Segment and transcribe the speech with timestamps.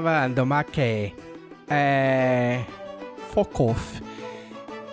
[0.00, 1.12] gravando, Maquê.
[1.68, 2.62] É.
[3.32, 4.02] Focoff.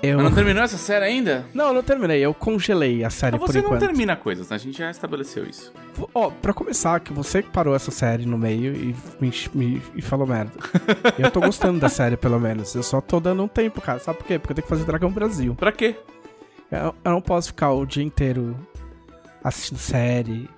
[0.01, 0.17] Eu...
[0.17, 1.45] Mas não terminou essa série ainda?
[1.53, 2.19] Não, não terminei.
[2.19, 3.79] Eu congelei a série Mas por você não enquanto.
[3.79, 4.55] termina coisas, né?
[4.55, 5.71] A gente já estabeleceu isso.
[6.13, 10.01] Ó, pra começar, que você que parou essa série no meio e me, me- e
[10.01, 10.51] falou merda.
[11.17, 12.75] eu tô gostando da série, pelo menos.
[12.75, 13.99] Eu só tô dando um tempo, cara.
[13.99, 14.37] Sabe por quê?
[14.37, 15.55] Porque eu tenho que fazer Dragão Brasil.
[15.55, 15.95] Pra quê?
[16.69, 18.57] Eu, eu não posso ficar o dia inteiro
[19.41, 20.49] assistindo série.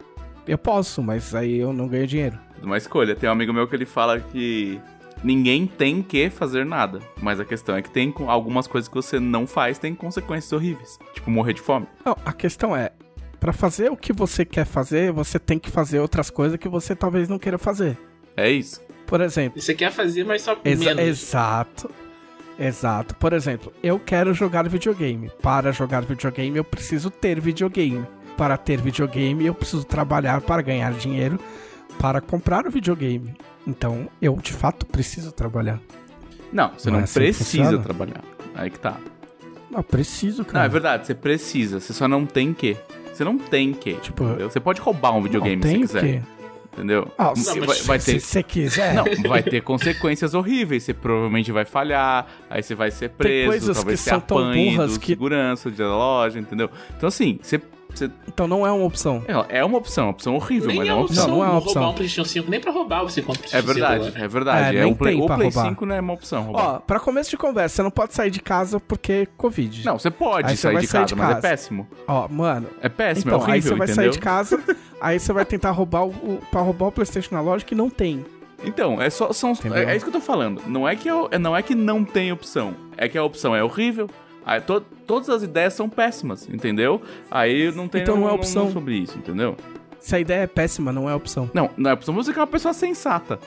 [0.47, 2.39] Eu posso, mas aí eu não ganho dinheiro.
[2.65, 3.15] Uma escolha.
[3.15, 4.79] Tem um amigo meu que ele fala que
[5.23, 6.99] ninguém tem que fazer nada.
[7.21, 10.51] Mas a questão é que tem com- algumas coisas que você não faz tem consequências
[10.51, 10.97] horríveis.
[11.13, 11.87] Tipo, morrer de fome.
[12.05, 12.91] Não, a questão é,
[13.39, 16.95] pra fazer o que você quer fazer, você tem que fazer outras coisas que você
[16.95, 17.97] talvez não queira fazer.
[18.35, 18.81] É isso.
[19.07, 21.03] Por exemplo, Você quer fazer, mas só Exa- menos.
[21.05, 21.89] exato.
[22.57, 23.15] Exato.
[23.15, 25.29] Por exemplo, eu quero jogar videogame.
[25.41, 28.05] Para jogar videogame, eu preciso ter videogame.
[28.37, 31.39] Para ter videogame, eu preciso trabalhar para ganhar dinheiro
[31.99, 33.33] para comprar o videogame.
[33.67, 35.79] Então, eu de fato preciso trabalhar.
[36.53, 38.21] Não, você Não não, é assim precisa trabalhar.
[38.53, 38.97] Aí que tá.
[39.69, 40.65] Não, preciso, Não, cara.
[40.65, 41.79] é verdade, você precisa.
[41.79, 42.77] Você só não tem que.
[43.13, 43.95] Você não tem que.
[43.95, 44.49] Tipo, entendeu?
[44.49, 46.01] Você pode roubar um videogame não se quiser.
[46.21, 46.35] que.
[46.73, 47.09] Entendeu?
[47.17, 48.19] Ah, se, vai, vai ter.
[48.19, 48.93] se você quiser.
[48.93, 50.83] Não, vai ter consequências horríveis.
[50.83, 55.07] Você provavelmente vai falhar, aí você vai ser preso, talvez que você apanhe do que-
[55.07, 56.69] segurança da loja, entendeu?
[56.97, 57.61] Então assim, você,
[57.99, 59.23] você- Então não é uma opção.
[59.49, 61.27] é uma opção, uma opção horrível, Nem mas é é uma opção.
[61.27, 61.89] Não, não é uma roubar opção.
[61.89, 64.25] um PlayStation 5, nem pra roubar você compra um É PlayStation 5 verdade, agora.
[64.25, 64.63] é verdade.
[64.65, 65.69] É, É, nem um Play, o pra Play roubar.
[65.69, 66.43] 5 não é uma opção.
[66.43, 66.63] roubar.
[66.75, 69.85] Ó, pra começo de conversa, você não pode sair de casa porque Covid.
[69.85, 71.41] Não, você pode Aí você sair, vai de, sair casa, de mas é casa.
[71.47, 71.87] péssimo.
[72.07, 73.95] Ó, mano, É péssimo, então, é horrível, aí você vai entendeu?
[73.95, 74.59] sair de casa,
[75.01, 78.25] aí você vai tentar roubar o, para roubar o PlayStation na loja que não tem.
[78.63, 80.61] Então, é só são é, é isso que eu tô falando.
[80.65, 83.55] Não é que eu, é- não é que não tem opção, é que a opção
[83.55, 84.09] é horrível.
[84.45, 87.01] Aí, to- todas as ideias são péssimas, entendeu?
[87.31, 88.71] Aí não tem Então não é opção.
[88.71, 89.55] sobre isso, entendeu?
[89.99, 91.49] Se a ideia é péssima, não é opção.
[91.53, 93.39] Não, não é opção você é uma pessoa sensata.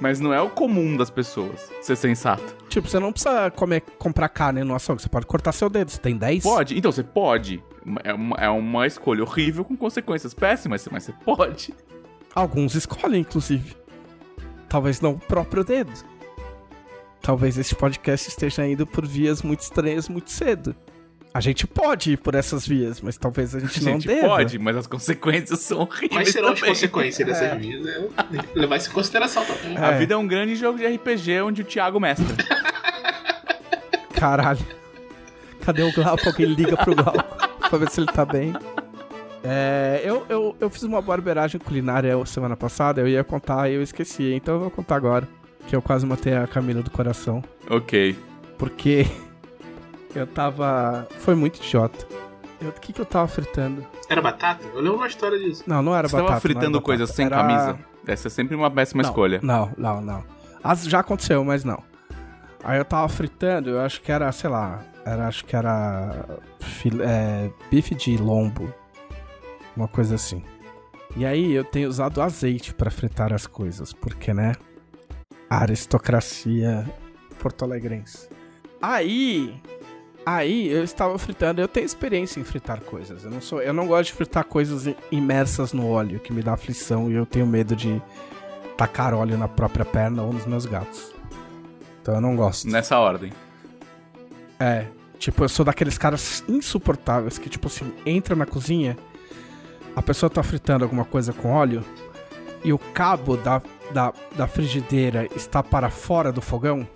[0.00, 2.42] Mas não é o comum das pessoas ser sensato.
[2.68, 5.90] Tipo, você não precisa comer, comprar carne no açougue, você pode cortar seu dedo.
[5.90, 6.42] Você tem 10?
[6.42, 7.62] Pode, então você pode.
[8.02, 11.72] É uma, é uma escolha horrível com consequências péssimas, mas você pode.
[12.34, 13.76] Alguns escolhem, inclusive.
[14.68, 15.92] Talvez não o próprio dedo.
[17.24, 20.76] Talvez esse podcast esteja indo por vias muito estranhas muito cedo.
[21.32, 24.28] A gente pode ir por essas vias, mas talvez a gente, A não gente deva.
[24.28, 26.12] pode, mas as consequências são horríveis.
[26.12, 26.74] Mas serão as também.
[26.74, 27.86] consequências dessas vidas.
[27.96, 29.76] É, que levar isso em consideração também.
[29.78, 29.98] A É.
[29.98, 32.26] vida é um grande jogo de RPG onde o Thiago mestra.
[34.14, 34.60] Caralho.
[35.64, 36.28] Cadê o Glauco?
[36.28, 37.24] Alguém liga pro Glauco
[37.68, 38.52] pra ver se ele tá bem.
[39.42, 43.82] É, eu, eu, eu fiz uma barbeiragem culinária semana passada, eu ia contar e eu
[43.82, 45.26] esqueci, então eu vou contar agora.
[45.68, 47.42] Que eu quase matei a Camila do coração.
[47.70, 48.16] ok.
[48.58, 49.06] Porque
[50.14, 51.08] eu tava.
[51.18, 52.06] Foi muito idiota.
[52.60, 53.84] Eu- O que, que eu tava fritando?
[54.08, 54.64] Era batata?
[54.74, 55.64] Eu lembro uma história disso.
[55.66, 56.26] Não, não era Você batata.
[56.28, 57.78] tava não fritando coisas sem Era- camisa.
[58.06, 59.40] Essa é sempre uma péssima Não, escolha.
[59.42, 60.24] Não, não, não.
[60.62, 61.82] As- já aconteceu, mas não.
[62.62, 66.24] Aí eu tava fritando, eu acho que era, sei lá, era, acho que era
[66.60, 68.72] fil- é, bife de lombo,
[69.76, 70.42] uma coisa assim.
[71.16, 74.52] E aí eu tenho usado azeite pra fritar as coisas, porque, né,
[75.58, 76.84] aristocracia
[77.40, 78.28] porto-alegrense.
[78.80, 79.54] Aí,
[80.24, 83.24] aí eu estava fritando, eu tenho experiência em fritar coisas.
[83.24, 86.54] Eu não sou, eu não gosto de fritar coisas imersas no óleo, que me dá
[86.54, 88.02] aflição e eu tenho medo de
[88.76, 91.12] tacar óleo na própria perna ou nos meus gatos.
[92.00, 92.68] Então eu não gosto.
[92.68, 93.32] Nessa ordem.
[94.58, 94.86] É,
[95.18, 98.96] tipo, eu sou daqueles caras insuportáveis que, tipo assim, entra na cozinha,
[99.96, 101.84] a pessoa tá fritando alguma coisa com óleo
[102.64, 103.62] e o cabo da,
[103.94, 106.86] da, da frigideira está para fora do fogão.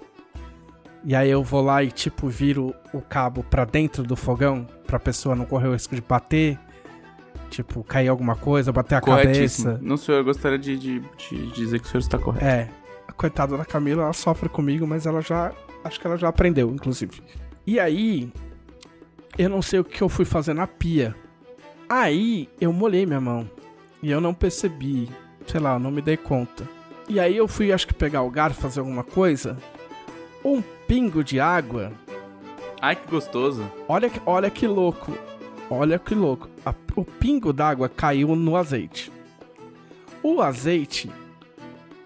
[1.05, 4.99] E aí eu vou lá e, tipo, viro o cabo pra dentro do fogão pra
[4.99, 6.59] pessoa não correr o risco de bater.
[7.51, 9.79] Tipo, cair alguma coisa, bater a cabeça.
[9.81, 12.45] Não senhor, eu gostaria de, de- de dizer que o senhor está correto.
[12.45, 12.69] É,
[13.07, 15.53] a coitada da Camila, ela sofre comigo, mas ela já.
[15.83, 17.23] Acho que ela já aprendeu, inclusive.
[17.67, 18.31] E aí,
[19.39, 21.15] eu não sei o que eu fui fazer na pia.
[21.89, 23.49] Aí, eu molhei minha mão.
[24.03, 25.09] E eu não percebi.
[25.47, 26.69] Sei lá, eu não me dei conta.
[27.09, 29.57] E aí, eu fui, acho que pegar o garfo, fazer alguma coisa.
[30.45, 31.93] Um pingo de água.
[32.81, 33.65] Ai, que gostoso.
[33.89, 35.13] Olha, que- olha que louco.
[35.71, 36.49] Olha que louco.
[36.65, 39.11] A- o pingo d'água caiu no azeite.
[40.23, 41.11] O azeite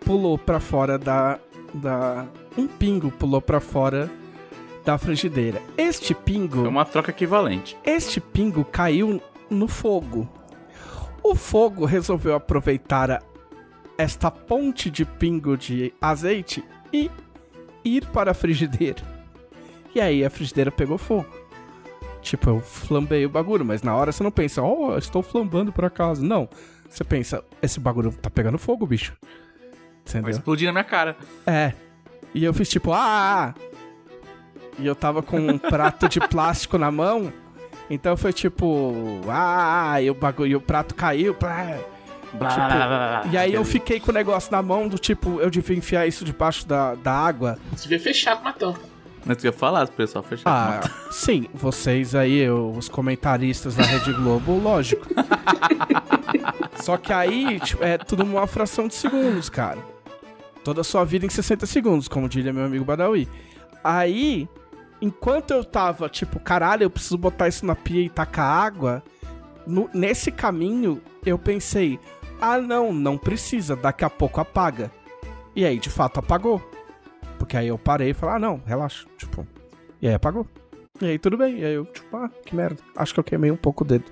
[0.05, 1.39] pulou pra fora da,
[1.75, 2.27] da.
[2.57, 4.11] Um pingo pulou pra fora
[4.85, 5.61] da frigideira.
[5.77, 6.65] Este pingo.
[6.65, 7.77] É uma troca equivalente.
[7.85, 9.21] Este pingo caiu
[9.51, 10.29] no fogo.
[11.23, 13.23] O fogo resolveu aproveitar a-
[14.03, 17.09] esta ponte de pingo de azeite e
[17.85, 19.01] ir para a frigideira.
[19.95, 21.29] E aí a frigideira pegou fogo.
[22.21, 25.85] Tipo, eu flambei o bagulho, mas na hora você não pensa, oh, estou flambando por
[25.85, 26.25] acaso.
[26.25, 26.49] Não.
[26.91, 29.13] Você pensa, esse bagulho tá pegando fogo, bicho.
[29.21, 29.31] Vai
[30.05, 30.31] Entendeu?
[30.31, 31.17] explodir na minha cara.
[31.47, 31.73] É.
[32.35, 33.55] E eu fiz tipo, ah!
[34.81, 37.33] E eu tava com um prato de plástico na mão.
[37.89, 40.03] Então foi tipo, ah!
[40.03, 41.35] E o bagulho, e o prato caiu.
[41.35, 41.92] Blá.
[42.35, 43.23] Blá, Tipo, blá, blá, blá.
[43.33, 46.25] E aí eu fiquei com o negócio na mão do tipo, eu devia enfiar isso
[46.25, 47.59] debaixo da, da água.
[47.73, 48.81] Você devia fechar com uma tampa.
[49.25, 50.43] Mas tu ia falar, o pessoal fechar.
[50.47, 50.81] Ah,
[51.13, 55.07] sim, vocês aí, os comentaristas da Rede Globo, lógico.
[56.83, 59.79] Só que aí, tipo, é tudo uma fração de segundos, cara.
[60.65, 63.29] Toda a sua vida em 60 segundos, como diria meu amigo Badawi.
[63.85, 64.49] Aí,
[65.01, 69.03] enquanto eu tava, tipo, caralho, eu preciso botar isso na pia e tacar água,
[69.67, 71.99] no- nesse caminho, eu pensei,
[72.45, 74.91] ah, não, não precisa, daqui a pouco apaga.
[75.55, 76.61] E aí, de fato, apagou.
[77.39, 79.47] Porque aí eu parei e falei, ah, não, relaxa, tipo.
[80.01, 80.45] E aí apagou.
[81.01, 81.61] E aí tudo bem.
[81.61, 82.83] E aí eu, tipo, ah, que merda.
[82.97, 84.07] Acho que eu queimei um pouco o dedo.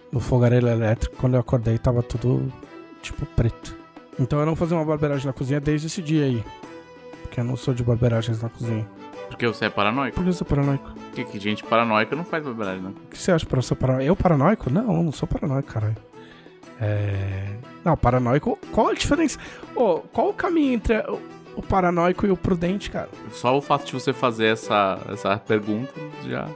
[0.10, 1.18] no fogareiro elétrico.
[1.18, 2.52] Quando eu acordei, tava tudo,
[3.02, 3.76] tipo, preto.
[4.18, 6.42] Então eu não fazia uma barbeiragem na cozinha desde esse dia aí.
[7.22, 8.88] Porque eu não sou de barbeiragens na cozinha.
[9.28, 10.16] Porque você é paranoico.
[10.16, 10.94] Por que eu sou paranoico?
[11.14, 12.92] Que, que gente paranoica não faz barbeiragem, não.
[12.92, 14.08] O que você acha pra eu ser paranoico?
[14.08, 14.70] Eu paranoico?
[14.70, 15.98] Não, eu não sou paranoico, caralho.
[16.80, 17.58] É.
[17.84, 18.58] Não, paranoico.
[18.72, 19.38] Qual a diferença?
[19.76, 21.04] Ô, qual o caminho entre
[21.58, 23.10] o, paranoico e o prudente, cara?
[23.32, 25.94] Só o fato de você fazer essa, essa pergunta
[26.28, 26.48] já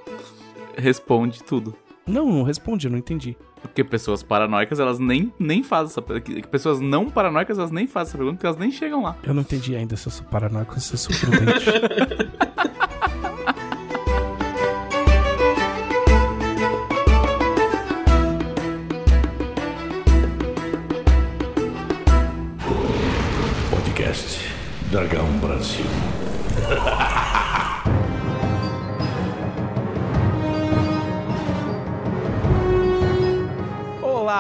[0.78, 1.76] responde tudo.
[2.08, 3.38] Não, não respondi, eu não entendi.
[3.62, 6.48] Porque pessoas paranoicas, elas nem, nem fazem essa pergunta.
[6.48, 9.16] Pessoas não paranoicas, elas nem fazem essa pergunta porque elas nem chegam lá.
[9.24, 11.66] Eu não entendi ainda se eu sou paranoico ou se eu sou prudente.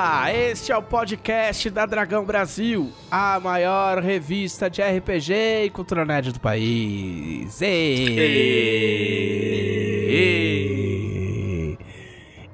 [0.03, 6.03] Olá, este é o podcast da Dragão Brasil, a maior revista de RPG e cultura
[6.03, 7.61] nerd do país.
[7.61, 8.17] E,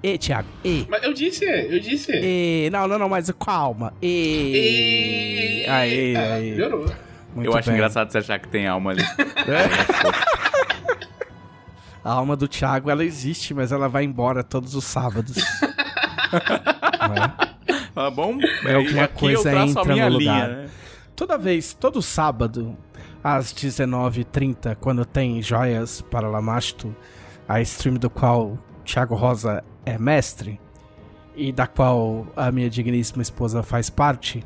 [0.03, 2.11] e Thiago, e, Mas eu disse, eu disse.
[2.21, 3.93] e, não, não, não, mas calma.
[4.01, 6.51] E, aí, Ah, aí.
[6.51, 6.91] Melhorou.
[7.33, 7.77] Muito Eu acho bem.
[7.77, 9.03] engraçado você achar que tem alma ali.
[12.03, 15.37] A alma do Thiago, ela existe, mas ela vai embora todos os sábados.
[17.15, 17.83] É?
[17.93, 18.37] Tá bom?
[18.65, 20.47] É alguma aqui coisa eu entra no linha, lugar.
[20.49, 20.69] né?
[21.15, 22.77] Toda vez, todo sábado,
[23.23, 26.95] às 19h30, quando tem Joias para Lamasto,
[27.47, 30.59] a stream do qual Thiago Rosa é mestre,
[31.35, 34.43] e da qual a minha digníssima esposa faz parte,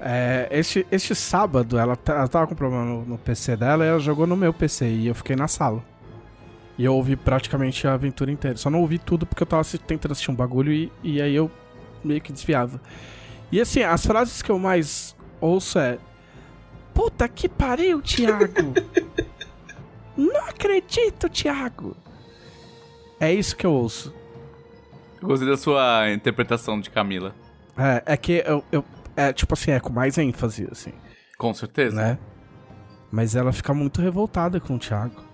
[0.00, 3.88] é, este, este sábado ela, tá- ela tava com problema no, no PC dela e
[3.88, 5.82] ela jogou no meu PC e eu fiquei na sala.
[6.78, 8.56] E eu ouvi praticamente a aventura inteira.
[8.56, 11.50] Só não ouvi tudo porque eu tava tentando assistir um bagulho e, e aí eu
[12.04, 12.80] meio que desviava.
[13.50, 15.98] E assim, as frases que eu mais ouço é.
[16.92, 18.74] Puta que pariu, Thiago!
[20.16, 21.96] Não acredito, Thiago!
[23.20, 24.14] É isso que eu ouço.
[25.20, 27.34] Eu Gostei da sua interpretação de Camila.
[27.76, 28.84] É, é que eu, eu.
[29.16, 30.92] É tipo assim, é com mais ênfase, assim,
[31.36, 31.96] Com certeza.
[31.96, 32.18] né?
[33.10, 35.24] Mas ela fica muito revoltada com o Thiago.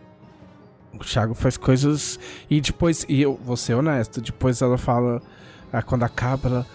[0.94, 2.18] O Thiago faz coisas.
[2.48, 3.04] E depois.
[3.08, 5.20] E eu vou ser honesto, depois ela fala.
[5.74, 6.66] Ah, quando acaba, ela.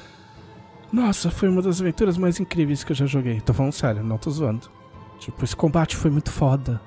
[0.91, 3.39] Nossa, foi uma das aventuras mais incríveis que eu já joguei.
[3.41, 4.67] Tô falando sério, não tô zoando.
[5.19, 6.81] Tipo, esse combate foi muito foda.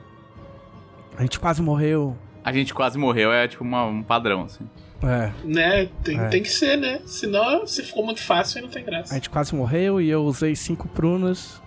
[1.17, 2.17] A gente quase morreu.
[2.45, 4.69] A gente quase morreu, é tipo uma- um padrão, assim.
[5.05, 5.87] É, Né?
[6.03, 6.29] Tem, É.
[6.29, 7.01] tem que ser, né?
[7.07, 9.15] Senão, se ficou muito fácil, aí não tem a graça.
[9.15, 11.61] gente quase morreu e eu usei cinco prunas.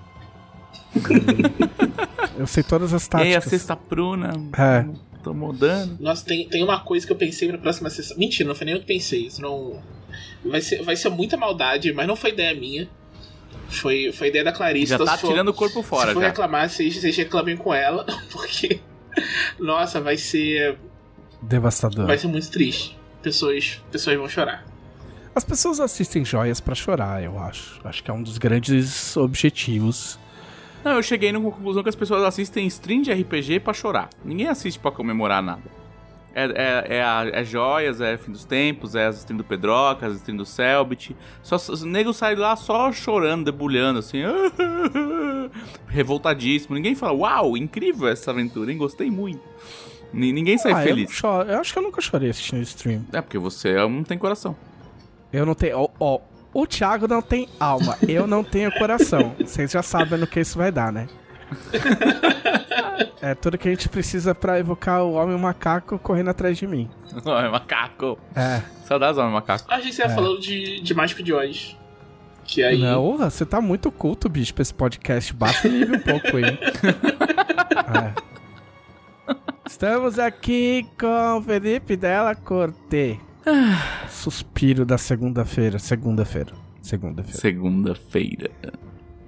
[2.37, 3.45] eu sei todas as E aí, táticas.
[3.45, 4.85] a sexta pruna, É.
[5.23, 5.97] tô mudando.
[5.99, 8.17] Nossa, tem, tem uma coisa que eu pensei pra próxima sessão.
[8.17, 9.27] Mentira, não foi nem eu que pensei.
[9.27, 9.81] Isso não.
[10.43, 12.87] Vai ser, vai ser muita maldade, mas não foi ideia minha.
[13.69, 14.87] Foi, foi ideia da Clarice.
[14.87, 16.27] Já então tá se for- tirando o corpo fora, Se for já.
[16.27, 18.79] reclamar, vocês, vocês reclamem com ela, porque.
[19.59, 20.77] Nossa, vai ser.
[21.41, 22.05] Devastador.
[22.07, 22.97] Vai ser muito triste.
[23.21, 24.65] pessoas, pessoas vão chorar.
[25.33, 27.81] As pessoas assistem joias pra chorar, eu acho.
[27.83, 30.17] Acho que é um dos grandes objetivos.
[30.83, 34.09] Não, eu cheguei na conclusão que as pessoas assistem stream de RPG pra chorar.
[34.23, 35.63] Ninguém assiste pra comemorar nada.
[36.37, 40.05] É, é, é, a- é joias, é fim dos tempos, é as stream do Pedroca,
[40.05, 41.15] as stream do Selbit.
[41.41, 44.19] Só, os negros saem lá só chorando, debulhando, assim.
[45.87, 46.75] Revoltadíssimo.
[46.75, 48.77] Ninguém fala, uau, incrível essa aventura, hein?
[48.77, 49.41] Gostei muito.
[50.13, 51.11] Ni- Ninguém sai Ah, eu, feliz.
[51.11, 51.49] choro.
[51.49, 53.05] eu acho que eu nunca chorei assistindo stream.
[53.13, 54.55] É porque você não tem coração.
[55.31, 55.77] Eu não tenho.
[55.77, 56.19] Ó, ó,
[56.53, 57.97] o Thiago não tem alma.
[58.07, 59.35] Eu não tenho coração.
[59.39, 61.07] Vocês já sabem no que isso vai dar, né?
[63.21, 66.89] É tudo que a gente precisa pra evocar o homem macaco correndo atrás de mim.
[67.25, 68.17] Homem macaco.
[68.35, 68.61] É.
[68.85, 69.65] Saudades, homem macaco.
[69.71, 71.77] A gente ia falando de, de Mágico de Oz.
[72.43, 72.79] Que aí.
[72.79, 75.33] Não, você tá muito culto, bicho, pra esse podcast.
[75.33, 76.59] Baixa o nível um pouco aí.
[77.95, 78.13] É.
[79.67, 83.19] Estamos aqui com Felipe Della Corte.
[84.09, 85.79] Suspiro da segunda-feira.
[85.79, 86.53] Segunda-feira.
[86.81, 87.39] Segunda-feira.
[87.39, 88.51] Segunda-feira.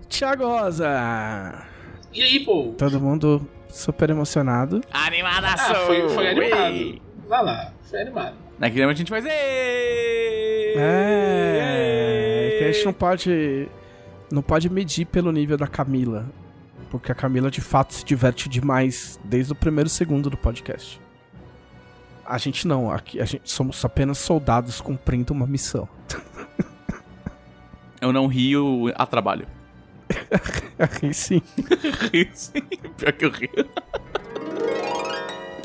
[0.08, 1.66] Thiago Rosa.
[2.18, 2.74] E aí, pô?
[2.76, 4.82] Todo mundo super emocionado.
[4.92, 5.76] Animadação!
[5.76, 7.00] Ah, foi, foi animado.
[7.30, 8.36] Vai lá, foi animado.
[8.58, 9.24] Naquele momento a gente faz.
[9.28, 9.36] É.
[12.58, 13.70] Que a gente não pode.
[14.32, 16.26] Não pode medir pelo nível da Camila.
[16.90, 21.00] Porque a Camila de fato se diverte demais desde o primeiro segundo do podcast.
[22.26, 25.88] A gente não, aqui a gente somos apenas soldados cumprindo uma missão.
[28.02, 29.48] Eu não rio a trabalho.
[31.02, 31.42] Aí sim.
[32.12, 32.62] Rio sim.
[32.98, 33.50] Pior que eu rio.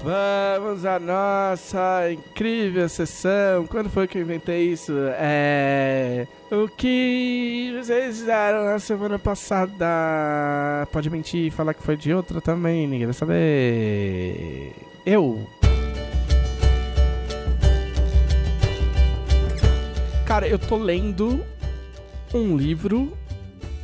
[0.05, 3.67] Vamos à nossa incrível sessão.
[3.69, 4.93] Quando foi que eu inventei isso?
[5.13, 6.27] É.
[6.51, 10.89] O que vocês fizeram na semana passada?
[10.91, 14.73] Pode mentir e falar que foi de outra também, ninguém vai saber.
[15.07, 15.47] Eu.
[20.27, 21.45] Cara, eu tô lendo
[22.35, 23.17] um livro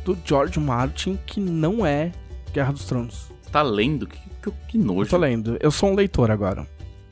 [0.05, 2.11] do George Martin que não é
[2.53, 3.29] Guerra dos Tronos.
[3.41, 4.07] Você tá lendo?
[4.07, 5.09] Que, que, que Eu nojo.
[5.09, 5.57] tô lendo.
[5.59, 6.67] Eu sou um leitor agora.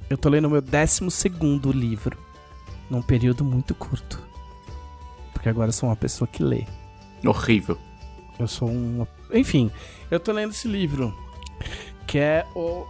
[0.10, 2.18] Eu tô lendo o meu 12 segundo livro.
[2.90, 4.20] Num período muito curto.
[5.34, 6.66] Porque agora eu sou uma pessoa que lê.
[7.26, 7.78] Horrível.
[8.40, 9.06] Eu sou um.
[9.34, 9.70] Enfim,
[10.10, 11.14] eu tô lendo esse livro.
[12.06, 12.86] Que é o.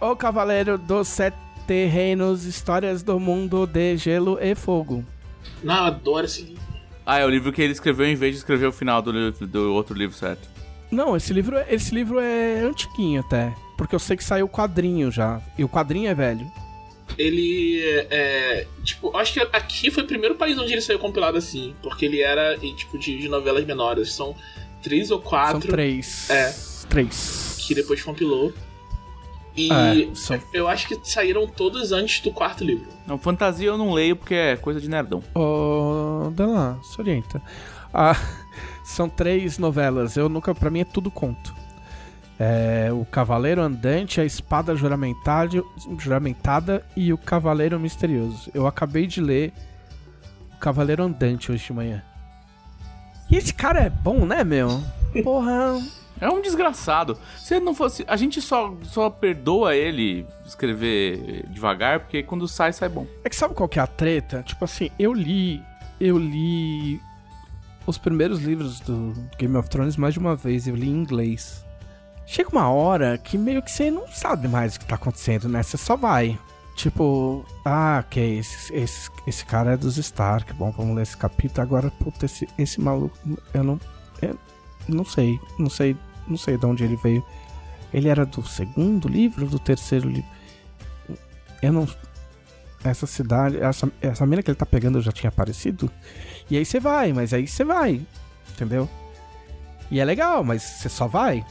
[0.00, 1.36] O Cavaleiro dos Sete
[1.68, 5.02] Reinos Histórias do Mundo de Gelo e Fogo.
[5.64, 6.65] Não, eu adoro esse livro.
[7.06, 9.46] Ah, é o livro que ele escreveu em vez de escrever o final do, livro-
[9.46, 10.48] do outro livro, certo?
[10.90, 13.54] Não, esse livro, é- esse livro é antiguinho até.
[13.78, 15.40] Porque eu sei que saiu o quadrinho já.
[15.56, 16.50] E o quadrinho é velho.
[17.16, 18.66] Ele é.
[18.82, 21.74] Tipo, eu acho que aqui foi o primeiro país onde ele saiu compilado assim.
[21.82, 24.12] Porque ele era tipo de, de novelas menores.
[24.12, 24.34] São
[24.82, 26.28] três ou São quatro três.
[26.30, 26.52] É.
[26.88, 27.56] Três.
[27.66, 28.52] que depois compilou.
[29.56, 32.86] E É, são eu acho que saíram todos antes do quarto livro.
[33.06, 35.22] Não, fantasia eu não leio porque é coisa de nerdão.
[35.34, 37.40] Ô, Dana, se orienta.
[37.92, 38.16] Ah,
[38.84, 40.16] são três novelas.
[40.16, 41.54] Eu nunca, para mim é tudo conto.
[42.38, 45.62] É, o Cavaleiro Andante, a Espada Juramentada,
[45.98, 48.50] Juramentada e o Cavaleiro Misterioso.
[48.52, 49.54] Eu acabei de ler
[50.54, 52.02] o Cavaleiro Andante hoje de manhã.
[53.30, 54.82] E esse cara é bom, né, meu?
[55.24, 55.80] Porra.
[56.20, 57.18] É um desgraçado.
[57.38, 58.04] Se não fosse.
[58.08, 63.06] A gente só, só perdoa ele escrever devagar, porque quando sai, sai bom.
[63.24, 64.42] É que sabe qual que é a treta?
[64.42, 65.62] Tipo assim, eu li.
[66.00, 67.00] Eu li
[67.86, 71.64] os primeiros livros do Game of Thrones mais de uma vez, eu li em inglês.
[72.26, 75.62] Chega uma hora que meio que você não sabe mais o que tá acontecendo, né?
[75.62, 76.38] Você só vai.
[76.74, 80.52] Tipo, ah, ok, esse, esse, esse cara é dos Stark.
[80.54, 81.62] Bom, vamos ler esse capítulo.
[81.62, 83.16] Agora, puta, esse, esse maluco,
[83.54, 83.80] eu não.
[84.20, 84.36] Eu
[84.88, 85.96] não sei, não sei,
[86.28, 87.24] não sei de onde ele veio.
[87.92, 90.28] Ele era do segundo livro do terceiro livro?
[91.62, 91.88] Eu não,
[92.84, 95.90] essa cidade, essa, essa mina que ele tá pegando já tinha aparecido.
[96.50, 98.00] E aí você vai, mas aí você vai,
[98.50, 98.88] entendeu?
[99.90, 101.44] E é legal, mas você só vai.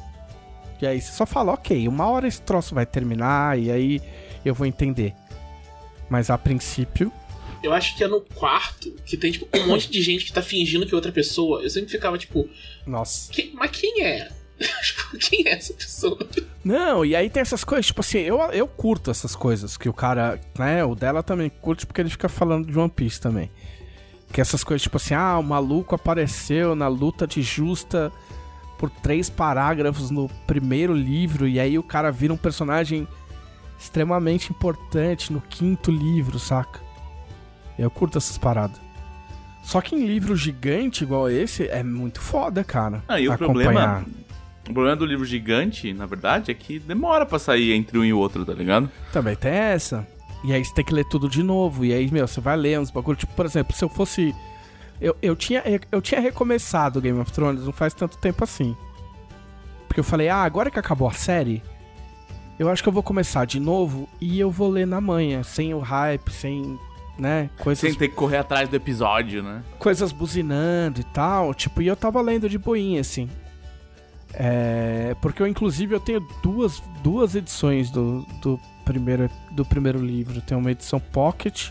[0.81, 4.01] E aí você só fala, ok, uma hora esse troço vai terminar e aí
[4.43, 5.13] eu vou entender.
[6.09, 7.11] Mas a princípio,
[7.63, 10.41] Eu acho que é no quarto que tem, tipo, um monte de gente que tá
[10.41, 11.63] fingindo que é outra pessoa.
[11.63, 12.47] Eu sempre ficava, tipo,
[12.85, 13.31] nossa.
[13.33, 14.29] "Que- mas quem é?
[15.19, 16.17] Quem é essa pessoa?
[16.63, 19.93] Não, e aí tem essas coisas, tipo assim, eu, eu curto essas coisas que o
[19.93, 23.51] cara, né, o dela também curte porque ele fica falando de One Piece também.
[24.31, 28.11] Que essas coisas, tipo assim, ah, o maluco apareceu na luta de justa
[28.77, 33.07] por três parágrafos no primeiro livro, e aí o cara vira um personagem
[33.79, 36.81] extremamente importante no quinto livro, saca?
[37.77, 38.79] Eu curto essas paradas.
[39.63, 43.03] Só que em livro gigante igual esse, é muito foda, cara.
[43.07, 44.03] Ah, e o acompanhar.
[44.03, 44.05] problema.
[44.69, 48.11] O problema do livro gigante, na verdade, é que demora pra sair entre um e
[48.11, 48.89] o outro, tá ligado?
[49.11, 50.07] Também tem essa.
[50.43, 51.85] E aí você tem que ler tudo de novo.
[51.85, 53.17] E aí, meu, você vai ler uns bagulho.
[53.17, 54.33] Tipo, por exemplo, se eu fosse.
[54.99, 58.75] Eu, eu, tinha, eu tinha recomeçado Game of Thrones não faz tanto tempo assim.
[59.87, 61.61] Porque eu falei, ah, agora que acabou a série,
[62.57, 65.73] eu acho que eu vou começar de novo e eu vou ler na manhã, sem
[65.73, 66.79] o hype, sem,
[67.17, 67.79] né, coisas...
[67.81, 69.63] Sem ter que correr atrás do episódio, né?
[69.77, 73.29] Coisas buzinando e tal, tipo, e eu tava lendo de boinha, assim.
[74.37, 80.41] É, porque eu, inclusive, eu tenho duas, duas edições do, do, primeiro, do primeiro livro.
[80.41, 81.69] Tem uma edição pocket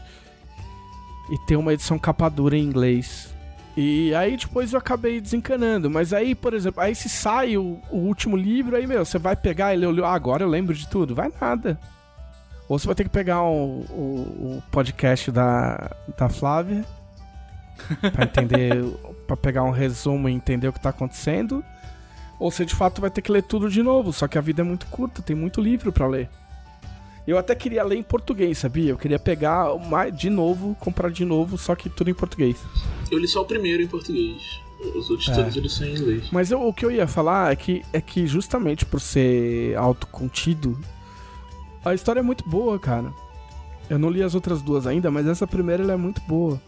[1.31, 3.35] e tem uma edição capa dura em inglês.
[3.77, 5.91] E aí depois eu acabei desencanando.
[5.91, 9.37] Mas aí, por exemplo, aí se sai o, o último livro, aí, meu, você vai
[9.37, 11.15] pegar ele, ah, agora eu lembro de tudo.
[11.15, 11.79] Vai nada.
[12.69, 16.85] Ou você vai ter que pegar o, o, o podcast da, da Flávia
[18.13, 18.85] pra entender,
[19.27, 21.63] pra pegar um resumo e entender o que tá acontecendo.
[22.45, 24.13] Ou você de fato vai ter que ler tudo de novo.
[24.13, 26.29] Só que a vida é muito curta, tem muito livro para ler.
[27.27, 28.91] Eu até queria ler em português, sabia?
[28.91, 29.69] Eu queria pegar
[30.15, 32.59] de novo, comprar de novo, só que tudo em português.
[33.11, 34.61] Eu li só o primeiro em português.
[34.95, 35.35] Os outros é.
[35.35, 36.29] todos eles são em inglês.
[36.31, 40.79] Mas eu, o que eu ia falar é que, é que justamente por ser autocontido,
[41.83, 43.11] a história é muito boa, cara.
[43.89, 46.61] Eu não li as outras duas ainda, mas essa primeira é muito boa.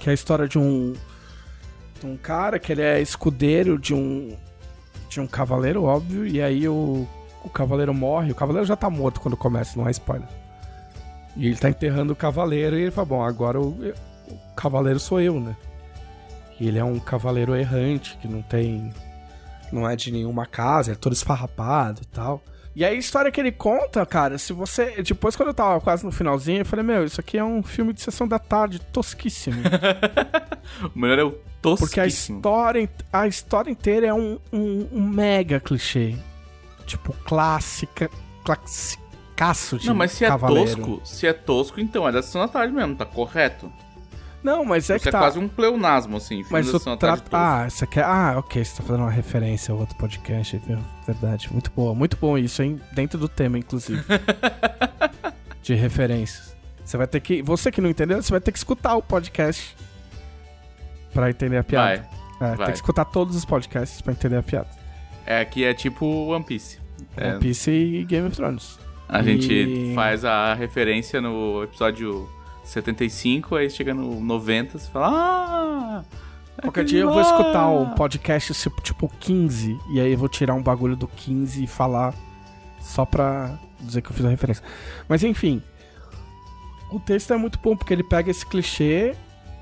[0.00, 0.94] Que é a história de um
[2.00, 4.36] de um cara que ele é escudeiro de um
[5.20, 7.06] de um cavaleiro, óbvio, e aí o
[7.46, 10.28] o cavaleiro morre, o cavaleiro já tá morto quando começa, não é spoiler.
[11.36, 15.20] E ele tá enterrando o cavaleiro e ele fala, bom, agora o, o cavaleiro sou
[15.20, 15.56] eu, né?
[16.58, 18.92] E ele é um cavaleiro errante, que não tem.
[19.70, 22.42] não é de nenhuma casa, é todo esfarrapado e tal.
[22.76, 25.02] E aí a história que ele conta, cara, se você.
[25.02, 27.94] Depois, quando eu tava quase no finalzinho, eu falei, meu, isso aqui é um filme
[27.94, 29.56] de sessão da tarde, tosquíssimo.
[30.94, 31.30] o melhor é o
[31.62, 31.78] tosquíssimo.
[31.78, 36.16] Porque a história, a história inteira é um, um, um mega clichê
[36.86, 38.10] tipo, clássica,
[38.44, 40.76] classicaço de Não, mas se é cavaleiro.
[40.76, 43.70] tosco, se é tosco, então é da Sessão da Tarde mesmo, tá correto?
[44.42, 45.18] Não, mas é Isso que é tá...
[45.18, 47.22] quase um pleonasmo, assim, mas Sessão da tra...
[47.32, 48.02] Ah, isso aqui é...
[48.04, 50.78] Ah, ok, você tá fazendo uma referência a outro podcast, viu?
[51.06, 52.80] Verdade, muito boa, muito bom isso, hein?
[52.92, 54.02] Dentro do tema, inclusive.
[55.62, 56.54] de referências.
[56.84, 57.42] Você vai ter que...
[57.42, 59.76] Você que não entendeu, você vai ter que escutar o podcast
[61.12, 62.08] pra entender a piada.
[62.38, 62.66] Vai, é, vai.
[62.66, 64.68] tem que escutar todos os podcasts pra entender a piada.
[65.24, 66.78] É que é tipo One Piece.
[67.16, 68.78] É, One Piece e Game of Thrones.
[69.08, 72.28] a E- gente faz a referência no episódio
[72.66, 76.04] 75, aí chega no 90, você fala, ah...
[76.60, 80.18] Qualquer aquele dia eu vou lá." escutar um podcast tipo, tipo 15 e aí eu
[80.18, 82.14] vou tirar um bagulho do 15 e falar
[82.80, 84.64] só pra dizer que eu fiz a referência.
[85.06, 85.62] Mas enfim,
[86.90, 89.14] o texto é muito bom porque ele pega esse clichê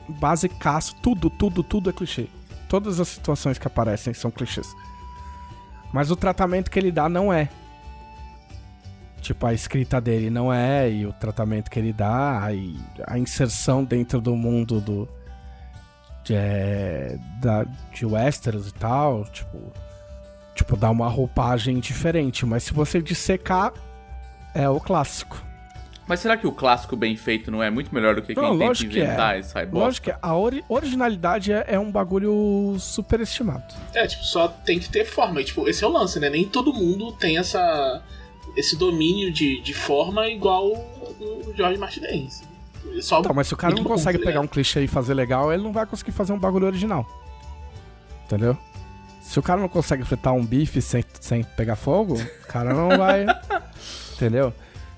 [0.09, 2.29] basicaço, tudo, tudo, tudo é clichê.
[2.69, 4.75] Todas as situações que aparecem são clichês.
[5.93, 7.49] Mas o tratamento que ele dá não é.
[9.25, 13.83] Tipo, a escrita dele não é, e o tratamento que ele dá, e a inserção
[13.83, 15.09] dentro do mundo do,
[16.23, 19.73] de, é, da, de Westeros e tal, tipo,
[20.55, 22.45] tipo, dá uma roupagem diferente.
[22.45, 23.73] Mas se você dissecar,
[24.55, 25.43] é o clássico.
[26.07, 28.53] Mas será que o clássico bem feito não é muito melhor do que quem Não,
[28.53, 29.05] tenta lógico que é.
[29.05, 29.87] inventar e sai bosta?
[29.87, 33.75] Lógico que a ori- originalidade é, é um bagulho superestimado.
[33.95, 35.41] É, tipo, só tem que ter forma.
[35.41, 36.29] E, tipo, esse é o lance, né?
[36.29, 38.03] Nem todo mundo tem essa,
[38.57, 42.43] esse domínio de, de forma igual o Jorge Martinez.
[42.85, 45.53] Ele Só Tá, mas se o cara não consegue pegar um clichê e fazer legal,
[45.53, 47.07] ele não vai conseguir fazer um bagulho original.
[48.27, 48.57] Entendeu?
[49.23, 52.91] Se o cara não consegue fritar um bife sem, sem pegar fogo, o cara não
[52.99, 53.27] vai.
[54.15, 54.53] entendeu?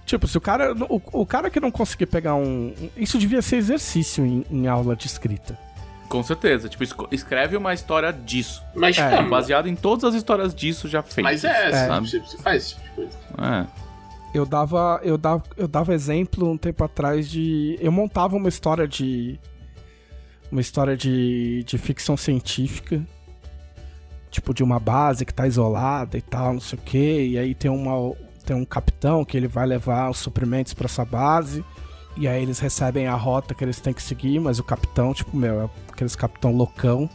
[0.05, 0.73] Tipo, se o cara.
[0.89, 2.73] O, o cara que não conseguir pegar um.
[2.97, 5.59] Isso devia ser exercício em, em aula de escrita.
[6.09, 6.69] Com certeza.
[6.69, 8.63] Tipo, escreve uma história disso.
[8.75, 11.43] Mas, É, é, Baseado em todas as histórias disso já feitas.
[11.43, 11.87] mas é, É.
[11.87, 12.09] sabe?
[12.09, 13.19] Você, faz esse tipo de coisa.
[13.39, 13.67] É.
[14.35, 17.79] Eu dava, eu dava, eu dava exemplo um tempo atrás de.
[17.81, 19.41] Eu montava uma história de.
[20.53, 23.03] Uma história de, de ficção científica.
[24.31, 27.27] Tipo, de uma base que tá isolada e tal, não sei o quê.
[27.31, 28.13] E aí tem, uma,
[28.45, 31.65] tem um capitão que ele vai levar os suprimentos pra essa base.
[32.17, 35.37] E aí eles recebem a rota que eles têm que seguir, mas o capitão, tipo,
[35.37, 37.09] meu, é aqueles capitão loucão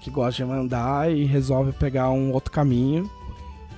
[0.00, 3.08] que gosta de mandar e resolve pegar um outro caminho.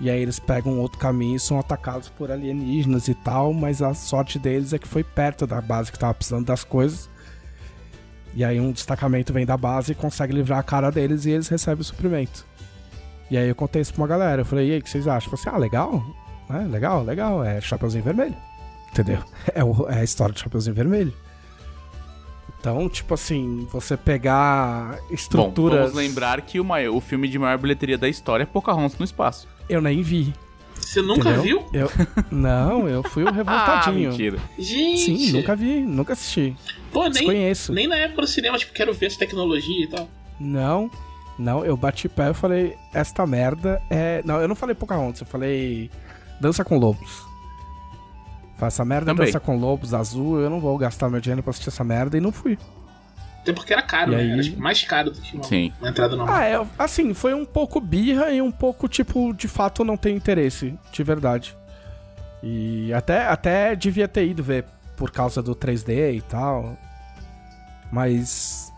[0.00, 3.82] E aí eles pegam um outro caminho e são atacados por alienígenas e tal, mas
[3.82, 7.10] a sorte deles é que foi perto da base que tava precisando das coisas.
[8.34, 11.48] E aí um destacamento vem da base e consegue livrar a cara deles e eles
[11.48, 12.46] recebem o suprimento.
[13.30, 14.42] E aí eu contei isso pra uma galera.
[14.42, 15.30] Eu falei, e aí, o que vocês acham?
[15.30, 16.02] Eu falei assim, ah, legal.
[16.50, 17.44] É, legal, legal.
[17.44, 18.36] É Chapeuzinho Vermelho.
[18.92, 19.18] Entendeu?
[19.54, 21.12] É, o- é a história de Chapeuzinho Vermelho.
[22.60, 25.80] Então, tipo assim, você pegar Bom, estruturas...
[25.80, 29.04] vamos lembrar que o, maior- o filme de maior bilheteria da história é Pocahontas no
[29.04, 29.48] espaço.
[29.68, 30.32] Eu nem vi.
[30.78, 31.42] Você nunca entendeu?
[31.42, 31.64] viu?
[31.72, 31.90] Eu,
[32.30, 34.10] não, eu fui o Ah, revoltadinho.
[34.10, 34.38] mentira.
[34.58, 34.98] Gente.
[35.00, 36.56] Sim, nunca vi, nunca assisti.
[36.92, 37.72] Pô, nem, Desconheço.
[37.72, 40.08] nem na época do cinema, tipo, quero ver essa tecnologia e tal.
[40.38, 40.88] Não,
[41.38, 44.22] não, eu bati pé e falei, esta merda é.
[44.24, 45.90] Não, eu não falei Pocahontas, eu falei
[46.40, 47.24] Dança com Lobos.
[48.68, 49.26] Essa merda Também.
[49.26, 52.20] Dança com Lobos azul, eu não vou gastar meu dinheiro pra assistir essa merda e
[52.20, 52.58] não fui.
[53.40, 54.22] Até porque era caro, E né?
[54.22, 54.48] aí?
[54.50, 55.72] Era mais caro do que uma, Sim.
[55.80, 56.34] uma entrada normal.
[56.36, 60.14] Ah, é, assim, foi um pouco birra e um pouco, tipo, de fato não tem
[60.16, 61.56] interesse, de verdade.
[62.42, 64.64] E até, até devia ter ido ver
[64.96, 66.76] por causa do 3D e tal.
[67.90, 68.71] Mas.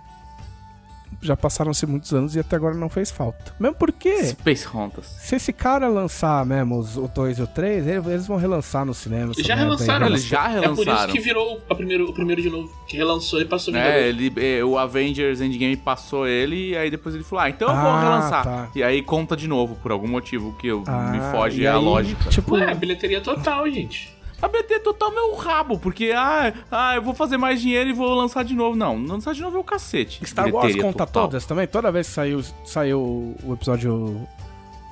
[1.23, 3.55] Já passaram-se muitos anos e até agora não fez falta.
[3.59, 4.25] Mesmo porque.
[4.25, 5.07] Space Hontas.
[5.21, 8.85] Se esse cara lançar mesmo os- o 2 e o 3, ele- eles vão relançar
[8.85, 9.33] no cinema.
[9.38, 11.12] Já relançaram, Eles já É por isso relançaram.
[11.14, 12.71] que virou a primeiro, o primeiro de novo.
[12.87, 13.75] Que relançou e passou.
[13.75, 17.69] É, ele, é, o Avengers Endgame passou ele e aí depois ele falou: Ah, então
[17.69, 18.45] eu vou Ah, relançar.
[18.45, 18.69] tá.
[18.75, 21.77] E aí conta de novo, por algum motivo que eu, Ah, me foge e a
[21.77, 22.29] aí, lógica.
[22.29, 24.13] Tipo, Ué, bilheteria total, gente.
[24.42, 28.14] A BT total meu rabo, porque ah, ah, eu vou fazer mais dinheiro e vou
[28.14, 28.77] lançar de novo.
[28.77, 30.25] Não, lançar de novo é o cacete.
[30.27, 31.29] Star Wars conta total.
[31.29, 31.66] todas também?
[31.66, 34.27] Toda vez que saiu, saiu o episódio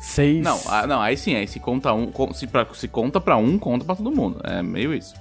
[0.00, 0.42] 6.
[0.42, 3.58] Não, ah, não, aí sim, aí se conta um, se, pra, se conta pra um,
[3.58, 4.40] conta pra todo mundo.
[4.42, 5.14] É meio isso.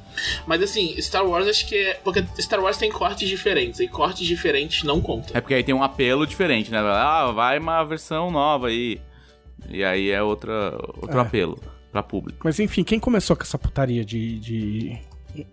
[0.48, 1.94] Mas assim, Star Wars acho que é.
[1.96, 3.80] Porque Star Wars tem cortes diferentes.
[3.80, 5.36] E cortes diferentes não contam.
[5.36, 6.80] É porque aí tem um apelo diferente, né?
[6.80, 9.00] Ah, vai uma versão nova aí.
[9.70, 11.22] E aí é outra, outro É.
[11.22, 11.60] apelo
[11.92, 12.40] pra público.
[12.44, 14.98] Mas enfim, quem começou com essa putaria de, de,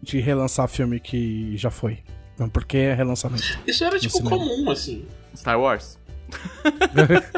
[0.03, 1.98] de relançar filme que já foi?
[2.38, 3.59] Não, porque é relançamento.
[3.66, 4.37] Isso era tipo cinema.
[4.37, 5.05] comum, assim.
[5.37, 5.98] Star Wars.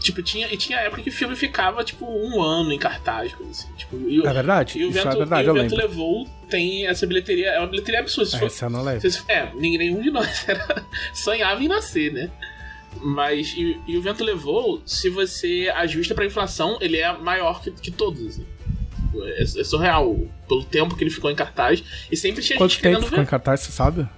[0.00, 3.52] Tipo, tinha, e tinha época que o filme ficava, tipo, um ano em cartaz, coisa
[3.52, 3.72] assim.
[3.76, 4.76] Tipo, e, o- É verdade?
[4.76, 7.50] e o Isso vento, é verdade, e eu o vento levou tem essa bilheteria.
[7.50, 8.30] É uma bilheteria absurda.
[8.30, 9.00] Se for- Essa eu não lembro.
[9.00, 12.28] Vocês- É, ninguém, nenhum de nós era, sonhava em nascer, né?
[13.00, 17.70] Mas, e, e o vento levou, se você ajusta pra inflação, ele é maior que,
[17.70, 18.46] que todos, assim.
[19.14, 20.16] É, é surreal,
[20.48, 21.82] pelo tempo que ele ficou em cartaz.
[22.10, 23.30] E sempre tinha Quanto gente tempo ficou em ver.
[23.30, 24.08] cartaz, você sabe?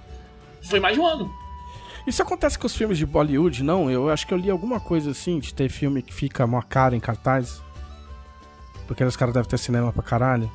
[0.61, 1.33] Foi mais de um ano.
[2.05, 3.89] Isso acontece com os filmes de Bollywood, não?
[3.89, 6.95] Eu acho que eu li alguma coisa assim, de ter filme que fica uma cara
[6.95, 7.61] em cartaz.
[8.87, 10.51] Porque os caras devem ter cinema pra caralho.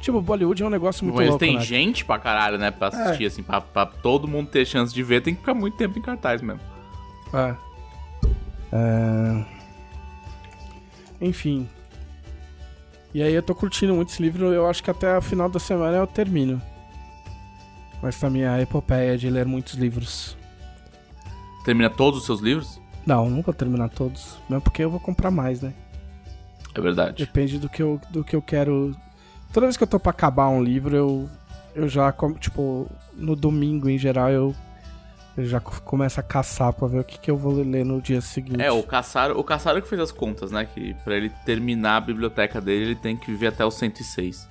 [0.00, 1.62] Tipo, Bollywood é um negócio muito Mas louco, tem né?
[1.62, 2.70] gente pra caralho, né?
[2.70, 5.76] Pra assistir, assim, pra, pra todo mundo ter chance de ver, tem que ficar muito
[5.76, 6.60] tempo em cartaz mesmo.
[7.32, 7.54] É.
[8.72, 9.44] É.
[11.20, 11.68] Enfim.
[13.14, 15.58] E aí eu tô curtindo muito esse livro, eu acho que até o final da
[15.58, 16.60] semana eu termino.
[18.02, 20.36] Mas tá minha epopeia de ler muitos livros.
[21.64, 22.80] Termina todos os seus livros?
[23.06, 24.38] Não, não vou terminar todos.
[24.48, 25.72] Mesmo porque eu vou comprar mais, né?
[26.74, 27.24] É verdade.
[27.24, 28.94] Depende do que eu, do que eu quero.
[29.52, 31.30] Toda vez que eu tô pra acabar um livro, eu,
[31.74, 34.54] eu já, tipo, no domingo em geral, eu,
[35.36, 38.00] eu já co- começo a caçar pra ver o que, que eu vou ler no
[38.00, 38.60] dia seguinte.
[38.62, 40.64] É, o Caçaro, o Caçaro que fez as contas, né?
[40.64, 44.48] Que pra ele terminar a biblioteca dele, ele tem que viver até o 106.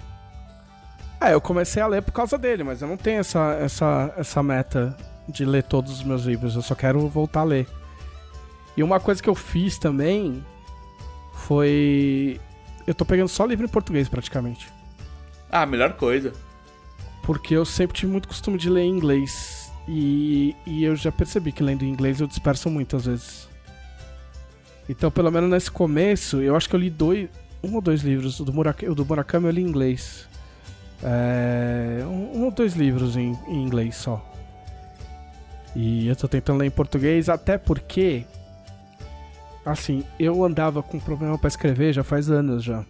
[1.20, 4.44] É, eu comecei a ler por causa dele, mas eu não tenho essa, essa, essa
[4.44, 4.96] meta
[5.28, 7.68] de ler todos os meus livros, eu só quero voltar a ler.
[8.78, 10.46] E uma coisa que eu fiz também
[11.34, 12.40] foi.
[12.86, 14.70] Eu tô pegando só livro em português praticamente.
[15.52, 16.34] Ah, melhor coisa.
[17.24, 19.55] Porque eu sempre tive muito costume de ler em inglês.
[19.88, 23.48] E, e eu já percebi que lendo em inglês eu disperso muito às vezes.
[24.88, 27.30] Então, pelo menos nesse começo, eu acho que eu li dois.
[27.64, 28.40] Um ou dois livros.
[28.40, 30.28] O do Murakami, o do Murakami eu li em inglês.
[31.04, 34.24] É, um, um ou dois livros em, em inglês só.
[35.76, 38.26] E eu tô tentando ler em português, até porque.
[39.66, 42.86] Assim, eu andava com problema pra escrever já faz anos já.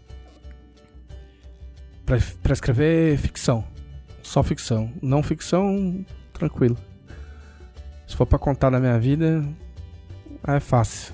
[2.06, 3.64] Pra, pra escrever ficção.
[4.22, 4.92] Só ficção.
[5.02, 6.06] Não ficção,
[6.36, 6.78] tranquilo.
[8.08, 9.44] Se for pra contar na minha vida,
[10.48, 11.14] é fácil.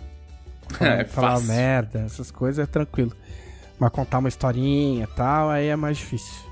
[0.80, 1.48] É Falar fácil.
[1.48, 3.12] merda, essas coisas é tranquilo.
[3.78, 6.50] Mas contar uma historinha e tal, aí é mais difícil.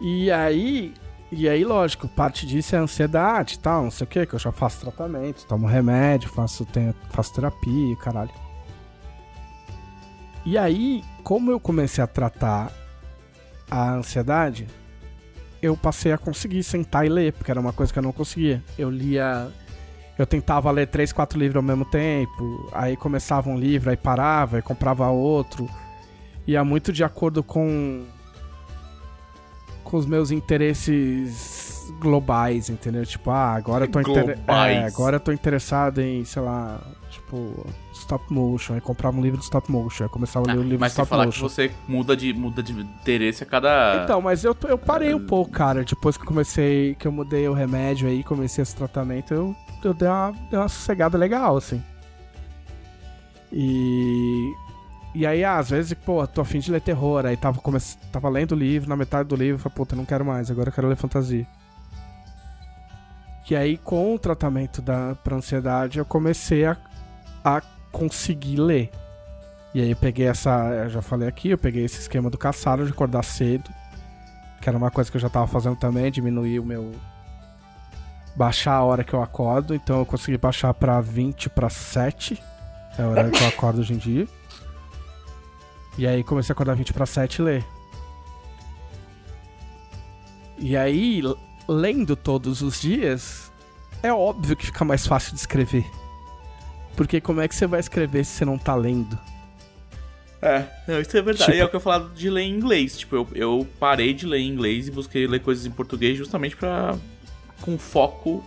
[0.00, 0.92] E aí,
[1.32, 4.34] e aí, lógico, parte disso é a ansiedade e tal, não sei o que, que
[4.34, 8.30] eu já faço tratamento, tomo remédio, faço, tenho, faço terapia, caralho.
[10.44, 12.70] E aí, como eu comecei a tratar
[13.70, 14.66] a ansiedade,
[15.64, 18.62] eu passei a conseguir sentar e ler, porque era uma coisa que eu não conseguia.
[18.78, 19.48] Eu lia.
[20.18, 24.56] Eu tentava ler três, quatro livros ao mesmo tempo, aí começava um livro, aí parava,
[24.56, 25.68] aí comprava outro.
[26.46, 28.04] Ia muito de acordo com.
[29.84, 33.04] Com os meus interesses globais, entendeu?
[33.04, 34.38] Tipo, ah, agora eu tô, inter...
[34.46, 38.74] É, agora eu tô interessado em, sei lá, tipo, stop motion.
[38.74, 40.94] Aí comprava um livro de stop motion, aí começava a ler o livro Mas de
[40.94, 41.48] stop falar que motion.
[41.48, 44.02] você muda de, muda de interesse a cada.
[44.02, 45.84] Então, mas eu, eu parei um pouco, cara.
[45.84, 49.94] Depois que eu comecei, que eu mudei o remédio aí, comecei esse tratamento, eu, eu
[49.94, 51.82] dei, uma, dei uma sossegada legal, assim.
[53.52, 54.52] E.
[55.14, 57.24] E aí, às vezes, pô, tô afim de ler terror.
[57.24, 57.78] Aí tava, come...
[58.10, 60.72] tava lendo o livro, na metade do livro, falei, puta, não quero mais, agora eu
[60.72, 61.46] quero ler fantasia.
[63.48, 66.76] E aí, com o tratamento da, pra ansiedade, eu comecei a,
[67.44, 68.90] a conseguir ler.
[69.74, 70.50] E aí eu peguei essa.
[70.84, 73.70] Eu já falei aqui, eu peguei esse esquema do caçado de acordar cedo.
[74.60, 76.92] Que era uma coisa que eu já tava fazendo também, diminuir o meu.
[78.34, 79.74] Baixar a hora que eu acordo.
[79.74, 82.42] Então eu consegui baixar pra 20 para 7.
[82.98, 84.26] É a hora que eu acordo hoje em dia.
[85.96, 87.64] E aí comecei a acordar 20 para 7 e ler.
[90.58, 91.22] E aí,
[91.68, 93.52] lendo todos os dias,
[94.02, 95.84] é óbvio que fica mais fácil de escrever.
[96.96, 99.18] Porque como é que você vai escrever se você não tá lendo?
[100.40, 101.44] É, não, isso é verdade.
[101.44, 101.56] Tipo...
[101.56, 102.98] E é o que eu falava de ler em inglês.
[102.98, 106.54] Tipo, eu, eu parei de ler em inglês e busquei ler coisas em português justamente
[106.54, 106.96] pra.
[107.62, 108.44] com foco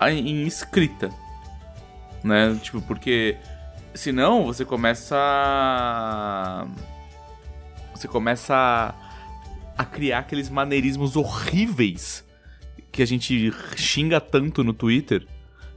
[0.00, 1.10] em escrita.
[2.24, 2.58] Né?
[2.62, 3.36] Tipo, porque.
[3.94, 5.16] Senão você começa.
[7.94, 8.94] Você começa a,
[9.76, 12.24] a criar aqueles maneirismos horríveis
[12.92, 15.26] que a gente xinga tanto no Twitter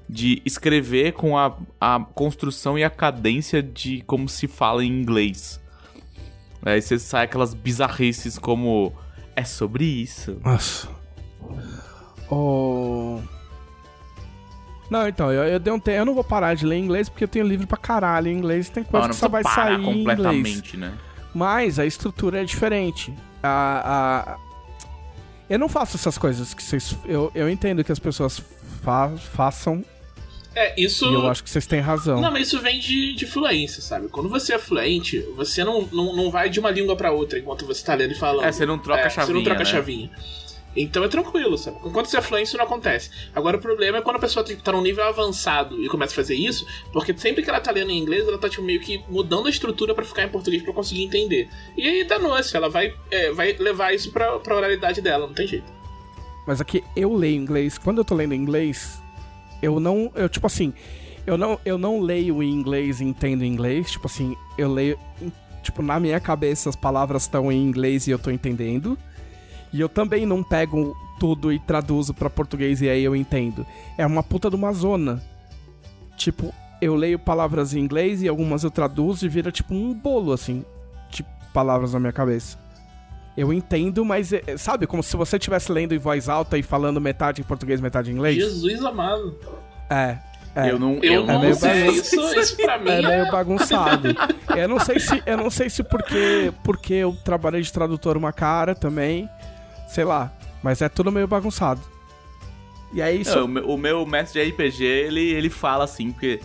[0.07, 5.59] de escrever com a, a construção e a cadência de como se fala em inglês.
[6.63, 8.93] Aí você sai aquelas bizarrices como
[9.35, 10.39] é sobre isso.
[10.43, 10.89] Nossa.
[12.29, 13.19] Oh...
[14.91, 15.97] Não, então, eu, eu dei um tempo.
[15.97, 18.69] Eu não vou parar de ler inglês porque eu tenho livro pra caralho em inglês.
[18.69, 20.73] Tem coisa não, não que só vai sair em inglês.
[20.73, 20.93] Né?
[21.33, 23.13] Mas a estrutura é diferente.
[23.41, 24.37] A, a...
[25.49, 26.93] Eu não faço essas coisas que vocês.
[27.05, 28.43] Eu, eu entendo que as pessoas
[28.83, 29.81] fa façam
[30.53, 31.09] é, isso.
[31.09, 32.19] E eu acho que vocês têm razão.
[32.19, 34.09] Não, mas isso vem de, de fluência, sabe?
[34.09, 37.65] Quando você é fluente, você não, não, não vai de uma língua para outra enquanto
[37.65, 38.43] você tá lendo e falando.
[38.43, 39.27] É, você não troca é, a chavinha.
[39.27, 39.69] Você não troca né?
[39.69, 40.11] a chavinha.
[40.75, 41.77] Então é tranquilo, sabe?
[41.83, 43.09] Enquanto você é fluente, isso não acontece.
[43.35, 46.35] Agora o problema é quando a pessoa tá num nível avançado e começa a fazer
[46.35, 49.47] isso, porque sempre que ela tá lendo em inglês, ela tá tipo, meio que mudando
[49.47, 51.49] a estrutura para ficar em português para conseguir entender.
[51.75, 55.47] E aí danou-se, ela vai, é, vai levar isso pra, pra oralidade dela, não tem
[55.47, 55.71] jeito.
[56.47, 59.01] Mas aqui eu leio inglês, quando eu tô lendo inglês,
[59.61, 60.11] eu não.
[60.15, 60.73] Eu, tipo assim,
[61.25, 63.91] eu não, eu não leio em inglês e entendo inglês.
[63.91, 64.97] Tipo assim, eu leio.
[65.61, 68.97] Tipo, na minha cabeça as palavras estão em inglês e eu tô entendendo.
[69.73, 73.65] E eu também não pego tudo e traduzo para português e aí eu entendo.
[73.97, 75.23] É uma puta de uma zona.
[76.17, 80.33] Tipo, eu leio palavras em inglês e algumas eu traduzo e vira tipo um bolo,
[80.33, 80.65] assim,
[81.09, 82.57] de palavras na minha cabeça.
[83.37, 86.99] Eu entendo, mas é, sabe, como se você estivesse lendo em voz alta e falando
[86.99, 88.35] metade em português, metade em inglês?
[88.35, 89.37] Jesus amado.
[89.89, 90.17] É,
[90.55, 90.69] é.
[90.69, 91.87] Eu não, eu, eu não não sei.
[91.87, 94.09] Isso, isso pra mim é é, meio bagunçado.
[94.55, 98.33] eu não sei se, eu não sei se porque, porque eu trabalhei de tradutor uma
[98.33, 99.29] cara também,
[99.91, 100.31] sei lá,
[100.63, 101.81] mas é tudo meio bagunçado.
[102.93, 103.47] E aí isso...
[103.47, 106.39] Não, o, meu, mestre de RPG, ele, ele fala assim, porque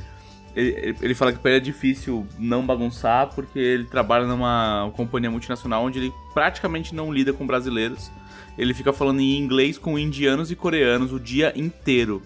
[0.54, 5.30] ele, ele fala que pra ele é difícil não bagunçar, porque ele trabalha numa companhia
[5.30, 8.10] multinacional onde ele praticamente não lida com brasileiros.
[8.56, 12.22] Ele fica falando em inglês com indianos e coreanos o dia inteiro.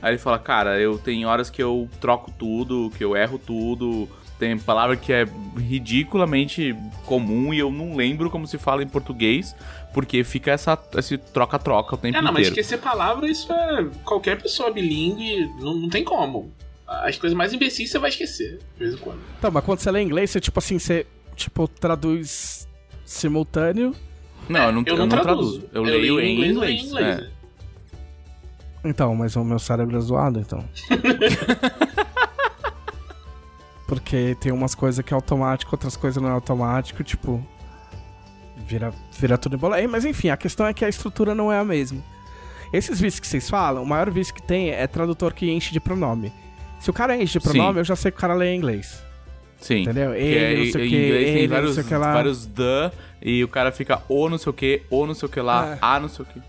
[0.00, 4.08] Aí ele fala, cara, eu tenho horas que eu troco tudo, que eu erro tudo.
[4.38, 5.24] Tem palavra que é
[5.56, 6.74] ridiculamente
[7.06, 9.54] comum e eu não lembro como se fala em português,
[9.94, 12.34] porque fica essa esse troca-troca o tempo É, não, inteiro.
[12.34, 13.84] mas esquecer palavra, isso é.
[14.04, 16.52] Qualquer pessoa bilíngue, não, não tem como.
[16.86, 19.20] As coisas mais imbecis você vai esquecer, de vez em quando.
[19.38, 22.68] Então, mas quando você lê inglês, você tipo assim, você tipo traduz
[23.04, 23.94] simultâneo.
[24.48, 25.60] Não, eu não, eu eu não não traduzo.
[25.60, 25.68] traduzo.
[25.72, 26.82] Eu, Eu leio leio em em inglês.
[26.84, 27.20] inglês, é.
[27.22, 27.30] né?
[28.84, 30.64] Então, mas o meu cérebro é zoado, então.
[33.86, 37.46] Porque tem umas coisas que é automático, outras coisas não é automático, tipo.
[38.72, 39.78] Vira, vira tudo em bola.
[39.78, 42.02] É, Mas enfim, a questão é que a estrutura não é a mesma.
[42.72, 45.78] Esses vícios que vocês falam, o maior vício que tem é tradutor que enche de
[45.80, 46.32] pronome.
[46.80, 47.78] Se o cara enche de pronome, Sim.
[47.80, 49.02] eu já sei que o cara lê em inglês.
[49.60, 49.82] Sim.
[49.82, 50.12] Entendeu?
[50.12, 51.94] Que Ele, é- não sei o que, inglês tem ele, vários, não sei o que
[51.94, 52.12] lá.
[52.14, 55.30] vários the e o cara fica ou não sei o que, ou não sei o
[55.30, 55.78] que lá, É.
[55.82, 56.40] a não sei o que.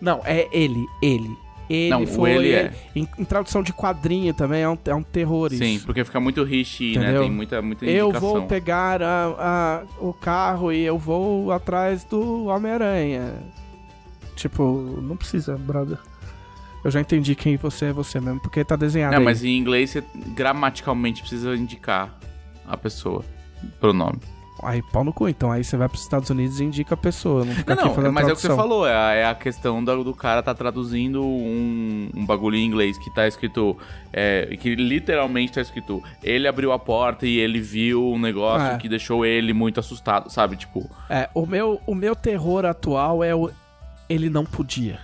[0.00, 1.36] Não, é ele, ele.
[1.72, 2.32] Ele Não, o foi.
[2.32, 2.72] ele é.
[2.94, 5.62] Em, em tradução de quadrinho também é um, é um terror isso.
[5.64, 7.18] Sim, porque fica muito rich, né?
[7.18, 8.28] Tem muita, muita Eu indicação.
[8.30, 13.32] vou pegar a, a- o carro e eu vou atrás do Homem-Aranha.
[14.36, 15.98] Tipo, não precisa, brother.
[16.84, 19.24] Eu já entendi quem você é você mesmo, porque tá desenhado Não, aí.
[19.24, 20.02] mas em inglês você
[20.34, 22.18] gramaticalmente precisa indicar
[22.66, 23.24] a pessoa,
[23.80, 24.18] pronome.
[24.64, 25.28] Aí, pau no cu.
[25.28, 27.44] Então aí você vai pros Estados Unidos e indica a pessoa.
[27.44, 28.50] Não fica Não, aqui não, mas é o que tradução.
[28.50, 32.56] você falou, é a, é a questão do, do cara tá traduzindo um, um bagulho
[32.56, 33.76] em inglês que tá escrito,
[34.12, 38.76] é, que literalmente tá escrito, ele abriu a porta e ele viu um negócio É.
[38.78, 40.56] que deixou ele muito assustado, sabe?
[40.56, 43.50] Tipo, É, o meu, o meu terror atual é o.
[44.08, 45.00] Ele não podia.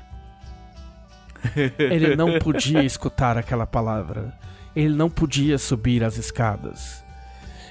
[1.79, 4.33] Ele não podia escutar aquela palavra.
[4.75, 7.05] Ele não podia subir as escadas.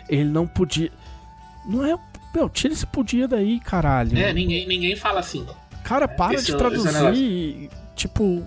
[0.09, 0.91] Ele não podia.
[1.67, 1.97] Não é.
[2.33, 4.17] Meu, tira esse podia daí, caralho.
[4.17, 5.45] É, ninguém, ninguém fala assim.
[5.83, 7.69] Cara, para esse de é o- é o traduzir.
[7.95, 8.43] tipo.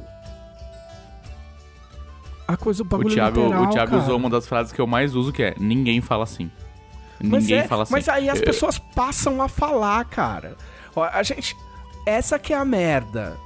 [2.46, 4.02] A coisa, o O bagulho Thiago, literal, o Thiago cara.
[4.02, 6.50] usou uma das frases que eu mais uso, que é ninguém fala assim.
[7.22, 7.92] Mas, Ninguém é, fala assim.
[7.92, 10.56] mas aí as pessoas passam a falar, cara.
[10.96, 11.54] Ó, a gente.
[12.06, 13.36] Essa que é a merda.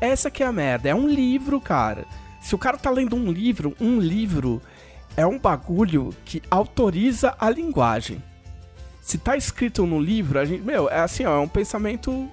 [0.00, 0.88] Essa que é a merda.
[0.88, 2.04] É um livro, cara.
[2.40, 4.60] Se o cara tá lendo um livro, um livro
[5.16, 8.22] é um bagulho que autoriza a linguagem.
[9.06, 10.64] Se tá escrito no livro, a gente.
[10.64, 12.28] Meu, é assim, ó, é um pensamento.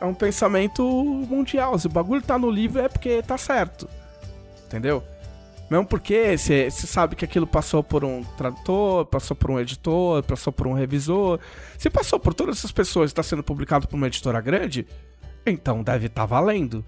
[0.00, 1.78] É um pensamento mundial.
[1.78, 3.88] Se o bagulho tá no livro é porque tá certo.
[4.66, 5.00] Entendeu?
[5.70, 10.52] Mesmo porque você sabe que aquilo passou por um tradutor, passou por um editor, passou
[10.52, 11.38] por um revisor.
[11.78, 14.88] Se passou por todas essas pessoas e está sendo publicado por uma editora grande,
[15.46, 16.84] então deve estar valendo.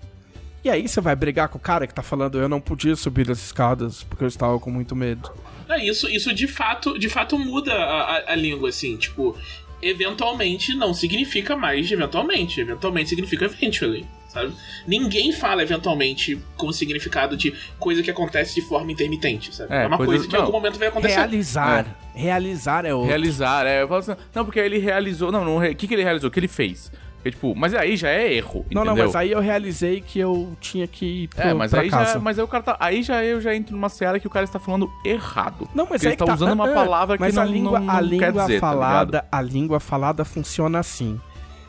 [0.64, 3.30] E aí você vai brigar com o cara que tá falando eu não podia subir
[3.30, 5.32] as escadas porque eu estava com muito medo.
[5.70, 9.36] É, isso, isso de fato, de fato muda a, a- a língua, assim, tipo,
[9.80, 12.60] eventualmente não significa mais eventualmente.
[12.60, 14.52] Eventualmente significa eventually, sabe?
[14.86, 19.72] Ninguém fala eventualmente com significado de coisa que acontece de forma intermitente, sabe?
[19.72, 21.14] É, É, uma coisa- coisa que em algum momento vai acontecer.
[21.16, 21.86] Realizar.
[22.14, 23.08] Realizar é outro.
[23.08, 23.82] Realizar, é.
[23.82, 25.30] eu falo assim, não, porque ele realizou.
[25.32, 25.58] Não, não.
[25.58, 26.28] O que, que ele realizou?
[26.28, 26.90] O que ele fez?
[27.22, 28.64] Porque, tipo, mas aí já é erro.
[28.70, 29.04] Não, não, entendeu?
[29.08, 32.14] mas aí eu realizei que eu tinha que ir pro, É, mas aí casa.
[32.14, 34.30] já, mas aí o cara tá, aí já eu já entro numa seara que o
[34.30, 35.68] cara está falando errado.
[35.74, 37.78] Não, mas aí ele tá que usando uma Ah, palavra que mas não, a língua,
[37.78, 39.28] não, a não língua quer dizer, tá falada, ligado?
[39.32, 41.20] a língua falada funciona assim.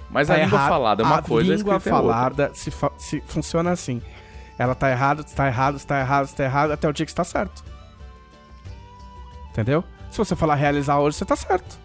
[0.10, 0.70] Mas Tá a língua errado.
[0.70, 4.02] falada é uma a coisa, a língua escrita é falada se, fa- se funciona assim.
[4.58, 7.62] Ela tá errada, tá errado, tá errado, tá errado, até o dia que está certo.
[9.50, 9.84] Entendeu?
[10.10, 11.78] Se você falar realizar hoje, você tá certo.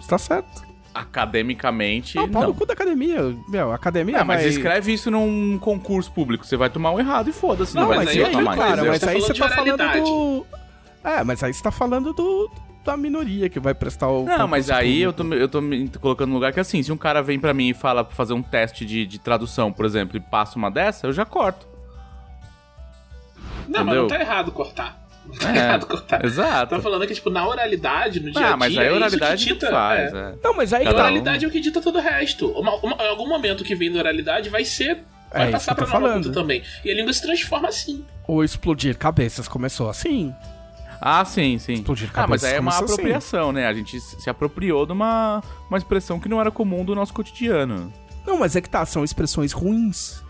[0.00, 0.63] Você tá certo.
[0.94, 3.36] Academicamente, Não, pau no cu da academia.
[3.48, 4.48] Meu, academia É, mas vai...
[4.48, 7.74] escreve isso num concurso público, você vai tomar um errado e foda-se.
[7.74, 8.60] Não, Não, vai mas aí mais.
[8.60, 8.84] cara?
[8.84, 10.46] Mas você aí você tá falando do...
[11.02, 12.50] É, mas aí você tá falando do...
[12.84, 16.28] Da minoria que vai prestar o Não, mas aí eu tô, eu tô me colocando
[16.28, 18.42] no lugar que assim, se um cara vem pra mim e fala pra fazer um
[18.42, 21.66] teste de, de tradução, por exemplo, e passa uma dessa, eu já corto.
[23.66, 24.02] Não, mas Entendeu?
[24.02, 25.03] não tá errado cortar.
[25.40, 26.24] Tá É, errado cortar.
[26.24, 26.74] Exato.
[26.76, 28.54] Tô falando que, tipo, na oralidade, no dia a dia.
[28.54, 30.16] Ah, mas aí é a isso que oralidade dita- faz, é.
[30.18, 30.34] é.
[30.42, 30.82] Não, mas aí...
[30.82, 31.00] A Cada um.
[31.02, 32.48] oralidade é o que dita todo o resto.
[32.52, 35.04] Uma- uma- em algum momento que vem da oralidade vai ser.
[35.30, 36.30] É Vai isso passar pra falando.
[36.32, 36.62] também.
[36.84, 38.04] E a língua se transforma assim.
[38.28, 40.32] O explodir cabeças começou assim.
[41.00, 41.72] Ah, sim, sim.
[41.74, 42.84] Explodir Ah, mas cabeças aí é uma assim.
[42.84, 43.66] apropriação, né?
[43.66, 47.92] A gente se apropriou de uma, uma expressão que não era comum do nosso cotidiano.
[48.24, 50.22] Não, mas é que tá, são expressões ruins.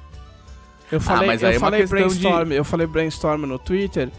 [0.91, 3.59] Eu falei, mas aí eu é uma falei questão de- brainstorm, eu falei brainstorm no
[3.59, 4.11] Twitter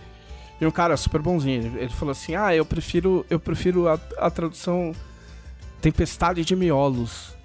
[0.60, 4.30] e um cara super bonzinho, ele, falou assim: "Ah, eu prefiro, eu prefiro a, a
[4.30, 4.94] tradução
[5.82, 7.36] tempestade de miolos".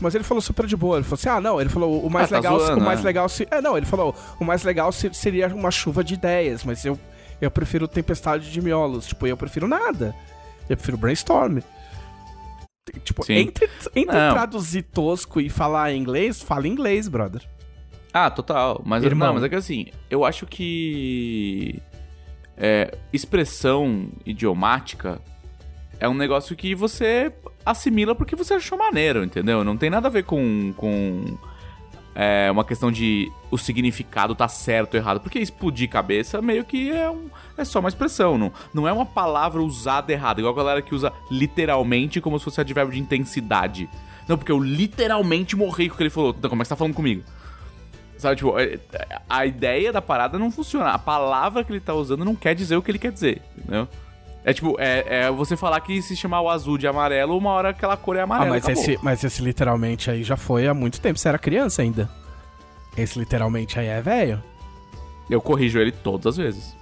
[0.00, 2.26] Mas ele falou super de boa, ele falou assim: "Ah, não, ele falou o mais
[2.26, 3.04] Ah, tá legal, zoando, o mais né?
[3.06, 6.64] legal se, é, não, ele falou, o mais legal se- seria uma chuva de ideias,
[6.64, 6.98] mas eu
[7.40, 10.14] eu prefiro tempestade de miolos, tipo, eu prefiro nada.
[10.68, 11.58] Eu prefiro brainstorm.
[13.02, 13.34] Tipo, Sim.
[13.34, 14.32] entre, entre Não.
[14.34, 17.42] traduzir tosco e falar inglês, fala inglês, brother.
[18.14, 18.80] Ah, total.
[18.86, 19.26] Mas, Irmão.
[19.26, 21.82] não, mas é que assim, eu acho que
[22.56, 25.20] é, expressão idiomática
[25.98, 27.32] é um negócio que você
[27.66, 29.64] assimila porque você achou maneiro, entendeu?
[29.64, 31.36] Não tem nada a ver com, com
[32.14, 35.20] é, uma questão de o significado tá certo ou errado.
[35.20, 39.06] Porque explodir cabeça meio que é, um, é só uma expressão, não, não é uma
[39.06, 40.40] palavra usada errada.
[40.40, 43.88] Igual a galera que usa literalmente como se fosse advérbio de intensidade.
[44.28, 46.34] Não, porque eu literalmente morri com o que ele falou.
[46.38, 47.24] Então, como é que você tá falando comigo?
[48.18, 48.78] Sabe, tipo, é-
[49.28, 50.90] a ideia da parada não funciona.
[50.90, 53.88] A palavra que ele tá usando não quer dizer o que ele quer dizer, entendeu?
[54.44, 57.70] É tipo, é, é você falar que se chamar o azul de amarelo, uma hora
[57.70, 58.50] aquela cor é Ah, amarela.
[58.50, 58.82] mas acabou.
[58.82, 61.18] esse, mas esse literalmente aí já foi há muito tempo.
[61.18, 62.08] Você era criança ainda.
[62.96, 64.42] Esse literalmente aí é velho.
[65.30, 66.76] Eu corrijo ele todas as vezes.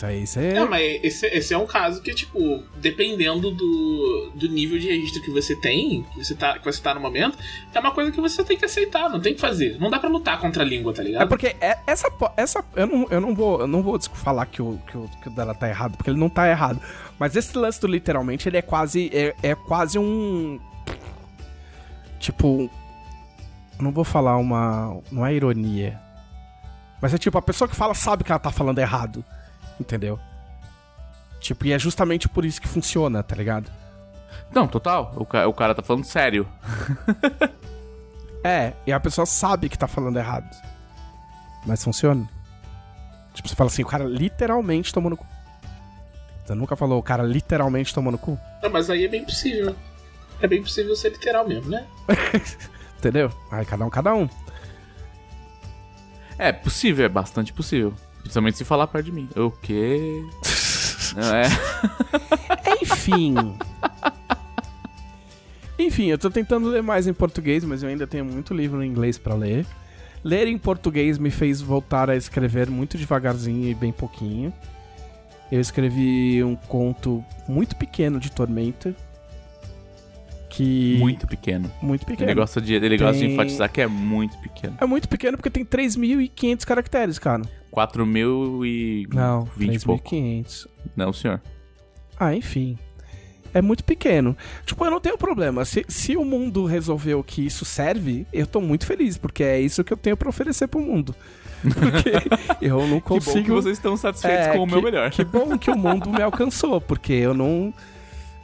[0.00, 0.52] Isso aí você.
[0.54, 5.22] Não, mas esse, esse é um caso que, tipo, dependendo do, do nível de registro
[5.22, 7.36] que você tem, que você, tá, que você tá no momento,
[7.74, 9.78] é uma coisa que você tem que aceitar, não tem que fazer.
[9.78, 11.22] Não dá pra lutar contra a língua, tá ligado?
[11.22, 12.08] É porque é- essa.
[12.36, 15.28] essa eu, não, eu não vou, eu não vou falar que o, que, o, que
[15.28, 16.80] o dela tá errado, porque ele não tá errado.
[17.18, 19.10] Mas esse lance do literalmente, ele é quase.
[19.12, 20.58] É, é quase um.
[22.18, 22.70] Tipo.
[23.78, 24.98] Não vou falar uma.
[25.12, 26.00] Não é ironia.
[27.02, 29.24] Mas é tipo, a pessoa que fala sabe que ela tá falando errado.
[29.80, 30.20] Entendeu?
[31.40, 33.72] Tipo, e é justamente por isso que funciona, tá ligado?
[34.54, 35.12] Não, total.
[35.16, 36.46] O, ca- o cara tá falando sério.
[38.44, 40.48] É, e a pessoa sabe que tá falando errado.
[41.66, 42.28] Mas funciona.
[43.34, 45.26] Tipo, você fala assim, o cara literalmente tomou no cu.
[46.44, 48.38] Você nunca falou, o cara literalmente tomou no cu?
[48.62, 49.74] Não, mas aí é bem possível.
[50.42, 51.86] É bem possível ser literal mesmo, né?
[52.98, 53.30] Entendeu?
[53.50, 54.28] Aí cada um, cada um.
[56.38, 57.94] É possível, é bastante possível.
[58.20, 59.28] Principalmente se falar perto de mim.
[59.36, 60.22] O quê?
[61.16, 61.44] Não é?
[62.82, 63.34] Enfim.
[65.78, 68.88] Enfim, eu tô tentando ler mais em português, mas eu ainda tenho muito livro em
[68.88, 69.66] inglês pra ler.
[70.22, 74.52] Ler em português me fez voltar a escrever muito devagarzinho e bem pouquinho.
[75.50, 78.94] Eu escrevi um conto muito pequeno de Tormenta.
[80.50, 80.96] Que.
[80.98, 81.70] Muito pequeno.
[81.80, 82.30] Muito pequeno.
[82.30, 84.76] Ele gosta de, ele gosta de Tem- enfatizar que é muito pequeno.
[84.80, 87.42] É muito pequeno porque tem 3.500 caracteres, cara.
[87.70, 90.04] 4 mil e Não, 20 e pouco.
[90.10, 90.66] 3.500.
[90.96, 91.40] Não, senhor.
[92.18, 92.76] Ah, enfim.
[93.54, 94.36] É muito pequeno.
[94.66, 95.64] Tipo, eu não tenho problema.
[95.64, 99.82] Se, se o mundo resolveu que isso serve, eu tô muito feliz, porque é isso
[99.82, 101.14] que eu tenho pra oferecer pro mundo.
[101.62, 102.10] Porque
[102.64, 103.54] eu não Que bom que consigo.
[103.54, 105.10] vocês estão satisfeitos É, com o meu melhor.
[105.10, 107.72] Que bom que o mundo me alcançou, porque eu não.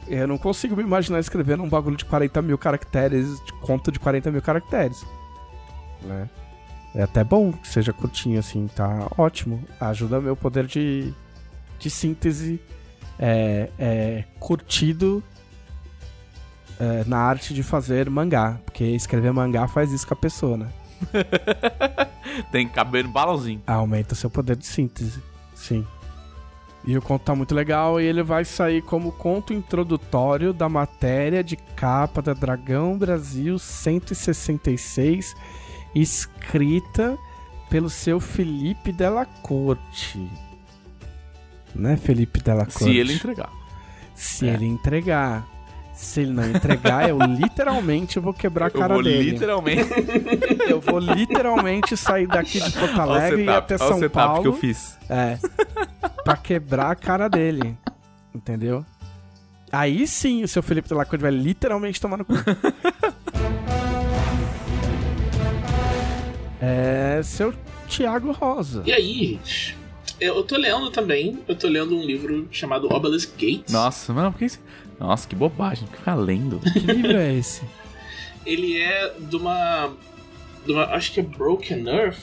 [0.07, 3.99] Eu não consigo me imaginar escrevendo um bagulho de 40 mil caracteres, de conto de
[3.99, 5.05] 40 mil caracteres.
[6.01, 6.29] Né?
[6.95, 9.63] É até bom que seja curtinho assim, tá ótimo.
[9.79, 11.13] Ajuda meu poder de,
[11.77, 12.59] de síntese
[13.19, 15.23] é, é, curtido
[16.79, 18.59] é, na arte de fazer mangá.
[18.65, 20.69] Porque escrever mangá faz isso com a pessoa, né?
[22.51, 23.61] Tem que caber no balãozinho.
[23.67, 25.21] Aumenta seu poder de síntese.
[25.53, 25.85] Sim.
[26.87, 31.43] E o conto tá muito legal e ele vai sair como conto introdutório da matéria
[31.43, 35.35] de capa da Dragão Brasil 166,
[35.93, 37.17] escrita
[37.69, 40.31] pelo seu Felipe Della Corte.
[41.75, 42.85] Né, Felipe Della Corte?
[42.85, 43.51] Se ele entregar.
[44.15, 44.53] Se É.
[44.53, 45.45] ele entregar.
[45.97, 49.31] Se ele não entregar, eu literalmente vou quebrar a cara eu vou dele.
[49.31, 49.89] literalmente.
[50.69, 54.13] Eu vou literalmente sair daqui de Porto o Alegre e ir até o São setup
[54.13, 54.41] Paulo.
[54.43, 54.95] que eu fiz.
[55.09, 55.39] É.
[56.23, 57.75] pra quebrar a cara dele.
[58.33, 58.85] Entendeu?
[59.71, 62.33] Aí sim o seu Felipe Delacorte vai literalmente tomar no cu.
[66.61, 67.51] é seu
[67.89, 68.83] Thiago Rosa.
[68.85, 69.75] E aí, gente?
[70.19, 71.39] Eu, eu tô lendo também.
[71.47, 73.73] Eu tô lendo um livro chamado Obelisk Gates.
[73.73, 74.59] Nossa, mano, por que isso?
[74.99, 75.87] Nossa, que bobagem.
[75.87, 76.59] Ficar lendo.
[76.73, 77.61] Que livro é esse?
[78.45, 79.91] Ele é de uma.
[80.65, 82.17] De uma acho que é Broken Earth,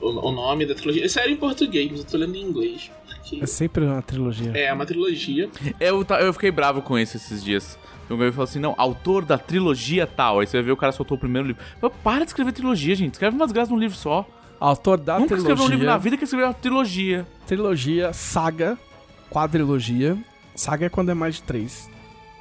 [0.00, 1.04] o, o nome da trilogia.
[1.04, 2.90] Esse era em português, mas eu tô lendo em inglês.
[3.06, 4.50] Porque É sempre uma trilogia.
[4.54, 5.48] é uma trilogia.
[5.80, 7.78] Eu, eu fiquei bravo com isso esses dias.
[8.06, 10.40] O Gabriel falou assim: não, autor da trilogia tal.
[10.40, 11.62] Aí você vai ver o cara soltou o primeiro livro.
[11.80, 13.14] Eu, para de escrever trilogia, gente.
[13.14, 14.26] Escreve umas graças num livro só.
[14.60, 15.98] Autor da Nunca escreveu um livro na trilogia.
[15.98, 17.26] vida que escreveu uma trilogia.
[17.46, 18.78] Trilogia, saga,
[19.30, 20.16] quadrilogia.
[20.54, 21.90] Saga é quando é mais de três.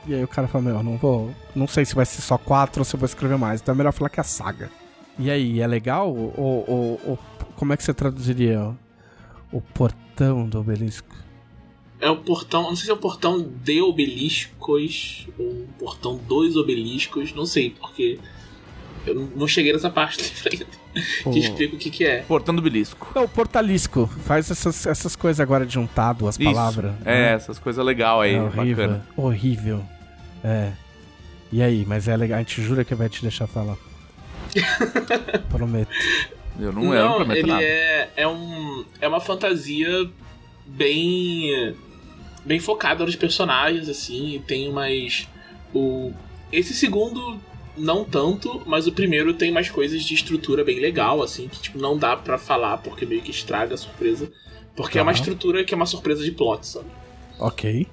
[0.07, 1.33] E aí o cara fala, meu, não vou.
[1.55, 3.61] Não sei se vai ser só quatro ou se eu vou escrever mais.
[3.61, 4.71] Então é melhor falar que é saga.
[5.19, 6.09] E aí, é legal?
[6.15, 6.33] Ou,
[6.67, 7.19] ou- ou-
[7.55, 8.75] como é que você traduziria
[9.51, 11.15] o, portão do obelisco?
[11.99, 12.63] É o portão.
[12.63, 17.33] Não sei se é o portão de obeliscos ou portão dos obeliscos.
[17.33, 18.19] Não sei, porque.
[19.05, 20.67] Eu não- cheguei nessa parte do livro
[21.23, 22.21] Que explica o que, que é.
[22.23, 23.11] Portando belisco.
[23.15, 24.07] É o portalisco.
[24.25, 26.43] Faz essas, essas coisas agora de juntar duas Isso.
[26.43, 26.93] palavras.
[27.05, 27.33] É, né?
[27.33, 28.35] essas coisas legais aí.
[28.35, 28.87] É horrível.
[28.87, 29.05] bacana.
[29.15, 29.83] Horrível.
[30.43, 30.71] É.
[31.51, 32.37] E aí, mas é legal.
[32.37, 33.77] A gente jura que vai te deixar falar.
[35.49, 35.91] Prometo.
[36.59, 37.63] Eu não, eu não prometo ele nada.
[37.63, 40.09] é, é, um, é uma fantasia
[40.65, 41.75] bem
[42.43, 45.27] bem focada nos personagens assim, e tem umas
[45.73, 46.11] o
[46.51, 47.39] esse segundo
[47.77, 51.77] não tanto, mas o primeiro tem mais coisas de estrutura bem legal assim, que tipo
[51.79, 54.31] não dá pra falar porque meio que estraga a surpresa,
[54.75, 55.19] porque é uma Tá.
[55.19, 56.87] estrutura que é uma surpresa de plot, sabe?
[57.39, 57.87] Ok.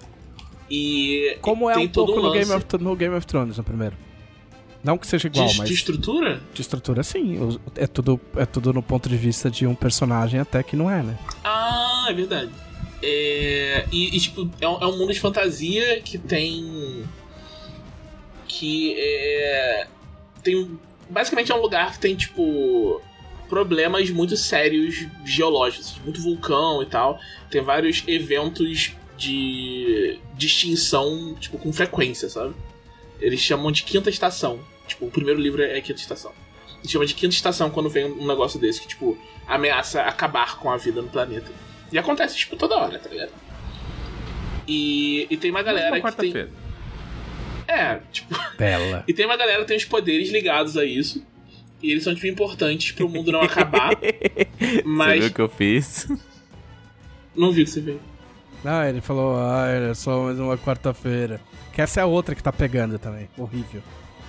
[0.70, 3.57] E Como é tem um todo pouco um no, Game of, no Game of Thrones,
[3.57, 3.97] no primeiro.
[4.85, 6.41] Não que seja igual, de, mas de estrutura?
[6.55, 7.59] de estrutura sim.
[7.74, 11.03] É tudo, é tudo no ponto de vista de um personagem até que não é,
[11.03, 11.18] né?
[11.43, 12.51] Ah, é verdade.
[13.03, 17.05] É, e, e, tipo, é um, é um mundo de fantasia que tem.
[18.49, 19.86] Que é.
[20.42, 20.78] Tem.
[21.09, 23.01] Basicamente é um lugar que tem, tipo.
[23.49, 27.18] Problemas muito sérios geológicos, muito vulcão e tal.
[27.51, 30.18] Tem vários eventos de.
[30.34, 32.55] de extinção, tipo, com frequência, sabe?
[33.20, 34.61] Eles chamam de quinta estação.
[34.86, 36.32] Tipo, o primeiro livro é quinta estação.
[36.78, 40.70] Eles chamam de quinta estação quando vem um negócio desse que, tipo, ameaça acabar com
[40.70, 41.51] a vida no planeta.
[41.90, 43.32] E acontece, tipo, toda hora, tá ligado?
[44.66, 46.49] E, e tem uma galera que tem.
[47.69, 48.35] É, tipo.
[48.59, 49.05] Bela.
[49.07, 51.25] E tem uma galera que tem os poderes ligados a isso.
[51.83, 53.91] E eles são, tipo, importantes pro mundo não acabar.
[54.59, 55.21] Você mas.
[55.21, 56.09] viu o que eu fiz?
[57.37, 58.01] Não vi o que você fez.
[58.64, 61.41] Não, ele falou, ah, é só mais uma quarta-feira.
[61.73, 63.29] Que essa é a outra que tá pegando também.
[63.39, 63.81] Horrível.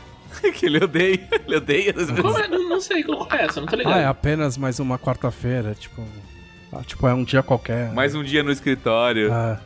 [0.54, 1.28] que ele odeia.
[1.48, 2.22] Ele odeia às vezes.
[2.22, 2.48] Como é?
[2.48, 3.96] Não, não sei qual é essa, não tô ligado.
[3.96, 6.04] Ah, é apenas mais uma quarta-feira, tipo.
[6.72, 7.92] ah, tipo, é um dia qualquer.
[7.94, 9.34] Mais um dia no escritório.
[9.34, 9.60] Ah.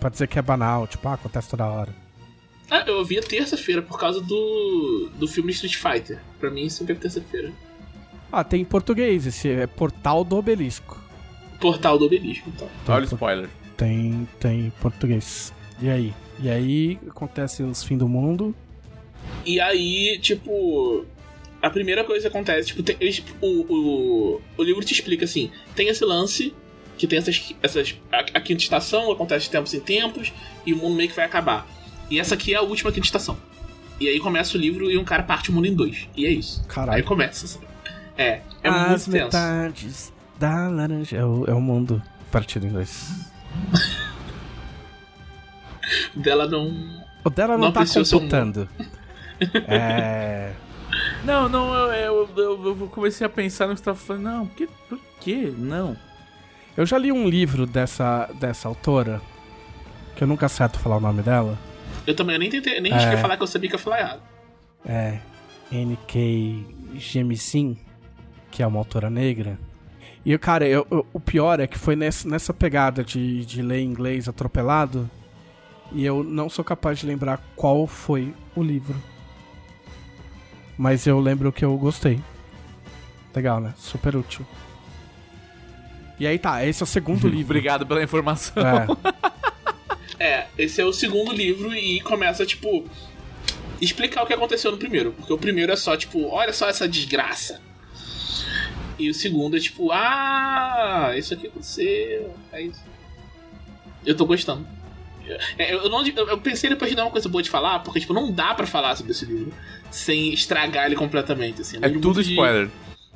[0.00, 1.92] Pode dizer que é banal, tipo, ah, acontece toda hora.
[2.70, 6.18] Ah, eu ouvi a terça-feira por causa do, do filme Street Fighter.
[6.38, 7.52] Pra mim, sempre é terça-feira.
[8.30, 11.02] Ah, tem em português, esse é Portal do Obelisco.
[11.60, 12.68] Portal do Obelisco, então.
[12.86, 13.48] Olha o spoiler.
[13.76, 15.52] Tem, tem português.
[15.80, 16.12] E aí?
[16.40, 18.54] E aí acontece os fim do mundo.
[19.46, 21.04] E aí, tipo.
[21.60, 25.50] A primeira coisa que acontece, tipo, tem- eles- o, o, o livro te explica assim:
[25.74, 26.54] tem esse lance,
[26.96, 27.52] que tem essas.
[27.62, 30.32] essas a, a quinta estação, acontece de tempos em tempos,
[30.64, 31.66] e o mundo meio que vai acabar.
[32.10, 33.36] E essa aqui é a última quinta estação.
[34.00, 36.08] E aí começa o livro e um cara parte o mundo em dois.
[36.16, 36.60] E é isso.
[36.62, 37.04] Aí Caralho.
[37.04, 37.44] começa.
[37.46, 37.58] assim.
[38.16, 39.10] É, é As muito tenso.
[39.10, 41.16] metades da laranja.
[41.16, 43.26] É o, é o mundo partido em dois.
[46.14, 46.68] Dela não.
[47.24, 48.68] O dela não, Não tá computando.
[49.66, 50.52] é.
[51.24, 54.22] Não, não, eu, eu, eu, eu comecei a pensar no que você tava falando.
[54.22, 54.66] Não, por que?
[54.88, 55.52] Por quê?
[55.56, 55.96] Não.
[56.76, 59.20] Eu já li um livro dessa, dessa autora.
[60.16, 61.58] Que eu nunca acerto falar o nome dela.
[62.08, 62.98] Eu também nem tentei, nem É.
[63.00, 64.22] cheguei a falar que eu sabia que eu falei errado.
[64.86, 65.18] É.
[65.70, 66.66] N.K.
[66.94, 67.76] Jemisin,
[68.50, 69.58] que é uma autora negra.
[70.24, 73.82] E, cara, eu, eu- o pior é que foi nessa, nessa pegada de, de ler
[73.82, 75.08] inglês atropelado.
[75.92, 78.96] E eu não sou capaz de lembrar qual foi o livro.
[80.76, 82.20] Mas eu lembro que eu gostei.
[83.34, 83.74] Legal, né?
[83.76, 84.46] Super útil.
[86.18, 87.44] E aí tá, esse é o segundo livro.
[87.52, 88.62] Obrigado pela informação.
[88.66, 88.86] É.
[90.18, 92.84] É, esse é o segundo livro e começa, tipo,
[93.80, 95.12] explicar o que aconteceu no primeiro.
[95.12, 97.60] Porque o primeiro é só, tipo, olha só essa desgraça.
[98.98, 102.34] E o segundo é tipo, ah, isso aqui aconteceu.
[102.52, 102.80] É isso.
[104.04, 104.66] Eu tô gostando.
[105.58, 108.12] É, Eu, não, eu pensei depois de dar uma coisa boa de falar, porque, tipo,
[108.14, 109.52] não dá pra falar sobre esse livro
[109.90, 111.76] sem estragar ele completamente, assim.
[111.80, 112.68] É livro tudo de- spoiler.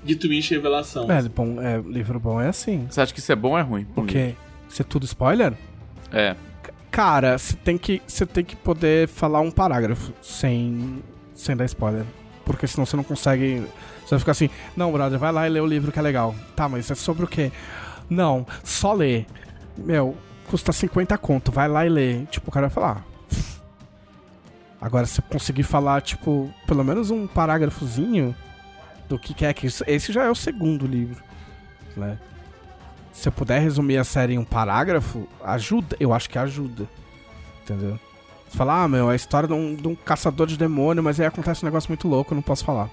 [0.05, 1.11] De, twist e revelação.
[1.11, 2.87] É, bom, é, livro bom é assim.
[2.91, 3.87] Você acha que isso é bom ou é ruim?
[3.97, 4.35] O quê?
[4.69, 5.55] Isso é tudo spoiler?
[6.13, 6.35] É.
[6.93, 11.03] Cara, você tem que você tem que poder falar um parágrafo sem
[11.35, 12.05] sem dar spoiler,
[12.45, 13.67] porque senão você não consegue,
[14.05, 16.35] você vai ficar assim: "Não, brother, vai lá e lê o livro que é legal".
[16.55, 17.51] Tá, mas é sobre o quê?
[18.11, 19.25] Não, só lê.
[19.75, 20.15] Meu,
[20.49, 22.27] custa 50 conto, vai lá e lê.
[22.27, 23.03] Tipo, o cara vai falar.
[23.03, 23.13] "Ah,
[24.79, 28.37] Agora se conseguir falar tipo pelo menos um parágrafozinho
[29.09, 31.23] do que que é que esse já é o segundo livro,
[31.97, 32.19] né?
[33.13, 35.97] Se eu puder resumir a série em um parágrafo, ajuda.
[36.01, 36.89] Eu acho que ajuda.
[37.63, 37.99] Entendeu?
[38.49, 41.19] Você fala, ah, meu, é a história de um, de um caçador de demônio, mas
[41.21, 42.91] aí acontece um negócio muito louco, eu não posso falar.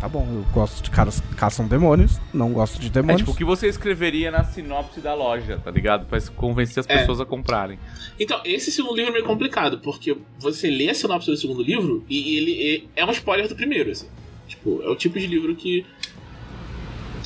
[0.00, 3.20] Tá bom, eu gosto de caras que caçam demônios, não gosto de É demônios.
[3.20, 6.06] tipo o que você escreveria na sinopse da loja, tá ligado?
[6.06, 6.98] Pra convencer as É.
[7.00, 7.78] pessoas a comprarem.
[8.18, 12.02] Então, esse segundo livro é meio complicado, porque você lê a sinopse do segundo livro
[12.08, 14.06] e ele é- é um spoiler do primeiro, assim.
[14.48, 15.84] Tipo, é o tipo de livro que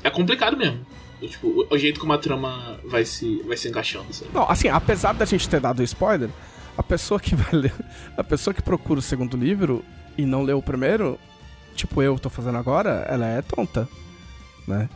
[0.03, 0.81] é complicado mesmo.
[1.21, 4.27] Tipo, o, o jeito como a trama vai se, vai se encaixando, assim.
[4.33, 6.31] Não, assim, apesar da gente ter dado spoiler,
[6.77, 7.75] a pessoa que vai ler.
[8.17, 9.85] A pessoa que procura o segundo livro
[10.17, 11.19] e não leu o primeiro,
[11.75, 13.89] tipo eu tô fazendo agora, ela é tonta.
[14.67, 14.89] Né?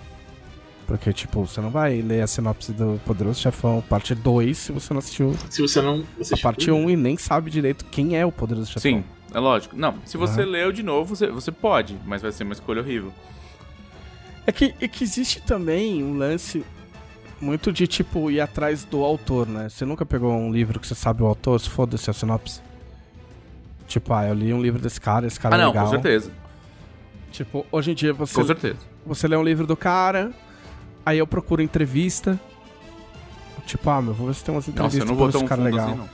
[0.90, 4.92] Porque, tipo, você não vai ler a sinopse do Poderoso Chefão, parte 2, se você
[4.92, 6.04] não assistiu Se você não.
[6.18, 8.82] Você a parte 1 e nem sabe direito quem é o Poderoso Chefão.
[8.82, 9.76] Sim, é lógico.
[9.76, 10.50] Não, se você Aham.
[10.50, 13.12] leu de novo, você, você pode, mas vai ser uma escolha horrível.
[14.50, 16.64] É que, é que existe também um lance
[17.40, 19.68] muito de, tipo, ir atrás do autor, né?
[19.68, 22.60] Você nunca pegou um livro que você sabe o autor, se foda-se a sinopse?
[23.86, 25.84] Tipo, ah, eu li um livro desse cara, esse cara ah, é não, legal.
[25.84, 26.32] com certeza.
[27.30, 28.78] Tipo, hoje em dia você, Com certeza.
[29.06, 30.32] você lê um livro do cara,
[31.06, 32.38] aí eu procuro entrevista.
[33.66, 35.38] Tipo, ah, meu, vou ver se tem umas Nossa, entrevistas eu não com vou esse
[35.38, 35.88] tão cara legal.
[35.90, 36.08] assim, não.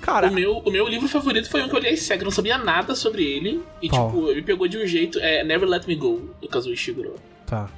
[0.00, 2.30] Cara, O meu, o meu livro favorito foi um que eu li às cegas, não
[2.30, 3.62] sabia nada sobre ele.
[3.82, 4.08] E, Qual?
[4.10, 5.18] tipo, me pegou de um jeito.
[5.18, 7.14] É Never Let Me Go, do Kazuo Ishiguro.
[7.46, 7.68] tá.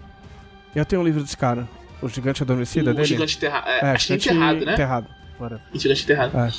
[0.76, 1.66] Eu tenho um livro desse cara.
[2.00, 3.08] O Gigante Adormecido, é O dele?
[3.08, 3.68] Gigante Enterrado.
[3.68, 4.72] É, é, acho que é Gigante enterrado, né?
[4.74, 5.06] Enterrado.
[5.40, 5.62] Whatever.
[5.74, 6.38] Gigante Enterrado.
[6.38, 6.50] É.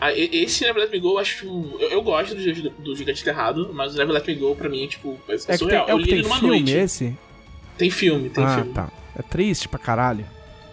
[0.00, 1.46] Ah, esse Never Let Me Go, eu acho.
[1.80, 4.84] Eu, eu gosto do, do Gigante Enterrado, mas o Never Let Me Go, pra mim,
[4.84, 5.18] é tipo.
[5.28, 5.88] É, É, que tem, surreal.
[5.88, 6.72] é eu o que li tem ele numa filme noite.
[6.72, 7.18] esse?
[7.78, 8.72] Tem filme, tem ah, filme.
[8.72, 8.90] tá.
[9.16, 10.24] É triste pra caralho.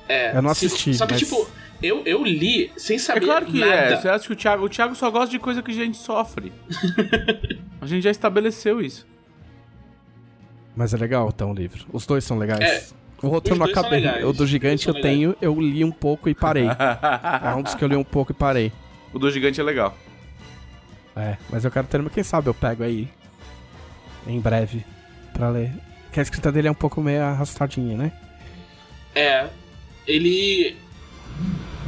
[0.07, 1.47] É, Eu não se- assisti, Só que, mas- tipo,
[1.81, 3.71] eu, eu li sem É saber claro que nada.
[3.73, 3.95] é.
[3.95, 6.51] Você acha que o Thiago, o Thiago só gosta de coisa que a gente sofre.
[7.81, 9.07] a gente já estabeleceu isso.
[10.75, 11.85] Mas é legal, então, o livro.
[11.91, 12.61] Os dois são legais.
[12.61, 12.83] É,
[13.25, 14.23] o outro eu os não acabei.
[14.23, 16.67] O do gigante eu tenho, eu li um pouco e parei.
[17.43, 18.71] é um dos que eu li um pouco e parei.
[19.13, 19.97] o do gigante é legal.
[21.15, 22.11] É, mas eu quero terminar.
[22.13, 23.09] Quem sabe eu pego aí.
[24.25, 24.85] Em breve.
[25.33, 25.71] Pra ler.
[26.13, 28.11] Que a escrita dele é um pouco meio arrastadinha, né?
[29.13, 29.47] É.
[30.07, 30.77] Ele.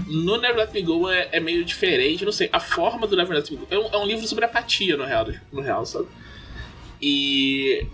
[0.07, 2.49] No Never Let Me Go é, é meio diferente, não sei.
[2.51, 3.67] A forma do Never Let Me Go.
[3.69, 6.07] É um, é um livro sobre apatia, no real, no real, sabe?
[7.01, 7.85] E.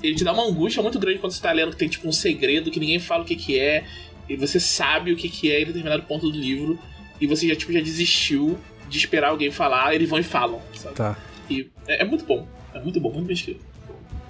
[0.00, 2.12] Ele te dá uma angústia muito grande quando você tá lendo que tem tipo um
[2.12, 3.84] segredo que ninguém fala o que, que é.
[4.28, 6.78] E você sabe o que, que é em determinado ponto do livro.
[7.20, 8.56] E você já, tipo, já desistiu
[8.88, 10.94] de esperar alguém falar, eles vão e falam, sabe?
[10.94, 11.18] Tá.
[11.50, 12.46] E é, é muito bom.
[12.72, 13.64] É muito bom, muito bem escrito.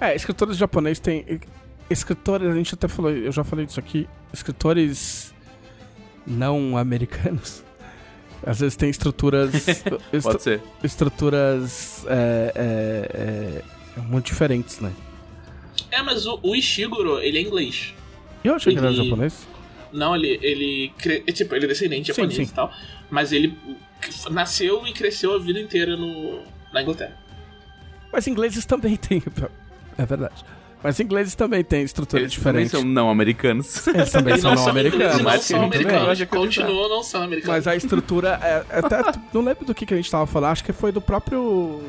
[0.01, 1.25] É, escritores japoneses têm.
[1.89, 5.35] escritores, a gente até falou, eu já falei disso aqui, escritores
[6.29, 7.63] não americanos.
[8.45, 9.53] Às vezes tem estruturas.
[9.67, 10.61] estru- Pode ser.
[10.83, 13.63] estruturas é, é,
[13.97, 14.91] é, muito diferentes, né?
[15.91, 17.93] É, mas o, o Ishiguro, ele é inglês.
[18.43, 19.47] Eu achei que ele era Ele- japonês.
[19.91, 20.39] Não, ele.
[20.41, 22.43] ele cre- é, tipo, ele é descendente Sim, japonês sim.
[22.43, 22.71] e tal.
[23.09, 23.57] Mas ele
[24.29, 27.17] nasceu e cresceu a vida inteira no, na Inglaterra.
[28.13, 29.21] Mas ingleses também têm.
[29.97, 30.45] É verdade.
[30.81, 32.71] Mas ingleses também têm estrutura Eles também diferente.
[32.71, 33.85] são não americanos.
[33.87, 35.17] Eles também são não eles americanos.
[35.17, 36.23] não Mas são americanos.
[36.25, 37.55] Continuam não sendo americanos.
[37.57, 39.01] Mas a estrutura é, é até
[39.33, 41.81] não lembro do que, que a gente tava falando, acho que foi do próprio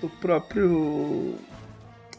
[0.00, 1.34] do próprio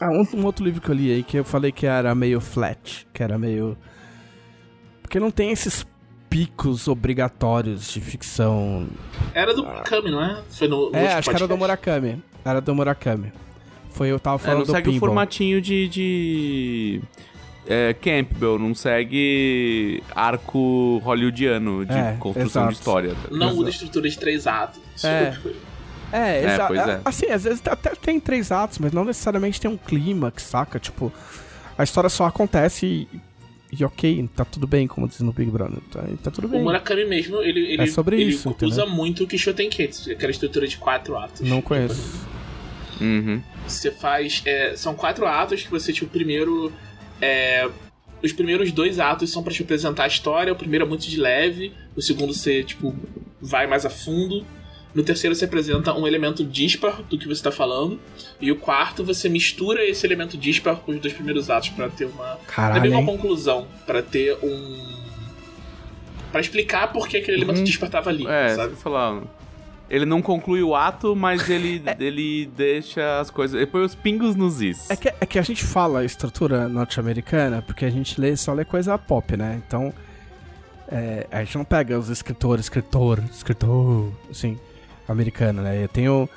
[0.00, 2.40] ah, um, um outro livro que eu li aí que eu falei que era meio
[2.40, 3.76] flat, que era meio
[5.02, 5.84] porque não tem esses
[6.28, 8.86] picos obrigatórios de ficção.
[9.32, 10.42] Era do Murakami, não é?
[10.50, 11.88] Foi no, no É, acho que era do podcast.
[11.88, 12.22] Murakami.
[12.44, 13.32] Era do Murakami.
[13.96, 15.88] Foi eu tava É, falando não do segue o formatinho de.
[15.88, 17.00] de
[17.66, 22.68] é, Campbell, não segue arco hollywoodiano de É, construção exato.
[22.74, 23.14] de história.
[23.30, 23.68] Não Exato.
[23.70, 24.80] estrutura de três atos.
[25.04, 25.32] É.
[25.32, 25.56] foi-
[26.12, 26.74] É, É, exato.
[26.74, 27.00] pois é.
[27.04, 30.78] Assim, às vezes até tem três atos, mas não necessariamente tem um clímax, saca?
[30.78, 31.12] Tipo,
[31.76, 33.08] a história só acontece e,
[33.72, 35.80] e ok, tá tudo bem, como diz no Big Brother.
[35.90, 36.62] Tá, tá tudo O bem.
[36.62, 38.88] Murakami mesmo, ele, ele, É sobre ele isso, usa entendeu?
[38.90, 41.40] muito o Kishoten Ketsu, aquela estrutura de quatro atos.
[41.40, 42.35] Não conheço.
[43.00, 43.42] Uhum.
[43.66, 44.42] Você faz.
[44.46, 46.72] é, são quatro atos que você, tipo, primeiro.
[47.20, 47.68] é,
[48.22, 50.52] os primeiros dois atos são pra te apresentar a história.
[50.52, 52.94] O primeiro é muito de leve, o segundo você, tipo,
[53.40, 54.44] vai mais a fundo.
[54.94, 58.00] No terceiro você apresenta um elemento dispar do que você tá falando.
[58.40, 62.06] E o quarto você mistura esse elemento dispar com os dois primeiros atos pra ter
[62.06, 62.38] uma.
[62.46, 63.06] Caralho, uma hein?
[63.06, 64.96] conclusão, pra ter um.
[66.32, 67.64] Pra explicar por que aquele elemento Uhum.
[67.64, 68.74] dispar tava ali, É, sabe?
[68.76, 69.22] falar.
[69.88, 73.56] Ele não conclui o ato, mas ele, ele deixa as coisas.
[73.56, 74.90] Ele põe os pingos nos is.
[74.90, 78.64] É que, é que a gente fala estrutura norte-americana porque a gente lê, só lê
[78.64, 79.62] coisa pop, né?
[79.64, 79.92] Então,
[80.88, 84.58] é, a gente não pega os escritores, escritor, escritor, assim,
[85.08, 85.82] americano, né?
[85.82, 86.28] Eu tenho,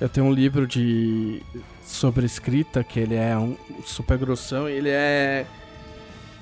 [0.00, 1.42] eu tenho um livro de
[1.84, 5.46] sobre escrita que ele é um super grossão e ele é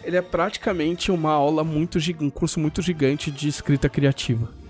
[0.02, 4.63] ele é praticamente uma aula muito um curso muito gigante de escrita criativa.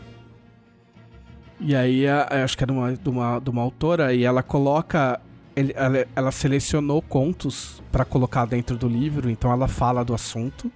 [1.61, 5.21] E aí, acho que é de uma, de uma, de uma autora, e ela coloca.
[5.57, 10.71] ele- ela, ela selecionou contos pra colocar dentro do livro, então ela fala do assunto.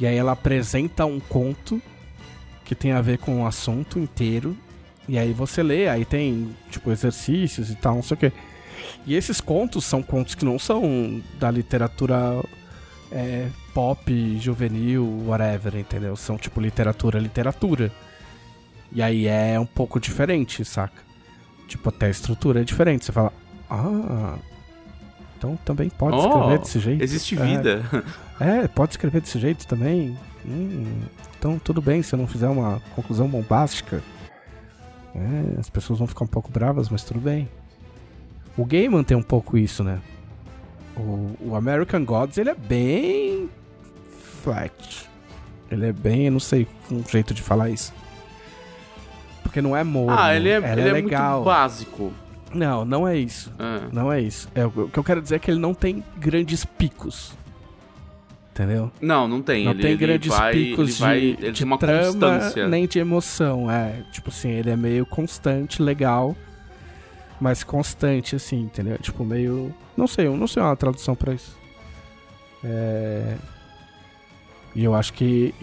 [0.00, 1.80] E aí ela apresenta um conto
[2.64, 4.56] que tem a ver com o assunto inteiro.
[5.08, 8.32] E aí você lê, aí tem, tipo, exercícios e tal, não sei o quê.
[9.06, 12.42] E esses contos são contos que não são da literatura
[13.10, 16.14] é, pop, juvenil, whatever, entendeu?
[16.14, 17.90] São, tipo, literatura, literatura.
[18.92, 21.02] E aí é um pouco diferente, saca?
[21.66, 23.04] Tipo, até a estrutura é diferente.
[23.04, 23.32] Você fala,
[23.68, 24.36] ah,
[25.36, 27.02] então também pode Oh, escrever desse jeito.
[27.04, 27.44] Existe É.
[27.44, 27.82] vida.
[28.40, 30.16] É, pode escrever desse jeito também.
[30.46, 31.02] Hum,
[31.38, 34.02] então tudo bem se eu não fizer uma conclusão bombástica.
[35.14, 37.48] É, as pessoas vão ficar um pouco bravas, mas tudo bem.
[38.56, 40.00] O Gaiman tem um pouco isso, né?
[40.96, 43.48] O, o American Gods, ele é bem
[44.42, 45.08] flat.
[45.70, 47.92] Ele é bem, eu não sei um jeito de falar isso.
[49.48, 50.14] Porque não é morno.
[50.18, 51.36] ah, ele é, ela ele é, legal.
[51.36, 52.12] muito básico.
[52.52, 53.50] Não, não é isso.
[53.58, 53.88] Ah.
[53.90, 54.46] Não é isso.
[54.54, 57.32] É, o que eu quero dizer é que ele não tem grandes picos.
[58.52, 58.92] Entendeu?
[59.00, 59.64] Não, não tem.
[59.64, 62.04] Não ele, tem ele grandes vai, picos ele vai, de, ele de tem uma trama
[62.04, 62.68] constância.
[62.68, 63.70] nem de emoção.
[63.70, 66.36] É, tipo assim, ele é meio constante, legal,
[67.40, 68.98] mas constante, assim, entendeu?
[68.98, 69.74] Tipo, meio.
[69.96, 71.56] Não sei, eu não sei uma tradução pra isso.
[72.62, 73.34] É.
[74.74, 75.54] E eu acho que.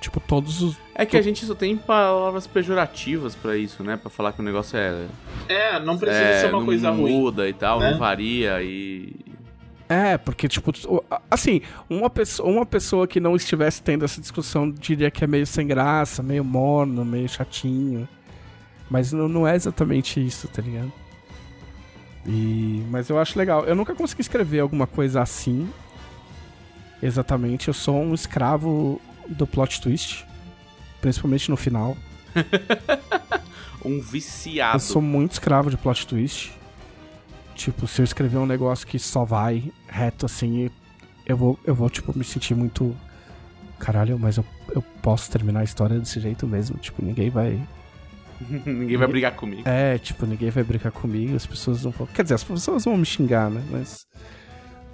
[0.00, 0.78] Tipo, todos os.
[0.94, 3.98] É que a gente só tem palavras pejorativas pra isso, né?
[3.98, 5.06] Pra falar que o negócio é.
[5.46, 7.12] É, não precisa é, ser uma não coisa ruim.
[7.12, 7.90] muda e tal, né?
[7.90, 9.14] não varia e.
[9.90, 10.72] É, porque, tipo,
[11.30, 15.46] assim, uma pessoa, uma pessoa que não estivesse tendo essa discussão diria que é meio
[15.46, 18.08] sem graça, meio morno, meio chatinho.
[18.88, 20.92] Mas não, não é exatamente isso, tá ligado?
[22.26, 23.64] E, mas eu acho legal.
[23.64, 25.68] Eu nunca consegui escrever alguma coisa assim.
[27.02, 27.68] Exatamente.
[27.68, 29.00] Eu sou um escravo
[29.30, 30.26] do plot twist.
[31.00, 31.96] Principalmente no final.
[33.84, 34.76] Um viciado.
[34.76, 36.52] Eu sou muito escravo de plot twist.
[37.54, 40.70] Tipo, se eu escrever um negócio que só vai reto assim,
[41.26, 42.96] eu vou, eu vou tipo, me sentir muito.
[43.78, 46.76] Caralho, mas eu, eu posso terminar a história desse jeito mesmo.
[46.78, 47.60] Tipo, ninguém vai.
[48.64, 49.68] Ninguém vai brigar comigo.
[49.68, 52.06] É, tipo, ninguém vai brincar comigo, as pessoas não vão.
[52.06, 53.62] Quer dizer, as pessoas vão me xingar, né?
[53.70, 54.06] Mas.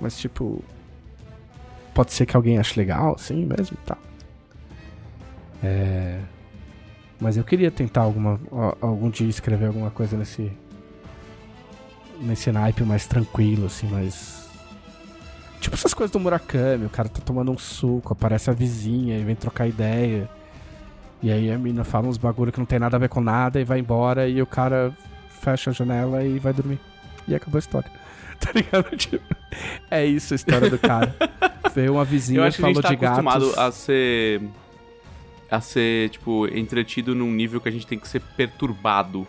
[0.01, 0.65] Mas, tipo.
[1.95, 3.97] Pode ser que alguém ache legal, assim mesmo tá.
[5.63, 6.19] É.
[7.21, 10.53] Mas eu queria tentar alguma, a- algum dia escrever alguma coisa nesse.
[12.21, 14.49] Nesse naipe mais tranquilo, assim, mais.
[15.61, 19.25] Tipo essas coisas do Murakami, o cara tá tomando um suco, aparece a vizinha e
[19.25, 20.29] vem trocar ideia.
[21.23, 23.61] E aí a mina fala uns bagulho que não tem nada a ver com nada
[23.61, 24.95] e vai embora e o cara
[25.41, 26.79] fecha a janela e vai dormir.
[27.27, 27.91] E acabou a história.
[28.39, 28.95] Tá ligado?
[28.99, 29.25] Tipo,
[29.91, 31.17] é isso a história do cara.
[31.75, 33.19] Veio uma Eu vizinha, acho que a falou gente tá de gatos.
[33.19, 34.43] acostumado a ser.
[35.51, 39.27] A ser, tipo, entretido num nível que a gente tem que ser perturbado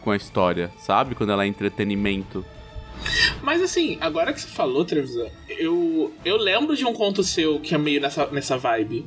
[0.00, 1.14] com a história, sabe?
[1.14, 2.44] Quando ela é entretenimento.
[3.42, 7.74] Mas assim, agora que você falou, Trevisan, eu, eu lembro de um conto seu que
[7.74, 9.06] é meio nessa, nessa vibe.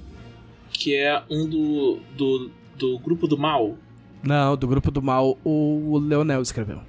[0.71, 3.75] Que é um do, do, do grupo do mal.
[4.21, 6.81] Não, do grupo do mal, o Leonel escreveu.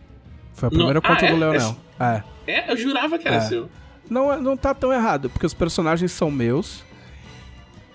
[0.52, 1.32] Foi o primeiro ah, conto é?
[1.32, 1.76] do Leonel.
[1.98, 2.22] É.
[2.46, 3.40] É, eu jurava que era É.
[3.40, 3.68] seu.
[4.08, 6.84] Não, é- não tá tão errado, porque os personagens são meus.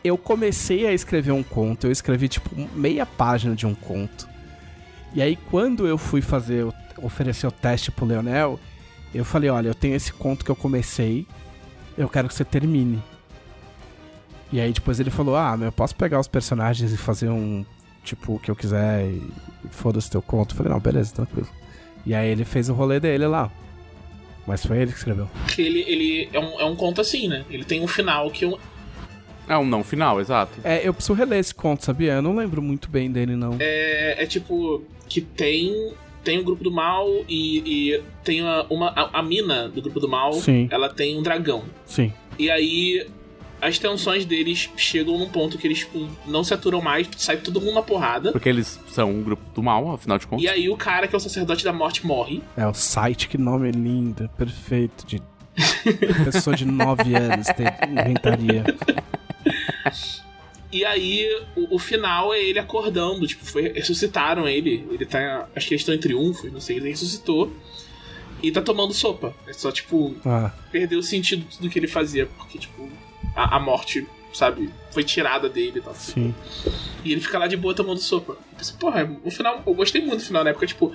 [0.05, 4.29] Eu comecei a escrever um conto, eu escrevi tipo meia página de um conto.
[5.15, 6.63] E aí quando eu fui fazer,
[7.01, 8.59] oferecer o teste pro Leonel,
[9.15, 11.25] eu falei, olha, eu tenho esse conto que eu comecei,
[11.97, 13.01] eu quero que você termine.
[14.53, 17.65] E aí depois ele falou, ah, mas eu posso pegar os personagens e fazer um,
[18.03, 19.27] tipo, o que eu quiser e,
[19.71, 20.53] foda-se teu conto.
[20.53, 21.49] Eu falei, não, beleza, tranquilo.
[22.05, 23.51] E aí ele fez o rolê dele lá.
[24.45, 25.27] Mas foi ele que escreveu.
[25.57, 27.43] Ele, ele é, um, é um conto assim, né?
[27.49, 28.45] Ele tem um final que
[29.47, 30.59] É um não final, exato.
[30.63, 32.13] É, eu preciso reler esse conto, sabia?
[32.13, 33.57] Eu não lembro muito bem dele, não.
[33.59, 35.93] é, é tipo que tem
[36.23, 39.99] tem o grupo do mal e, e tem uma, uma a, a mina do grupo
[39.99, 40.67] do mal, Sim.
[40.71, 41.63] ela tem um dragão.
[41.85, 42.11] Sim.
[42.39, 43.07] E aí
[43.61, 47.61] as tensões deles chegam num ponto que eles tipo, não se aturam mais, sai todo
[47.61, 48.31] mundo na porrada.
[48.31, 50.43] Porque eles são um grupo do mal, afinal de contas.
[50.43, 52.41] E aí o cara que é o sacerdote da morte morre.
[52.57, 55.05] É o site, que nome lindo, perfeito.
[55.05, 55.21] De
[56.25, 58.65] pessoa de 9 anos tem inventaria.
[60.71, 64.85] E aí o, o final é ele acordando, tipo, foi, ressuscitaram ele.
[64.91, 65.47] Ele tá.
[65.55, 67.51] Acho que eles estão em triunfo, não sei, ele ressuscitou.
[68.43, 69.33] E tá tomando sopa.
[69.47, 72.89] É só, tipo, Ah, perdeu o sentido de tudo que ele fazia, porque, tipo,
[73.35, 75.95] a, a morte, sabe, foi tirada dele e tal.
[75.95, 76.35] sim.
[77.03, 78.33] E ele fica lá de boa tomando sopa.
[78.33, 79.63] Eu pensei, porra, o final.
[79.65, 80.51] Eu gostei muito do final, né?
[80.51, 80.91] Porque, tipo,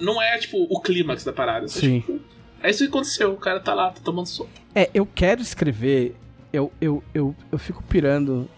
[0.00, 1.68] não é, tipo, o clímax da parada.
[1.68, 2.00] só, Sim.
[2.00, 2.20] tipo,
[2.62, 3.32] é isso que aconteceu.
[3.32, 4.50] O cara tá lá, tá tomando sopa.
[4.74, 6.16] É, eu quero escrever.
[6.56, 8.48] Eu, eu, eu, eu fico pirando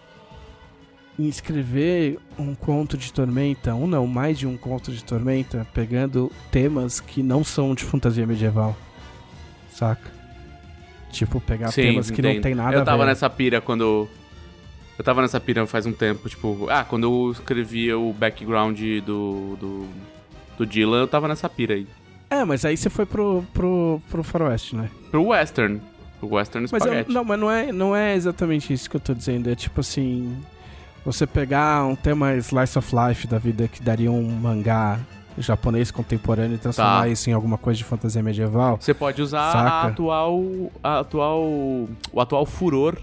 [1.19, 6.31] em escrever um conto de tormenta, um não, mais de um conto de tormenta, pegando
[6.49, 8.73] temas que não são de fantasia medieval.
[9.69, 10.09] Saca?
[11.11, 12.43] Tipo, pegar Sim, temas que não entendo.
[12.43, 13.09] tem nada Eu a tava ver.
[13.09, 14.07] nessa pira quando.
[14.97, 19.57] Eu tava nessa pira faz um tempo, tipo, ah, quando eu escrevia o background do.
[19.59, 19.87] do.
[20.57, 21.85] do Dylan, eu tava nessa pira aí.
[22.29, 24.89] É, mas aí você foi pro, pro, pro faroeste, né?
[25.11, 25.81] Pro Western.
[26.19, 27.11] Pro Western Mas eu- Spaghetti.
[27.13, 29.49] não, mas não é, não é exatamente isso que eu tô dizendo.
[29.49, 30.37] É tipo assim.
[31.05, 34.99] Você pegar um tema slice of life da vida que daria um mangá
[35.37, 37.07] japonês contemporâneo e transformar Tá.
[37.07, 38.77] isso em alguma coisa de fantasia medieval.
[38.79, 40.43] Você pode usar a atual,
[40.83, 41.41] a atual.
[41.41, 41.89] o
[42.19, 42.97] atual furor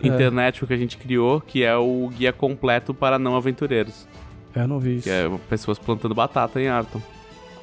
[0.00, 0.06] É.
[0.06, 4.06] internet que a gente criou, que é o guia completo para não aventureiros.
[4.54, 5.04] Eu não vi isso.
[5.04, 7.00] Que é pessoas plantando batata em Arton.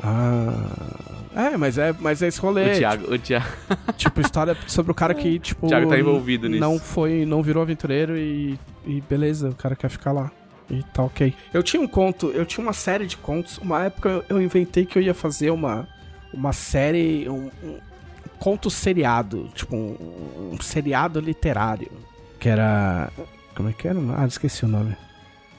[0.03, 1.13] Ah.
[1.35, 2.73] É, mas é, mas é esse rolê.
[2.73, 3.13] o Thiago.
[3.13, 5.65] O Thiago Tipo, tipo, história sobre o cara que, tipo.
[5.65, 6.59] o Thiago tá envolvido nisso.
[6.61, 10.31] Não foi, não virou aventureiro e, e beleza, o cara quer ficar lá.
[10.69, 11.33] E tá ok.
[11.53, 13.57] Eu tinha um conto, eu tinha uma série de contos.
[13.57, 15.87] Uma época eu, eu inventei que eu ia fazer uma,
[16.33, 17.79] uma série, um, um
[18.39, 19.49] conto seriado.
[19.55, 21.91] Tipo, um, um seriado literário.
[22.39, 23.09] Que era.
[23.55, 23.99] Como é que era?
[24.17, 24.95] Ah, esqueci o nome.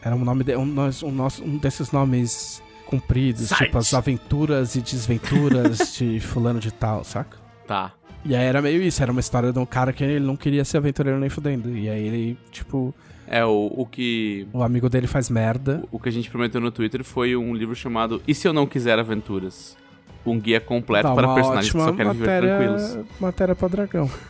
[0.02, 3.64] Era um nome de, um, um, nosso- um desses nomes compridos, Site.
[3.64, 7.36] tipo as aventuras e desventuras de fulano de tal, saca?
[7.66, 7.92] Tá.
[8.24, 10.64] E aí era meio isso, era uma história de um cara que ele não queria
[10.64, 11.76] ser aventureiro nem fudendo.
[11.76, 12.94] E aí ele, tipo,
[13.26, 14.46] É o, o que.
[14.52, 15.82] o amigo dele faz merda.
[15.92, 18.66] O que a gente prometeu no Twitter foi um livro chamado E Se Eu Não
[18.66, 19.76] Quiser Aventuras?
[20.24, 22.82] Um guia completo Dá para personagens que só querem viver tranquilos.
[22.82, 24.10] matéria, matéria pra dragão.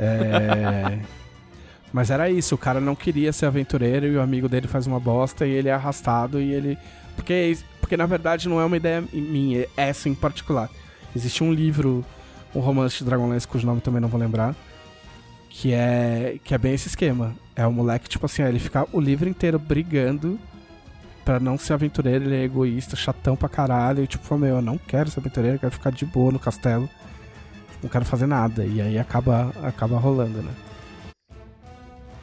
[0.00, 1.00] É...
[1.92, 5.00] Mas era isso, o cara não queria ser aventureiro e o amigo dele faz uma
[5.00, 6.78] bosta e ele é arrastado e ele.
[7.18, 10.70] Porque, porque na verdade não é uma ideia minha, é essa em particular.
[11.14, 12.04] Existe um livro,
[12.54, 14.54] um romance de Dragonlance, cujo nome também não vou lembrar,
[15.50, 17.34] que é, que é bem esse esquema.
[17.56, 20.38] É o moleque, tipo assim, ele fica o livro inteiro brigando
[21.24, 24.78] pra não ser aventureiro, ele é egoísta, chatão pra caralho, e tipo, meu, eu não
[24.78, 26.88] quero ser aventureiro, eu quero ficar de boa no castelo.
[27.82, 28.64] Não quero fazer nada.
[28.64, 30.52] E aí acaba, acaba rolando, né?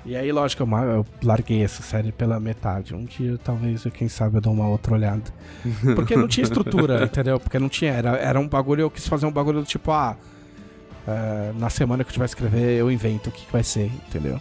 [0.05, 2.93] E aí, lógico, eu, larguei essa série pela metade.
[2.93, 5.23] Um dia, talvez, quem sabe, eu dou uma outra olhada.
[5.95, 7.39] Porque não tinha estrutura, entendeu?
[7.39, 7.91] Porque não tinha.
[7.91, 10.15] Era, era um bagulho, eu quis fazer um bagulho do tipo, ah,
[11.07, 14.39] é, na semana que eu tiver escrever, eu invento o que, que vai ser, entendeu?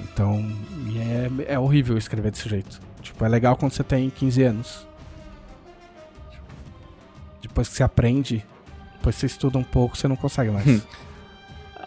[0.00, 0.50] Então,
[0.86, 2.80] e é, é horrível escrever desse jeito.
[3.02, 4.86] Tipo, é legal quando você tem 15 anos.
[7.42, 8.44] Depois que você aprende,
[8.96, 10.64] depois que você estuda um pouco, você não consegue mais.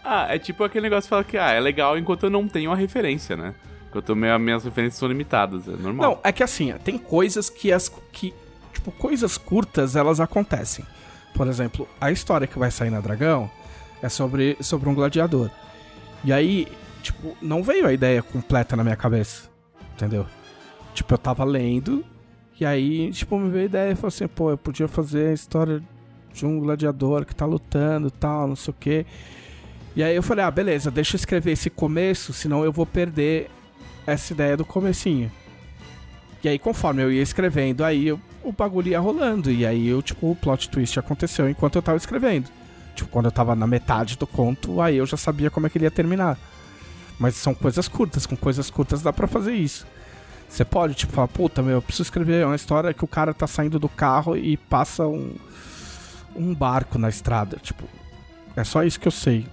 [0.04, 2.72] Ah, é tipo aquele negócio que fala que ah, é legal enquanto eu não tenho
[2.72, 3.54] a referência, né?
[3.88, 6.10] Enquanto minha, minhas referências são limitadas, é normal.
[6.10, 7.88] Não, é que assim, tem coisas que as.
[8.12, 8.34] que.
[8.72, 10.84] Tipo, coisas curtas elas acontecem.
[11.34, 13.50] Por exemplo, a história que vai sair na Dragão
[14.02, 15.50] é sobre, sobre um gladiador.
[16.24, 16.68] E aí,
[17.02, 19.48] tipo, não veio a ideia completa na minha cabeça.
[19.94, 20.26] Entendeu?
[20.94, 22.04] Tipo, eu tava lendo.
[22.60, 25.32] E aí, tipo, me veio a ideia e falou assim, pô, eu podia fazer a
[25.32, 25.82] história
[26.32, 29.06] de um gladiador que tá lutando e tal, não sei o quê.
[29.98, 33.50] E aí eu falei, ah, beleza, deixa eu escrever esse começo, senão eu vou perder
[34.06, 35.28] essa ideia do comecinho.
[36.40, 39.50] E aí, conforme eu ia escrevendo, aí eu, o bagulho ia rolando.
[39.50, 42.48] E aí, eu, tipo, o plot twist aconteceu enquanto eu tava escrevendo.
[42.94, 45.76] Tipo, quando eu tava na metade do conto, aí eu já sabia como é que
[45.78, 46.38] ele ia terminar.
[47.18, 49.84] Mas são coisas curtas, com coisas curtas dá pra fazer isso.
[50.48, 53.48] Você pode, tipo, falar, puta, meu, eu preciso escrever uma história que o cara tá
[53.48, 55.34] saindo do carro e passa um,
[56.36, 57.56] um barco na estrada.
[57.60, 57.82] Tipo,
[58.54, 59.44] é só isso que eu sei.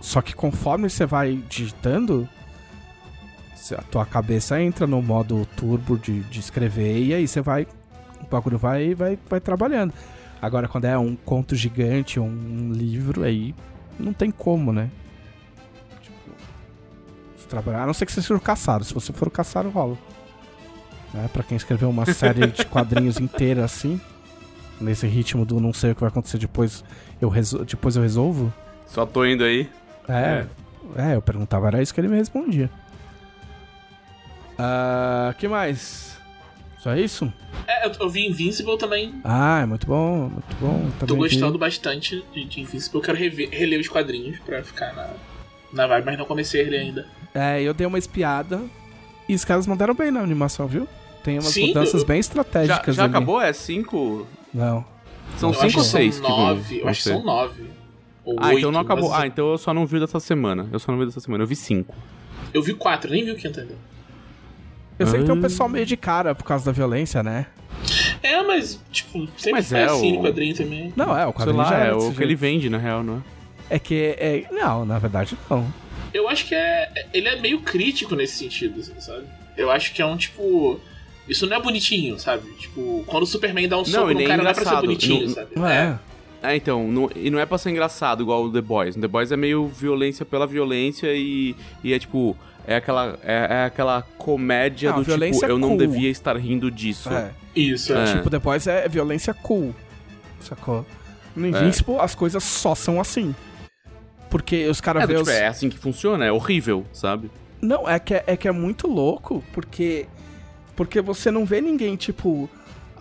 [0.00, 2.28] Só que conforme você vai digitando,
[3.76, 7.66] a tua cabeça entra no modo turbo de, de escrever e aí você vai.
[8.22, 9.92] O bagulho vai, vai, vai trabalhando.
[10.40, 13.54] Agora, quando é um conto gigante, um, um livro, aí
[13.98, 14.90] não tem como, né?
[16.00, 16.16] Tipo,
[17.48, 18.84] trabalhar, a não ser que você seja o caçado.
[18.84, 19.98] Se você for o caçado, rola.
[21.12, 21.28] Né?
[21.32, 24.00] Pra quem escreveu uma série de quadrinhos inteira assim,
[24.80, 26.84] nesse ritmo do não sei o que vai acontecer depois,
[27.20, 27.30] eu,
[27.64, 28.52] depois eu resolvo.
[28.86, 29.68] Só tô indo aí.
[30.10, 30.46] É,
[30.96, 32.68] é, eu perguntava, era isso que ele me respondia.
[34.58, 36.18] Ah, que mais?
[36.78, 37.32] Só isso?
[37.66, 39.14] É, eu, eu vi Invincible também.
[39.24, 40.90] Ah, é muito bom, muito bom.
[40.98, 41.34] Tô Também vi.
[41.34, 42.98] gostando bastante de, de Invincible.
[42.98, 45.08] Eu quero rever, reler os quadrinhos pra ficar na,
[45.72, 47.06] na vibe, mas não comecei a reler ainda.
[47.34, 48.60] É, eu dei uma espiada
[49.28, 50.88] e os caras mandaram bem na animação, viu?
[51.22, 53.10] Tem umas Sim, mudanças eu- bem Já, estratégicas já ali.
[53.10, 53.40] acabou?
[53.40, 54.26] É cinco?
[54.52, 54.84] Não.
[55.36, 56.38] São eu cinco ou que seis são que vão.
[56.46, 56.80] nove.
[56.80, 57.70] Eu acho que são nove.
[58.24, 59.10] Ou Ah, oito, então não acabou.
[59.10, 60.68] mas Ah, então eu só não vi o dessa semana.
[60.72, 61.42] Eu só não vi dessa semana.
[61.44, 61.94] Eu vi cinco.
[62.52, 63.74] Eu vi quatro, nem vi o quinto ainda.
[64.98, 65.42] Eu sei que tem um Ah.
[65.42, 67.46] pessoal meio de cara por causa da violência, né?
[68.22, 70.92] É, mas, tipo, sempre Mas faz é, assim o- no quadrinho também.
[70.94, 73.02] Não, é, o Sei quadrinho lá, já é era o que ele vende, na real,
[73.02, 73.16] não
[73.70, 73.76] é?
[73.76, 74.44] É que é...
[74.50, 75.66] Não, na verdade não.
[76.12, 77.08] Eu acho que é.
[77.14, 79.22] Ele é meio crítico nesse sentido, assim, sabe?
[79.56, 80.78] Eu acho que é um tipo.
[81.28, 82.50] Isso não é bonitinho, sabe?
[82.58, 84.76] Tipo, quando o Superman dá um soco e no nem cara, não é pra ser
[84.80, 85.48] bonitinho, Não- sabe?
[85.54, 85.76] Não é.
[85.76, 85.98] É,
[86.56, 88.96] então, não- e não é pra ser engraçado igual o The Boys.
[88.96, 92.36] O The Boys é meio violência pela violência e, e é tipo.
[92.66, 95.78] É aquela, é, é aquela comédia Não, do tipo, eu não cool.
[95.78, 97.08] devia estar rindo disso.
[97.10, 97.30] É.
[97.56, 98.02] Isso, é.
[98.10, 98.16] É.
[98.16, 99.74] Tipo, depois é violência cool.
[100.40, 100.86] Sacou?
[101.34, 103.34] No Invincible, as coisas só são assim.
[104.28, 105.18] Porque os caras É, do os...
[105.20, 107.30] tipo, é assim que funciona, é horrível, sabe?
[107.60, 110.06] Não, é que é, é que é muito louco, porque.
[110.76, 112.48] Porque você não vê ninguém, tipo.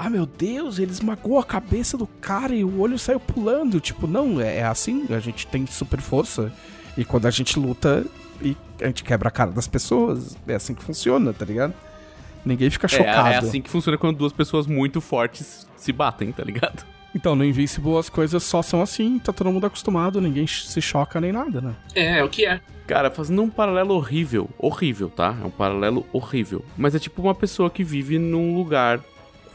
[0.02, 3.82] Ah, meu Deus, ele esmagou a cabeça do cara e o olho saiu pulando.
[3.82, 6.54] Tipo, não, é, é assim, a gente tem super força.
[6.97, 8.06] E quando a gente luta,
[8.41, 10.38] e a gente quebra a cara das pessoas.
[10.47, 11.74] É assim que funciona, tá ligado?
[12.45, 13.28] Ninguém fica É, chocado.
[13.28, 16.86] é assim que funciona quando duas pessoas muito fortes se batem, tá ligado?
[17.14, 21.20] Então, no Invincible as coisas só são assim, tá todo mundo acostumado, ninguém se choca
[21.20, 21.76] nem nada, né?
[21.93, 22.62] É, é o que é.
[22.88, 25.36] Cara, fazendo um paralelo horrível, horrível, tá?
[25.41, 26.64] É um paralelo horrível.
[26.78, 29.00] Mas é tipo uma pessoa que vive num lugar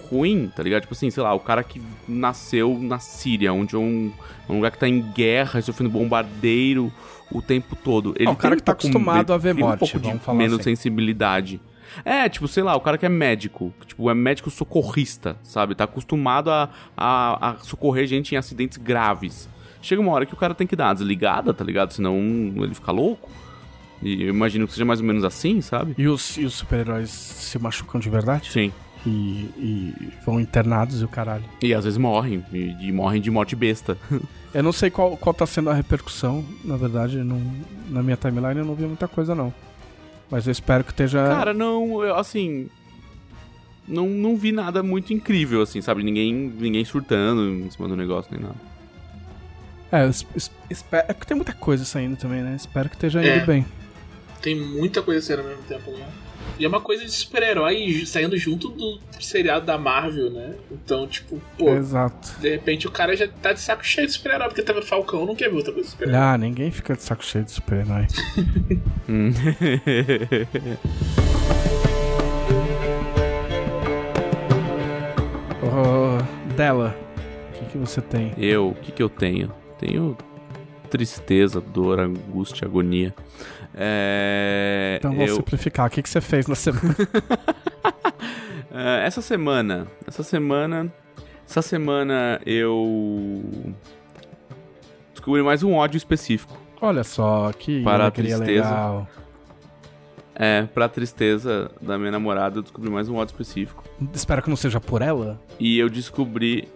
[0.09, 0.83] ruim, tá ligado?
[0.83, 4.13] Tipo assim, sei lá, o cara que nasceu na Síria, onde é um,
[4.49, 6.93] é um lugar que tá em guerra, sofrendo bombardeiro
[7.31, 8.15] o tempo todo.
[8.17, 10.71] Ele Ah, o cara que tá acostumado a ver morte, um pouco de menos assim.
[10.77, 11.61] sensibilidade.
[12.05, 15.75] É, tipo, sei lá, o cara que é médico, tipo, é médico socorrista, sabe?
[15.75, 19.49] Tá acostumado a, a, a socorrer gente em acidentes graves.
[19.81, 21.93] Chega uma hora que o cara tem que dar uma desligada, tá ligado?
[21.93, 23.31] Senão ele fica louco.
[24.03, 25.95] E eu imagino que seja mais ou menos assim, sabe?
[25.97, 28.51] E os, e os super-heróis se machucam de verdade?
[28.51, 28.73] Sim.
[29.07, 29.11] E,
[29.59, 31.45] e vão internados e o caralho.
[31.61, 33.99] E às vezes morrem, e, e morrem de morte besta.
[34.55, 37.43] Eu não sei qual, qual tá sendo a repercussão, na verdade, não,
[37.89, 39.53] na minha timeline eu não vi muita coisa não.
[40.31, 41.27] Mas eu espero que esteja.
[41.27, 42.69] Cara, não, eu, assim.
[43.87, 46.05] Não, não vi nada muito incrível, assim, sabe?
[46.05, 48.55] Ninguém, ninguém surtando em cima do negócio, nem nada.
[49.91, 50.09] É,
[50.71, 51.05] espero.
[51.09, 52.55] É porque tem muita coisa saindo também, né?
[52.57, 53.39] Espero que esteja É.
[53.39, 53.67] indo bem.
[54.41, 56.07] Tem muita coisa saindo ao mesmo tempo, né?
[56.59, 60.55] E é uma coisa de super-herói saindo junto do seriado da Marvel, né?
[60.71, 62.39] Então, tipo, pô, Exato.
[62.41, 65.35] de repente o cara já tá de saco cheio de super-herói, porque tava Falcão, não
[65.35, 66.21] quer ver outra coisa de super-herói.
[66.21, 68.07] Ah, ninguém fica de saco cheio de super-herói.
[75.63, 76.97] Ô, Dela,
[77.51, 78.33] o que, que você tem?
[78.39, 79.51] eu, o que que eu tenho?
[79.79, 80.17] Tenho
[80.89, 83.13] tristeza, dor, angústia, agonia.
[83.77, 85.87] É, Então vou eu, simplificar.
[85.87, 86.95] O que, que você fez na semana?
[88.73, 90.93] Ah, essa semana, essa semana,
[91.49, 93.43] essa semana eu
[95.13, 96.57] descobri mais um ódio específico.
[96.81, 98.69] Olha só, que Para a alegria tristeza.
[98.69, 99.09] legal.
[100.37, 103.85] É, pra tristeza da minha namorada, eu descobri mais um modo específico.
[104.13, 105.41] Espero que não seja por ela.
[105.61, 106.69] E eu descobri.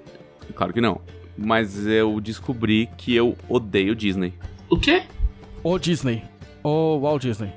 [0.54, 1.00] Claro que não.
[1.36, 4.32] Mas eu descobri que eu odeio Disney.
[4.70, 5.02] O quê?
[5.62, 6.22] Ou Disney.
[6.62, 7.52] Ou Walt Disney.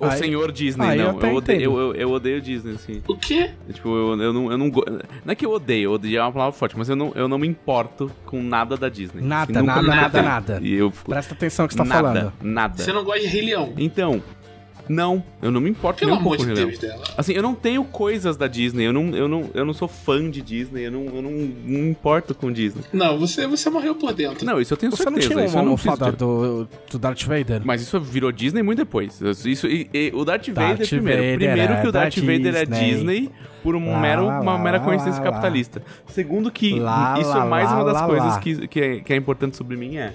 [0.00, 1.18] O Aí- senhor Disney, aí eu não.
[1.18, 3.00] até Eu odeio, eu, eu, eu odeio Disney, assim.
[3.06, 3.50] O quê?
[3.72, 4.50] Tipo, eu, eu não.
[4.50, 7.12] Eu não, não é que eu odeio, odeio é uma palavra forte, mas eu não,
[7.14, 9.22] eu não me importo com nada da Disney.
[9.22, 10.60] Nada, Assim, nada, nada, nada.
[10.60, 11.10] E eu fico.
[11.10, 12.32] Presta atenção no que você tá nada, falando.
[12.42, 12.82] nada.
[12.82, 13.72] Você não gosta de Rei Leão?
[13.78, 14.20] Então,
[14.88, 16.82] não, eu não me importo Pelo nem um amor pouco de com o Rei Deus
[16.82, 16.98] Leão.
[16.98, 17.14] dela.
[17.16, 20.28] Assim, eu não tenho coisas da Disney, eu não, eu não, eu não sou fã
[20.30, 22.82] de Disney, eu não, eu não, me importo com Disney.
[22.92, 24.44] Não, você, você morreu por dentro.
[24.44, 25.34] Não, isso eu tenho Você não certeza.
[25.34, 27.62] tinha isso uma eu não almofada de- do, do Darth Vader?
[27.64, 29.20] Mas isso virou Disney muito depois.
[29.44, 31.22] Isso, e- e o Darth Vader Darth primeiro.
[31.22, 33.30] Vader primeiro é que o da Darth Vader é Disney.
[33.62, 35.82] Por um Lá, mero, lá, uma mera lá, coincidência lá, capitalista.
[36.08, 38.38] Segundo que Lá, isso lá, é mais lá, uma das lá, coisas lá.
[38.38, 40.12] que, que, é, que é importante sobre mim é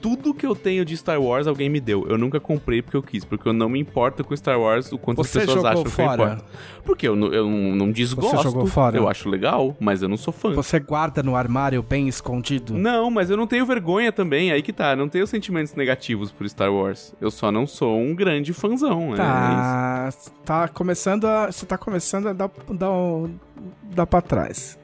[0.00, 2.06] tudo que eu tenho de Star Wars alguém me deu.
[2.08, 4.98] Eu nunca comprei porque eu quis, porque eu não me importo com Star Wars o
[4.98, 6.22] quanto Você as pessoas acham que eu fora?
[6.32, 6.44] importo.
[6.84, 8.42] Porque eu, não- eu não, desgosto.
[8.42, 8.96] jogou fora?
[8.96, 10.52] Eu acho legal, mas eu não sou fã.
[10.54, 12.74] Você guarda no armário bem escondido?
[12.74, 14.96] Não, mas eu não tenho vergonha também, aí que tá.
[14.96, 17.14] Não tenho sentimentos negativos por Star Wars.
[17.20, 20.30] Eu só não sou um grande fãzão, é isso.
[20.44, 22.88] Tá, tá começando a, você tá começando a dar, dar,
[23.94, 24.78] dar pra trás.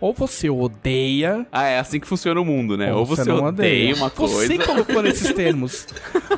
[0.00, 2.92] Ou você odeia, Ah, é assim que funciona o mundo, né?
[2.92, 4.46] Ou, você, não odeia uma coisa.
[4.46, 5.86] Você colocou nesses termos.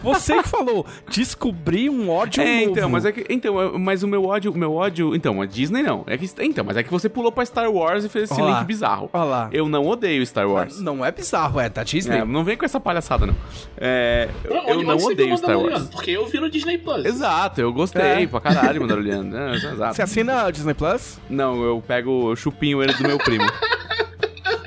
[0.03, 2.71] Você que falou, descobri um ódio É, novo.
[2.73, 3.25] então, mas é que.
[3.29, 5.15] Então, mas o meu ódio, o meu ódio.
[5.15, 6.05] Então, a Disney não.
[6.07, 8.53] É que, então, mas é que você pulou pra Star Wars e fez esse Olha
[8.53, 8.59] lá.
[8.59, 9.11] link bizarro.
[9.13, 9.49] Olha lá.
[9.53, 10.81] Eu não odeio Star Wars.
[10.81, 12.19] Não é bizarro, é da Disney.
[12.19, 13.35] É, não vem com essa palhaçada, não.
[13.77, 15.59] É, eu, eu não odeio Star?
[15.59, 15.85] Wars.
[15.89, 17.05] Porque eu vi no Disney Plus.
[17.05, 18.27] Exato, eu gostei É.
[18.27, 19.37] pra caralho, Mandaloriano.
[19.37, 19.95] É, exato.
[19.95, 21.19] Você assina a Disney Plus?
[21.29, 23.46] Não, eu pego, eu chupinho ele do meu primo.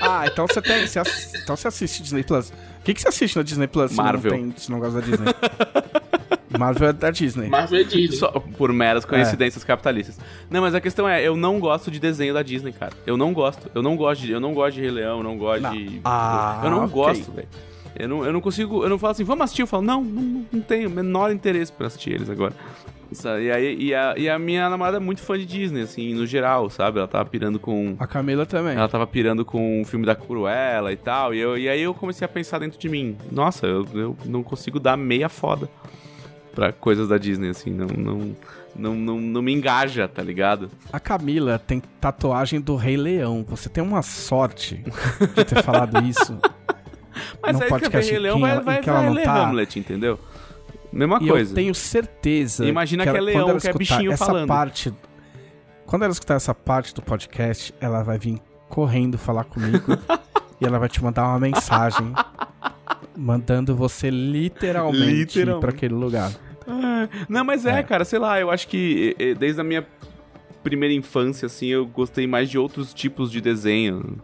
[0.01, 0.87] Ah, então você tem.
[0.87, 2.49] Você ass- então você assiste Disney Plus.
[2.49, 2.53] O
[2.83, 3.91] que, que você assiste na Disney Plus?
[3.91, 4.31] se Marvel.
[4.31, 5.25] Não tem, se não gosta da Disney.
[6.57, 7.47] Marvel é da Disney.
[7.47, 8.17] Marvel é Disney.
[8.17, 10.17] Só por meras coincidências capitalistas.
[10.49, 12.93] Não, mas a questão é, eu não gosto de desenho da Disney, cara.
[13.05, 13.69] Eu não gosto.
[13.75, 15.71] Eu não gosto de, eu não gosto de Rei Leão, eu não gosto Não.
[15.73, 16.01] de.
[16.03, 16.89] Ah, eu não ok.
[16.93, 17.47] gosto, velho.
[17.97, 18.83] Eu não, eu não consigo.
[18.83, 19.61] Eu não falo assim, vamos assistir.
[19.63, 22.53] Eu falo, não, não, não tenho o menor interesse pra assistir eles agora.
[23.11, 26.27] E, aí, e, a, e a minha namorada é muito fã de Disney, assim, no
[26.27, 26.99] geral, sabe?
[26.99, 27.95] Ela tava pirando com.
[27.99, 28.75] A Camila também.
[28.75, 31.33] Ela tava pirando com o filme da Cruella e tal.
[31.33, 33.17] E, eu, e aí eu comecei a pensar dentro de mim.
[33.31, 35.67] Nossa, eu, eu não consigo dar meia foda
[36.53, 37.71] pra coisas da Disney, assim.
[37.71, 38.35] Não, não,
[38.75, 40.69] não, não, não me engaja, tá ligado?
[40.93, 43.43] A Camila tem tatuagem do Rei Leão.
[43.49, 44.83] Você tem uma sorte
[45.35, 46.37] de ter falado isso.
[47.41, 49.47] Mas Num aí que Rei Leão vai, vai, vai não ler tá.
[49.47, 50.19] Hamlet, entendeu?
[50.91, 51.51] Mesma E coisa.
[51.51, 52.65] eu tenho certeza.
[52.65, 54.47] Imagina que ela- é quando leão, que é bichinho essa falando.
[54.47, 54.93] parte.
[55.85, 59.97] Quando ela escutar essa parte do podcast, ela vai vir correndo falar comigo
[60.61, 62.13] e ela vai te mandar uma mensagem
[63.15, 65.59] mandando você literalmente, Literalmente.
[65.61, 66.31] pra aquele lugar.
[66.67, 67.83] Ah, Não, mas é, É.
[67.83, 69.85] cara, sei lá, eu acho que desde a minha
[70.63, 74.17] primeira infância, assim, eu gostei mais de outros tipos de desenho.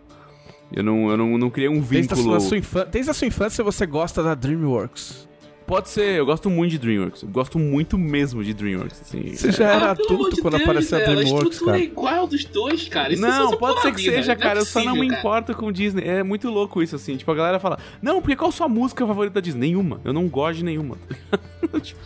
[0.72, 2.39] Eu não, eu não, não criei um Desde a, vínculo.
[2.39, 5.28] sua, sua infan- Desde a sua infância você gosta da DreamWorks.
[5.68, 7.24] Pode ser, eu gosto muito de DreamWorks.
[7.24, 9.34] Eu gosto muito mesmo de DreamWorks, assim.
[9.36, 11.78] Você já era Ah, adulto de quando Deus, apareceu a DreamWorks, A estrutura cara.
[11.80, 13.11] é igual dos dois, cara.
[13.13, 14.59] Isso Não, só pode ser que vida, seja, é cara.
[14.59, 15.20] eu só não me possível, cara.
[15.39, 16.03] importo com Disney.
[16.07, 17.18] É muito louco isso, assim.
[17.18, 19.61] Tipo, a galera fala, não, porque qual sua música favorita da Disney?
[19.70, 19.99] Nenhuma.
[20.05, 20.97] Eu não gosto de nenhuma.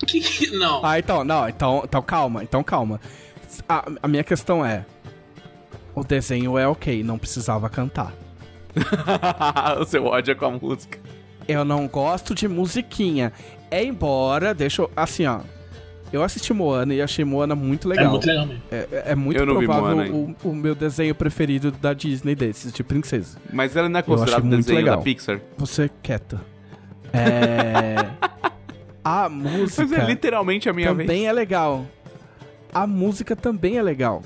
[0.07, 0.84] Que- Não.
[0.84, 2.99] Ah, então, não, então, então calma, então calma.
[3.68, 4.86] A, a minha questão é:
[5.93, 8.14] o desenho é ok, não precisava cantar.
[9.80, 10.97] o seu ódio é com a música.
[11.52, 13.34] Eu não gosto de musiquinha.
[13.72, 14.91] É embora, deixa eu.
[14.95, 15.39] Assim, ó.
[16.14, 18.12] Eu assisti Moana e achei Moana muito É legal.
[18.12, 18.64] muito legal mesmo.
[18.72, 21.93] É, é- é muito Eu não vi provável Moana o, o meu desenho preferido da
[21.93, 23.38] Disney desses, de princesa.
[23.52, 24.97] Mas ela não é considerado muito desenho legal.
[24.97, 25.39] da Pixar.
[25.58, 26.39] Você quieta.
[27.14, 27.95] É.
[29.04, 29.84] a música.
[29.88, 31.24] Mas é literalmente a minha também vez.
[31.24, 31.86] é legal.
[32.74, 34.22] A música também é legal.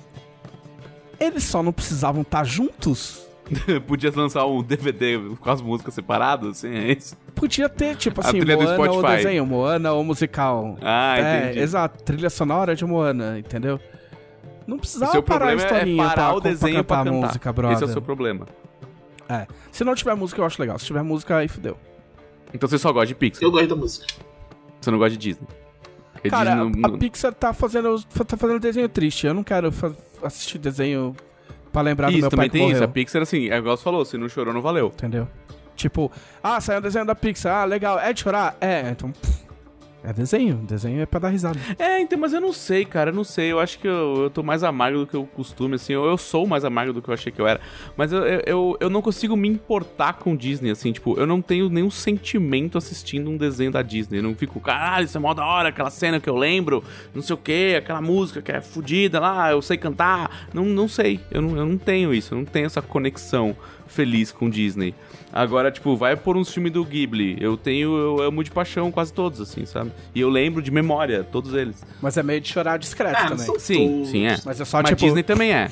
[1.20, 3.23] Eles só não precisavam estar juntos.
[3.88, 7.16] Podia lançar um DVD com as músicas separadas, assim, é isso?
[7.36, 9.16] Podia ter, tipo A assim, trilha do Moana ou Spotify.
[9.18, 10.78] desenho, Moana ou musical.
[10.82, 11.60] Ah, é, entendi.
[11.60, 13.80] exato, trilha sonora de Moana, entendeu?
[14.66, 17.12] Não O precisava seu parar a é historinha parar pra, o desenho pra pra cantar
[17.12, 17.18] cantar.
[17.26, 17.76] a música, brother.
[17.76, 18.48] Esse é o seu problema.
[19.28, 19.46] É.
[19.72, 20.80] Se não tiver música, eu acho legal.
[20.80, 21.78] Se tiver música, aí fudeu.
[22.54, 23.44] Então você só gosta de Pixar.
[23.44, 24.06] Eu gosto da música.
[24.80, 25.48] Você não gosta de Disney.
[26.14, 29.28] Porque Cara, Disney não- a, não- a Pixar tá fazendo, tá fazendo desenho triste.
[29.28, 29.70] Eu não quero
[30.24, 31.14] assistir desenho
[31.74, 32.76] pra lembrar do Isso, meu também pai que tem isso.
[32.76, 32.90] morreu.
[32.90, 34.88] A Pixar, assim, é igual você falou, se não chorou, não valeu.
[34.88, 35.28] Entendeu?
[35.76, 36.12] Tipo,
[36.42, 38.00] ah, saiu um desenho da Pixar, ah, legal.
[38.00, 38.56] É de chorar?
[38.62, 39.12] É, então.
[39.12, 39.44] pff,
[40.06, 41.58] É desenho, desenho é pra dar risada.
[41.80, 43.54] É, então, mas eu não sei, cara, eu não sei.
[43.54, 45.94] Eu acho que eu, eu tô mais amargo do que eu costume, assim.
[45.94, 47.62] Eu, eu sou mais amargo do que eu achei que eu era.
[47.96, 50.92] Mas eu, eu, eu, eu não consigo me importar com Disney, assim.
[50.92, 54.20] Tipo, eu não tenho nenhum sentimento assistindo um desenho da Disney.
[54.20, 56.84] Eu não fico, caralho, isso é mó da hora, aquela cena que eu lembro,
[57.16, 60.50] não sei o que, aquela música que é fodida lá, eu sei cantar.
[60.54, 63.56] Não, não sei, eu não, eu não tenho isso, eu não tenho essa conexão
[63.94, 64.94] feliz com Disney.
[65.32, 67.38] Agora, tipo, vai por uns filmes do Ghibli.
[67.40, 69.92] Eu tenho, eu amo de paixão quase todos, assim, sabe?
[70.14, 71.84] E eu lembro de memória, todos eles.
[72.02, 73.46] Mas é meio de chorar discreto Ah, também.
[73.46, 74.10] são Sim, todos.
[74.10, 74.38] sim, é.
[74.46, 75.02] Mas é só Mas tipo.
[75.06, 75.70] Disney também é.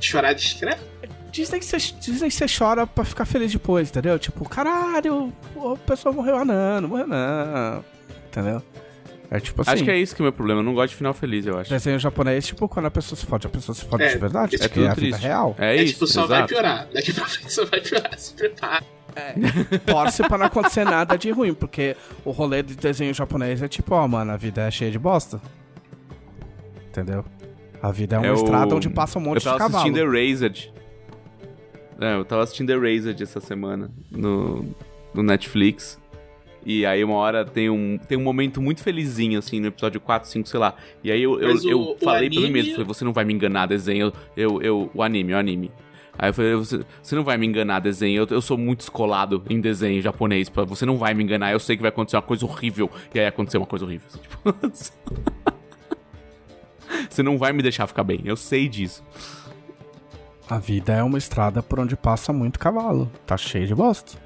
[0.00, 0.82] Chorar discreto?
[1.30, 4.18] Disney que, você, Disney que você chora pra ficar feliz depois, entendeu?
[4.18, 6.36] Tipo, caralho, a pessoa morreu.
[6.36, 7.84] Ah, não, não morreu, não.
[8.28, 8.62] Entendeu?
[9.30, 9.70] É tipo assim.
[9.72, 10.60] Acho que é isso que é o meu problema.
[10.60, 11.70] Eu não gosto de final feliz, eu acho.
[11.70, 14.56] Desenho japonês, tipo, quando a pessoa se fode, a pessoa se fode É, de verdade,
[14.56, 15.56] é tudo é a vida real.
[15.58, 16.52] É, É, isso, tipo, só vai exato.
[16.54, 16.88] piorar.
[16.92, 18.18] Daqui pra frente só vai piorar.
[18.18, 18.84] Se prepara.
[19.86, 23.94] Torce pra não acontecer nada de ruim, porque o rolê de desenho japonês é tipo,
[23.94, 25.40] ó, mano, a vida é cheia de bosta.
[26.88, 27.24] Entendeu?
[27.82, 29.76] A vida é uma É o- estrada onde passa um monte eu de tava cavalo.
[29.78, 30.72] assistindo Erased.
[32.00, 34.64] É, eu tava assistindo Erased essa semana no,
[35.12, 35.98] no Netflix.
[36.66, 40.28] E aí uma hora tem um, tem um momento muito felizinho, assim, no episódio 4,
[40.28, 40.74] 5, sei lá.
[41.02, 43.12] E aí eu, eu, o- eu o falei pra mim anime- mesmo, falei, você não
[43.12, 44.12] vai me enganar, desenho.
[44.36, 45.70] Eu, eu, o anime, o anime.
[46.18, 48.22] Aí eu falei, você, você não vai me enganar, desenho.
[48.22, 50.48] Eu, eu sou muito escolado em desenho japonês.
[50.48, 51.52] pra- Você não vai me enganar.
[51.52, 52.88] Eu sei que vai acontecer uma coisa horrível.
[53.14, 54.08] E aí aconteceu uma coisa horrível.
[54.22, 54.54] Tipo,
[57.10, 58.20] você não vai me deixar ficar bem.
[58.24, 59.02] Eu sei disso.
[60.48, 63.10] A vida é uma estrada por onde passa muito cavalo.
[63.26, 64.18] Tá cheio de bosta.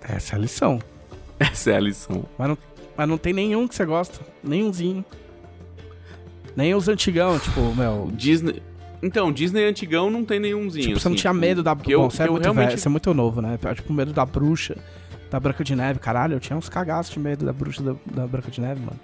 [0.00, 0.78] Essa é a lição.
[1.50, 2.24] Essa é a lição.
[2.38, 2.58] Mas não,
[2.96, 4.20] mas não tem nenhum que você gosta.
[4.42, 5.04] Nenhumzinho.
[6.56, 8.10] Nem os antigão, tipo, meu.
[8.14, 8.62] Disney.
[9.02, 10.86] Então, Disney antigão não tem nenhumzinho.
[10.88, 11.74] Tipo, você não assim, tinha medo da.
[11.74, 13.58] que eu- Bom, você é que muito realmente- velho, você é muito novo, né?
[13.74, 14.76] Tipo, medo da bruxa,
[15.30, 15.98] da Branca de Neve.
[15.98, 19.00] Caralho, eu tinha uns cagaços de medo da bruxa da, da Branca de Neve, mano.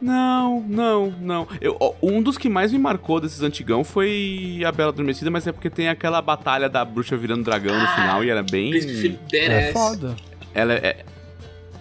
[0.00, 1.46] Não, não, não.
[1.60, 5.46] Eu, ó, um dos que mais me marcou desses antigão foi a Bela Adormecida, mas
[5.46, 8.42] é porque tem aquela batalha da bruxa virando dragão no Ah, final e ela é
[8.42, 8.72] bem.
[8.74, 8.78] É
[9.48, 9.72] Badass.
[9.74, 10.16] foda.
[10.54, 11.04] Ela é.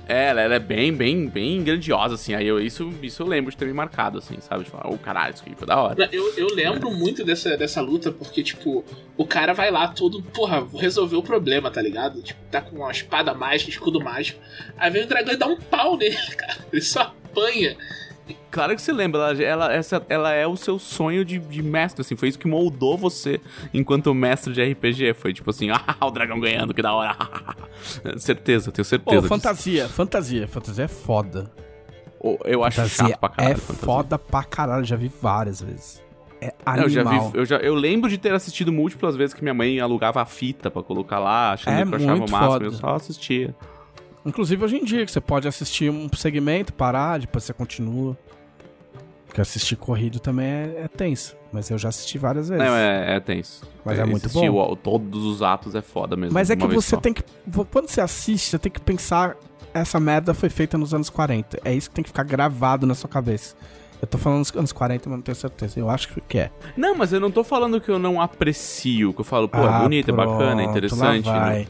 [0.10, 2.34] É, ela, é bem, bem, bem grandiosa, assim.
[2.34, 4.64] Aí eu, isso, isso eu lembro de ter me marcado, assim, sabe?
[4.64, 6.10] Tipo, oh, caralho, isso aqui foi da hora.
[6.12, 8.84] Eu, eu lembro muito dessa, dessa luta, porque, tipo,
[9.16, 12.24] o cara vai lá todo, porra, vou resolver o problema, tá ligado?
[12.24, 14.40] Tipo, tá com uma espada mágica, escudo mágico.
[14.78, 16.58] Aí vem o dragão e dá um pau nele, cara.
[16.74, 17.78] Ele só apanha.
[18.52, 22.02] Claro que você lembra, ela, ela, essa, ela é o seu sonho de, de mestre,
[22.02, 22.16] assim.
[22.16, 23.40] Foi isso que moldou você
[23.74, 25.14] enquanto mestre de RPG.
[25.14, 27.16] Foi tipo assim, ah, o dragão ganhando, que da hora.
[28.18, 29.16] certeza, tenho certeza.
[29.18, 29.28] Pô, disso.
[29.28, 30.48] fantasia, fantasia.
[30.48, 31.52] Fantasia é foda.
[32.44, 33.54] Eu acho Fantasia chato pra caralho.
[33.54, 33.86] é fantasia.
[33.86, 36.04] foda pra caralho, já vi várias vezes.
[36.42, 37.32] É Não, eu já animal.
[37.32, 40.26] vi, eu, já, eu lembro de ter assistido múltiplas vezes que minha mãe alugava a
[40.26, 43.56] fita pra colocar lá, achando É que eu achava o máximo, eu só assistia.
[44.30, 48.18] Inclusive hoje em dia, que você pode assistir um segmento, parar, depois você continua.
[49.26, 51.36] Porque assistir corrido também é, é tenso.
[51.52, 52.64] Mas eu já assisti várias vezes.
[52.64, 53.64] Não, é, é tenso.
[53.86, 54.72] Mas é muito assistir bom.
[54.72, 56.34] o- todos os atos é foda mesmo.
[56.34, 56.98] Mas é que você só.
[56.98, 57.24] tem que.
[57.72, 59.36] Quando você assiste, você tem que pensar.
[59.72, 61.60] Essa merda foi feita nos anos 40.
[61.64, 63.56] É isso que tem que ficar gravado na sua cabeça.
[64.02, 65.80] Eu tô falando nos anos 40, mas não tenho certeza.
[65.80, 66.50] Eu acho que é.
[66.76, 69.68] Não, mas eu não tô falando que eu não aprecio, que eu falo, pô, é
[69.68, 71.28] Ah, bonito, é bacana, é pronto, interessante.
[71.28, 71.68] Lá vai.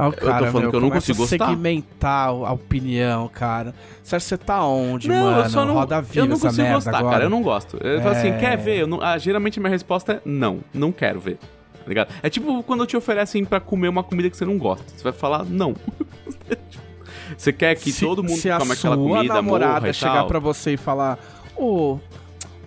[0.00, 0.06] Né?
[0.06, 1.46] Ah, o tô cara, falando meu, que eu não consigo a gostar.
[1.48, 3.74] segmentar a opinião, cara.
[4.02, 5.42] Você acha que você tá onde, Não, mano?
[5.42, 7.12] eu só não, Roda eu não consigo gostar, agora.
[7.12, 7.24] cara.
[7.24, 7.76] Eu não gosto.
[7.78, 8.38] Eu falo assim, É.
[8.38, 8.80] quer ver?
[8.80, 11.36] Eu não- ah, geralmente a minha resposta é não, não quero ver.
[11.36, 12.08] Tá ligado?
[12.22, 14.84] É tipo quando te oferecem pra comer uma comida que você não gosta.
[14.94, 15.74] Você vai falar não.
[17.36, 20.14] você quer que se, todo mundo se come a aquela comida, namorada morra e chegar
[20.14, 20.26] tal.
[20.26, 21.18] pra você e falar,
[21.56, 21.98] ô,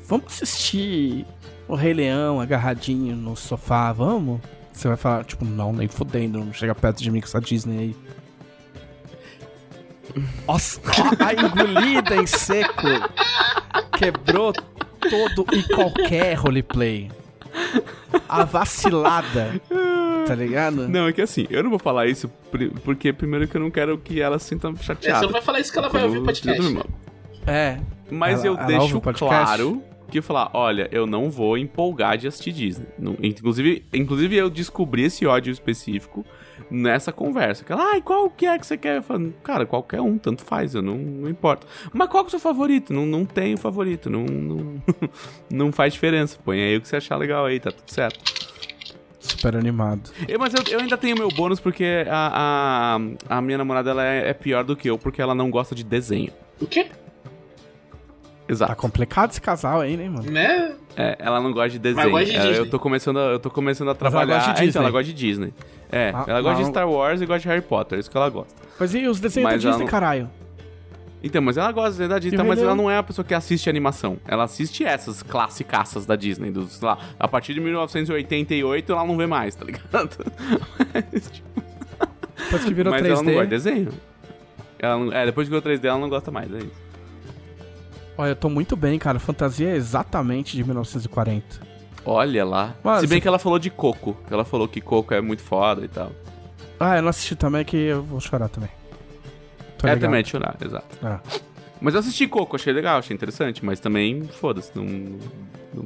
[0.08, 1.26] vamos assistir
[1.68, 4.40] o Rei Leão agarradinho no sofá, vamos?
[4.74, 7.78] Você vai falar, tipo, não, nem fudendo, não chega perto de mim com essa Disney
[7.80, 7.96] aí.
[10.48, 10.80] Nossa,
[11.20, 12.88] a engolida em seco
[13.98, 14.54] quebrou
[15.00, 17.10] todo e qualquer roleplay.
[18.28, 19.62] A vacilada,
[20.28, 20.88] tá ligado?
[20.88, 22.30] Não, é que assim, eu não vou falar isso
[22.84, 25.22] porque primeiro que eu não quero que ela se sinta É, você chateada.
[25.22, 26.80] não vai falar isso que ela vai ouvir o podcast.
[27.48, 27.78] É.
[28.12, 29.84] Mas Ela- eu ela deixo claro
[30.14, 32.88] que eu falar, olha, eu não vou empolgar de assistir Disney.
[32.98, 36.26] Não- inclusive, inclusive, eu descobri esse ódio específico
[36.72, 37.64] nessa conversa.
[37.64, 38.98] Que ela, ai, qual que é que você quer?
[38.98, 41.68] Eu falo, cara, qualquer um, tanto faz, eu não, não importa.
[41.92, 42.94] Mas qual que é o seu favorito?
[42.94, 44.76] Não, não tenho favorito, não, não,
[45.52, 46.38] não faz diferença.
[46.44, 48.20] Põe aí o que você achar legal aí, tá tudo certo.
[49.20, 50.10] Super animado.
[50.28, 52.98] Eu- mas eu, eu ainda tenho meu bônus porque a,
[53.30, 55.74] a, a minha namorada ela é, é pior do que eu, porque ela não gosta
[55.74, 56.32] de desenho.
[56.62, 56.88] O quê?
[58.48, 58.72] Exato.
[58.72, 60.30] Tá complicado esse casal aí, né, mano?
[60.30, 60.74] Né?
[60.98, 62.10] É, ela não gosta de desenho.
[62.12, 62.58] gosta de É, Disney.
[62.60, 64.36] eu tô começando a, eu tô começando a ela trabalhar.
[64.36, 64.82] gosta de É, então, Disney.
[64.82, 65.54] ela gosta de Disney.
[65.92, 66.70] É, Ah, ela gosta de não.
[66.72, 68.54] Star Wars e gosta de Harry Potter, é isso que ela gosta.
[68.80, 70.30] Mas e os desenhos Mas da ela Disney, não- caralho?
[71.26, 73.24] Então, mas ela gosta da Disney, E o tá, mas ela não é a pessoa
[73.24, 74.18] que assiste animação.
[74.28, 79.16] Ela assiste essas classicaças da Disney, dos, sei lá, a partir de 1988 ela não
[79.16, 80.10] vê mais, tá ligado?
[80.94, 81.48] Mas, tipo,
[82.44, 83.12] Depois que virou mas 3D.
[83.14, 83.90] ela não gosta de desenho.
[84.80, 86.84] Ela não- é, depois que virou 3D ela não gosta mais, é isso.
[88.18, 89.20] Olha, eu tô muito bem, cara.
[89.20, 91.74] Fantasia é exatamente de 1940.
[92.06, 92.76] Olha lá.
[92.84, 95.42] Mano, Se bem que ela falou de Coco, que ela falou que Coco é muito
[95.42, 96.12] foda e tal.
[96.80, 98.70] Ah, eu não assisti também que eu vou chorar também.
[99.78, 100.02] Tô é ligado.
[100.02, 100.98] também é de chorar, exato.
[101.02, 101.20] Ah.
[101.80, 104.86] Mas eu assisti Coco, achei legal, achei interessante, mas também, foda-se, não,
[105.74, 105.86] não.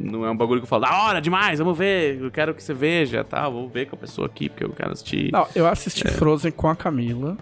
[0.00, 2.62] Não é um bagulho que eu falo, da hora demais, vamos ver, eu quero que
[2.62, 3.48] você veja, tá?
[3.48, 5.32] Vou ver com a pessoa aqui, porque eu quero assistir.
[5.32, 7.36] Não, eu assisti Frozen com a Camila.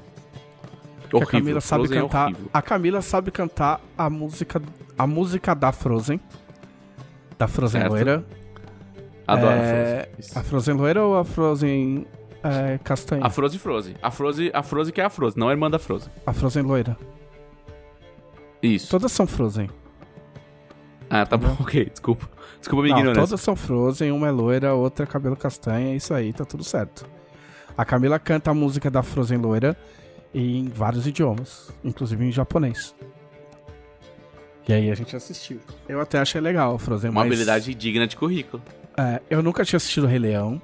[1.11, 2.25] Que a Camila sabe Frozen é cantar.
[2.27, 2.51] horrível.
[2.53, 4.63] a Camila sabe cantar a música,
[4.99, 6.21] a música da Frozen.
[7.39, 7.93] Da Frozen Certo.
[7.93, 8.25] loira.
[9.27, 9.59] Adoro É,
[10.03, 10.15] Frozen.
[10.19, 10.39] Isso.
[10.39, 12.07] A Frozen loira ou a Frozen
[12.43, 13.25] é, castanha?
[13.25, 13.95] A Frozen Frozen.
[14.03, 16.11] A Frozen, a Frozen que é a Frozen, não a irmã da Frozen.
[16.27, 16.97] A Frozen loira.
[18.63, 18.91] Isso.
[18.91, 19.69] Todas são Frozen.
[21.09, 22.29] Ah, tá bom, ok, desculpa.
[22.59, 23.23] Desculpa a Não, ignorância.
[23.29, 26.65] todas são Frozen, uma é loira, outra é cabelo castanha, é isso aí, tá tudo
[26.65, 27.07] certo.
[27.79, 29.77] A Camila canta a música da Frozen loira
[30.39, 32.95] em vários idiomas, inclusive em japonês.
[34.69, 35.61] E aí a gente assistiu.
[35.89, 37.29] Eu até achei legal Frozen, Uma mas...
[37.33, 38.63] habilidade digna de currículo.
[38.99, 40.61] É, eu nunca tinha assistido Rei Leão.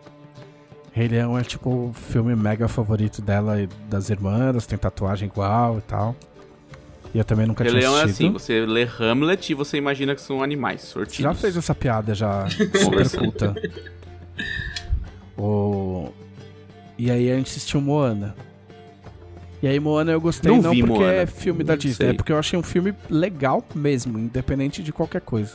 [0.92, 5.78] Rei Leão é tipo o filme mega favorito dela e das irmãs, tem tatuagem igual
[5.78, 6.14] e tal.
[7.14, 8.26] E eu também nunca Rei tinha Leão é assistido.
[8.26, 11.18] assim, você lê Hamlet e você imagina que são animais, Você sortidos.
[11.18, 12.46] já fez essa piada já
[12.82, 13.06] super
[15.36, 16.10] o...
[16.98, 18.34] E aí a gente assistiu Moana.
[19.62, 21.12] E aí Moana eu gostei Não não, vi porque Moana.
[21.12, 22.08] é filme da Não Disney, sei.
[22.10, 25.52] é porque eu achei um filme legal mesmo, independente de qualquer coisa.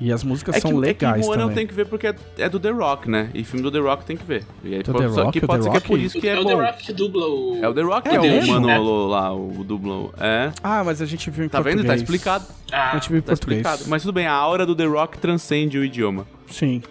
[0.00, 1.54] E as músicas É são que, legais é que Moana eu também.
[1.54, 3.30] tenho que ver porque é, é do The Rock, né?
[3.32, 4.44] E filme do The Rock tem que ver.
[4.64, 5.38] E aí Do pode, The só Rock?
[5.38, 6.48] que O pode ser que é por isso que é, é o bom.
[6.48, 7.58] The Rock que dubla o.
[7.62, 8.46] É o The Rock É que é, o?
[8.48, 10.12] Manolo lá, o dublo.
[10.18, 10.50] É.
[10.62, 11.74] Ah, mas a gente viu em Tá vendo?
[11.76, 11.86] português.
[12.00, 12.44] Tá explicado.
[12.72, 13.60] Ah, A gente viu em Tá português.
[13.60, 13.88] explicado.
[13.88, 16.26] Mas tudo bem, a aura do The Rock transcende o idioma.
[16.50, 16.82] Sim.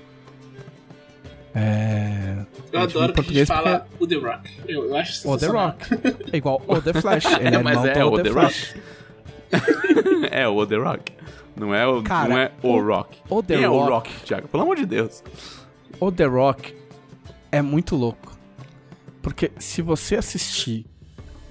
[1.54, 2.38] É...
[2.74, 4.52] eu em adoro que a gente fala o The Rock.
[4.68, 5.48] Eu, eu acho O The.
[5.48, 5.86] Rock.
[6.34, 7.26] É igual o The Flash.
[7.40, 8.76] Ele é Mas é o The, The Flash.
[10.32, 11.14] é o The Rock.
[11.56, 13.18] Não é o, Cara, não é o, o- Rock.
[13.30, 14.48] o The Quem é o Rock- Rock, Thiago?
[14.48, 15.24] Pelo amor de Deus.
[16.00, 16.76] O The Rock
[17.52, 18.34] é muito louco.
[19.22, 20.86] Porque se você assistir,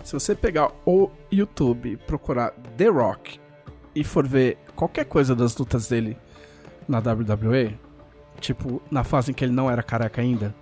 [0.03, 3.39] se você pegar o YouTube e procurar The Rock
[3.95, 6.17] e for ver qualquer coisa das lutas dele
[6.89, 7.79] na WWE,
[8.41, 10.53] tipo, na fase em que ele não era careca ainda,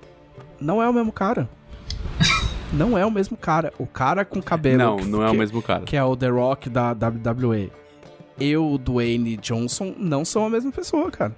[0.61, 1.49] não é o mesmo cara.
[2.73, 3.73] não é o mesmo cara.
[3.79, 4.79] O cara com cabelo.
[4.79, 5.85] não, que- não é o mesmo cara.
[5.85, 7.71] que é o The Rock da WWE.
[8.39, 11.35] Eu, o Dwayne Johnson, não são a mesma pessoa, cara.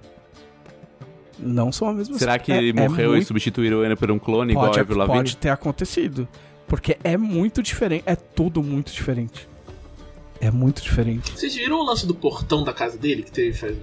[1.39, 4.09] Não são a mesma Será que é- ele é morreu e muito- substituíram ele por
[4.11, 6.27] um clone igual pode, a Avril pode ter acontecido.
[6.67, 8.03] Porque é muito diferente.
[8.05, 9.47] É tudo muito diferente.
[10.39, 11.31] É muito diferente.
[11.37, 13.75] Vocês viram o lance do portão da casa dele que teve faz.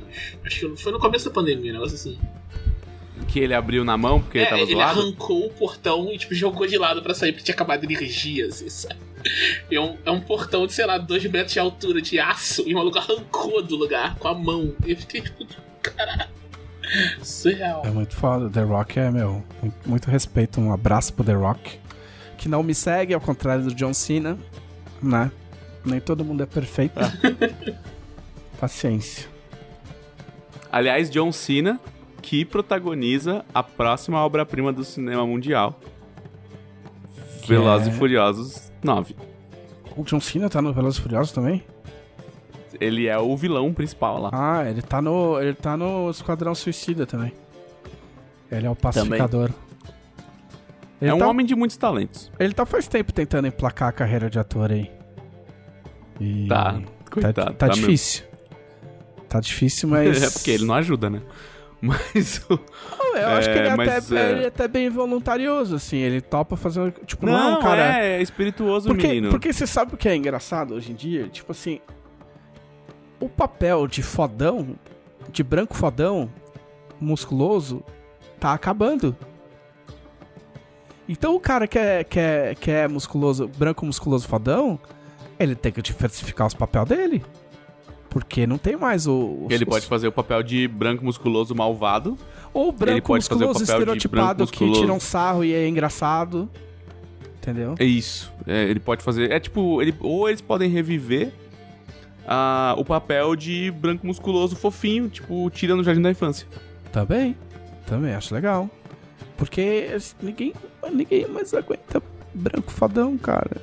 [0.44, 2.18] Acho que foi no começo da pandemia, um negócio assim.
[3.28, 5.00] Que ele abriu na mão porque ele é, tava ele zoado?
[5.00, 8.68] arrancou o portão e tipo, jogou de lado pra sair porque tinha acabado energia, assim,
[8.68, 8.98] sabe?
[9.70, 12.72] É um, é um portão de, sei lá, dois metros de altura de aço e
[12.72, 14.74] o maluco arrancou do lugar com a mão.
[14.84, 15.46] E eu fiquei tipo,
[15.82, 16.30] caralho.
[17.22, 17.82] Surreal.
[17.84, 18.50] É muito foda.
[18.50, 20.60] The Rock é, meu, muito, muito respeito.
[20.60, 21.78] Um abraço pro The Rock.
[22.36, 24.38] Que não me segue, ao contrário do John Cena,
[25.02, 25.30] né?
[25.84, 26.98] Nem todo mundo é perfeito.
[28.58, 29.28] Paciência.
[30.72, 31.78] Aliás, John Cena,
[32.20, 35.78] que protagoniza a próxima obra-prima do cinema mundial.
[37.42, 39.16] Que Velozes é- e Furiosos 9.
[39.96, 41.64] O John Cena tá no Velozes e Furiosos também?
[42.80, 44.30] Ele é o vilão principal lá.
[44.32, 45.38] Ah, ele tá no.
[45.40, 47.32] Ele tá no Esquadrão Suicida também.
[48.50, 49.50] Ele é o pacificador.
[51.00, 52.30] Ele é um tá, homem de muitos talentos.
[52.38, 54.90] Ele tá faz tempo tentando emplacar a carreira de ator aí.
[56.20, 56.80] E Tá, tá,
[57.10, 57.54] coitado.
[57.54, 57.80] tá mesmo.
[57.82, 58.24] difícil.
[59.28, 60.22] Tá difícil, mas.
[60.22, 61.20] É porque ele não ajuda, né?
[61.82, 62.58] Mas o...
[62.98, 65.74] Não, eu acho que ele É, é, mas, até, é- ele é até bem voluntarioso,
[65.76, 65.96] assim.
[65.96, 66.92] Ele topa fazer.
[67.06, 67.98] Tipo, não, é Não, cara.
[68.02, 69.30] é, é espirituoso, Porque, menino.
[69.30, 71.26] porque você sabe o que é engraçado hoje em dia?
[71.28, 71.80] Tipo assim,
[73.18, 74.76] o papel de fodão,
[75.30, 76.30] de branco fodão,
[77.00, 77.82] musculoso,
[78.38, 79.16] tá acabando.
[81.08, 84.78] Então o cara que é, que é, que é musculoso, branco musculoso fodão,
[85.38, 87.24] ele tem que diversificar os papéis dele.
[88.10, 89.46] Porque não tem mais o.
[89.48, 92.18] Ele os- pode fazer o papel de branco musculoso malvado.
[92.52, 94.80] Ou branco musculoso estereotipado que musculoso.
[94.80, 96.48] tira um sarro e é engraçado.
[97.38, 97.74] Entendeu?
[97.78, 98.30] É isso.
[98.46, 99.30] É, ele pode fazer.
[99.30, 101.32] É tipo, ele, ou eles podem reviver
[102.26, 106.46] ah, o papel de branco musculoso fofinho, tipo, tira no Jardim da Infância.
[106.92, 107.36] Também.
[107.86, 108.68] Também acho legal.
[109.36, 109.88] Porque
[110.20, 110.52] ninguém,
[110.92, 112.02] ninguém mais aguenta
[112.34, 113.56] branco fodão, cara.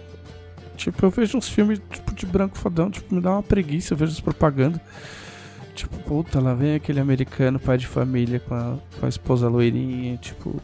[0.77, 3.97] Tipo, eu vejo uns filmes tipo, de branco fodão, tipo, me dá uma preguiça, eu
[3.97, 4.79] vejo as propagandas.
[5.75, 10.17] Tipo, puta, lá vem aquele americano, pai de família, com a, com a esposa loirinha,
[10.17, 10.61] tipo,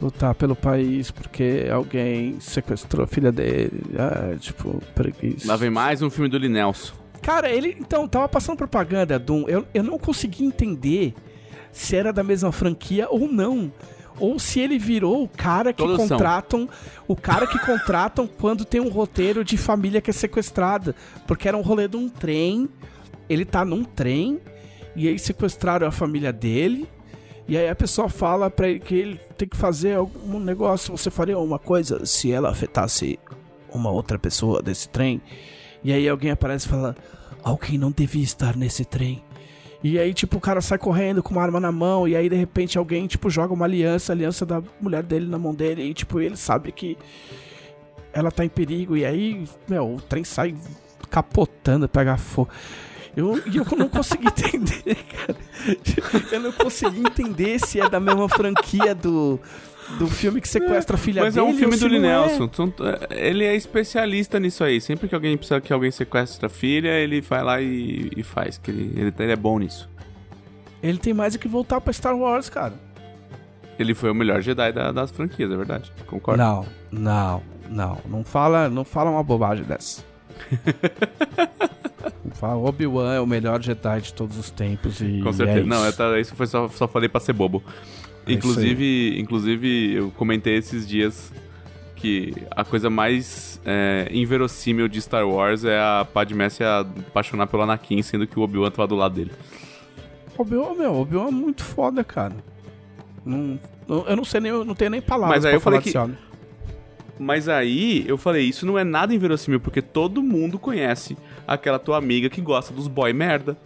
[0.00, 3.82] lutar pelo país porque alguém sequestrou a filha dele.
[3.98, 5.46] Ah, tipo, preguiça.
[5.46, 6.94] Lá vem mais um filme do Lee Nelson.
[7.22, 9.48] Cara, ele, então, tava passando propaganda Doom.
[9.48, 11.14] Eu, eu não consegui entender
[11.72, 13.72] se era da mesma franquia ou não.
[14.18, 16.08] Ou se ele virou o cara que Todos são.
[16.08, 16.68] contratam.
[17.08, 20.94] O cara que contratam quando tem um roteiro de família que é sequestrada.
[21.26, 22.68] Porque era um rolê de um trem.
[23.28, 24.40] Ele tá num trem.
[24.94, 26.88] E aí sequestraram a família dele.
[27.46, 30.96] E aí a pessoa fala pra ele que ele tem que fazer algum negócio.
[30.96, 33.18] Você faria uma coisa se ela afetasse
[33.72, 35.20] uma outra pessoa desse trem?
[35.82, 36.96] E aí alguém aparece e fala:
[37.42, 39.22] Alguém não devia estar nesse trem.
[39.84, 42.34] E aí, tipo, o cara sai correndo com uma arma na mão, e aí de
[42.34, 46.18] repente alguém, tipo, joga uma aliança, aliança da mulher dele na mão dele, e tipo,
[46.22, 46.96] ele sabe que
[48.10, 50.54] ela tá em perigo, e aí, meu, o trem sai
[51.10, 52.48] capotando, pega fogo.
[53.16, 55.36] Eu, e eu não consegui entender, cara.
[56.32, 59.38] Eu não consegui entender se é da mesma franquia do,
[59.98, 61.52] do filme que sequestra a filha Mas é dele.
[61.52, 61.98] um filme ou se do é.
[61.98, 62.50] Nelson.
[62.52, 62.72] São-
[63.10, 64.80] Ele é especialista nisso aí.
[64.80, 68.58] Sempre que alguém precisa que alguém sequestre a filha, ele vai lá e, e faz.
[68.58, 69.88] Que ele, ele, ele é bom nisso.
[70.82, 72.74] Ele tem mais é que voltar pra Star Wars, cara.
[73.78, 75.92] Ele foi o melhor Jedi da- das franquias, é verdade.
[76.06, 76.42] Concordo.
[76.42, 77.98] Não, não, não.
[78.08, 80.02] Não fala, não fala uma bobagem dessa.
[82.34, 85.58] Fala, Obi-Wan é o melhor Jedi de todos os tempos e Com certeza.
[85.58, 85.68] é isso.
[85.68, 87.62] não, tá- isso foi só, só falei pra ser bobo.
[88.26, 91.32] É inclusive, inclusive, eu comentei esses dias
[91.96, 97.62] que a coisa mais é, inverossímil de Star Wars é a Padmé se apaixonar pelo
[97.62, 99.30] Anakin, sendo que o Obi-Wan tava do lado dele.
[100.36, 102.34] Obi-Wan, meu, Obi-Wan é muito foda, cara.
[103.24, 103.58] Não,
[103.88, 106.18] eu não sei nem, eu não tenho nem palavras Mas aí eu falei que- homem.
[107.18, 111.16] Mas aí eu falei, isso não é nada inverossímil, porque todo mundo conhece
[111.46, 113.56] aquela tua amiga que gosta dos boy merda.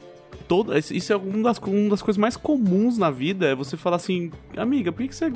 [0.46, 3.96] Todo, isso é uma das, uma das coisas mais comuns na vida, é você falar
[3.96, 5.32] assim, amiga, por que, que você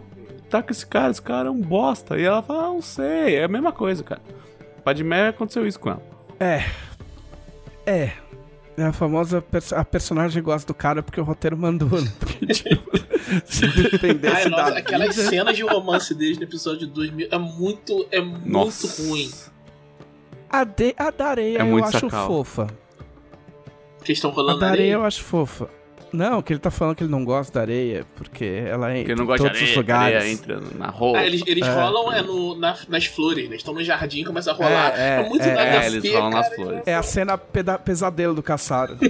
[0.49, 1.11] tá com esse cara?
[1.11, 2.19] Esse cara é um bosta.
[2.19, 4.23] E ela fala, ah, não sei, é a mesma coisa, cara.
[4.85, 6.03] Padmé aconteceu isso com ela.
[6.41, 6.65] É.
[7.85, 8.13] É.
[8.77, 12.11] É a famosa pers- a personagem gosta do cara porque o roteiro mandou, né?
[12.19, 12.91] Porque, tipo,
[13.45, 17.39] se dependesse Ai, nossa, da aquelas vida- cenas de romance deles no episódio 2000 é
[17.39, 19.03] muito, é muito Nossa.
[19.09, 19.31] ruim.
[20.53, 22.27] A, de, a da areia É eu acho sacal.
[22.27, 22.67] fofa.
[24.05, 24.95] Que estão A rolando da na areia areia.
[25.03, 25.69] eu acho fofa.
[26.13, 29.15] Não, que ele tá falando que ele não gosta da areia, porque ela entra Porque
[29.15, 30.17] não em gosta de todos areia, os lugares.
[30.17, 31.19] areia entra na roupa.
[31.21, 31.73] Ah, eles, eles É.
[31.75, 33.57] rolam é no, na- nas flores, né?
[33.57, 34.93] Estão no jardim, começa a rolar.
[34.95, 36.55] É, É, é, muito é, nada é, a eles rolam nas cara.
[36.63, 36.83] flores.
[36.85, 38.99] É a cena peda- pesadelo do caçaro.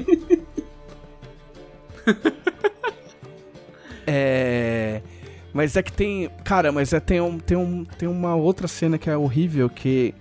[4.06, 5.02] é.
[5.52, 6.30] Mas é que tem.
[6.44, 10.14] Cara, mas é, tem, um, tem, um, tem uma outra cena que é horrível que.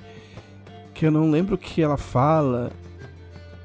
[0.93, 2.71] Que eu não lembro o que ela fala.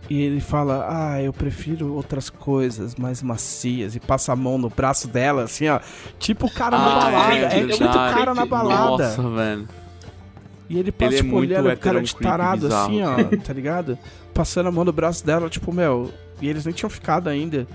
[0.08, 3.96] E ele fala, ah, eu prefiro outras coisas mais macias.
[3.96, 5.80] E passa a mão no braço dela, assim, ó.
[6.18, 7.34] Tipo o cara na Ah, balada.
[7.36, 7.72] É, verdade.
[7.72, 9.08] tipo cara na balada.
[9.08, 9.68] Nossa, velho.
[10.68, 13.14] E ele passa, Ele é tipo, muito olhando o cara hétero, de tarado, assim, ó,
[13.44, 13.98] tá ligado?
[14.34, 16.12] Passando a mão no braço dela, tipo, meu.
[16.40, 17.66] E eles nem tinham ficado ainda.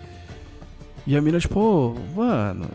[1.08, 2.68] E a mina, tipo, ô, mano.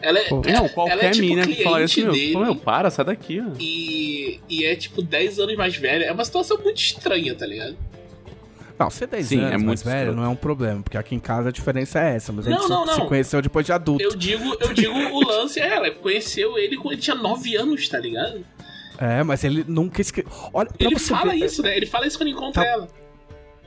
[0.00, 0.42] Ela é, Pô.
[0.46, 2.60] ela- Não, qualquer ela é, tipo, mina que fala isso, meu, fala, meu, dele.
[2.64, 3.52] para, sai daqui, ó.
[3.58, 6.04] E, e é tipo 10 anos mais velha.
[6.04, 7.76] É uma situação muito estranha, tá ligado?
[8.78, 10.16] Não, ser 10 Sim, anos é mais muito velho escroto.
[10.16, 12.58] não é um problema, porque aqui em casa a diferença é essa, mas a Não,
[12.60, 13.06] gente não, se- se não.
[13.08, 14.04] conheceu depois de adulto.
[14.04, 15.90] Eu digo, eu digo o lance é ela.
[15.90, 18.44] Conheceu ele quando ele tinha 9 anos, tá ligado?
[19.00, 20.24] É, mas ele nunca esque...
[20.52, 21.76] Olha, Ele você fala ver, isso, né?
[21.76, 22.88] Ele fala isso quando encontra Tá- ela.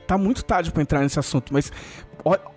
[0.06, 1.70] tá muito tarde pra entrar nesse assunto, mas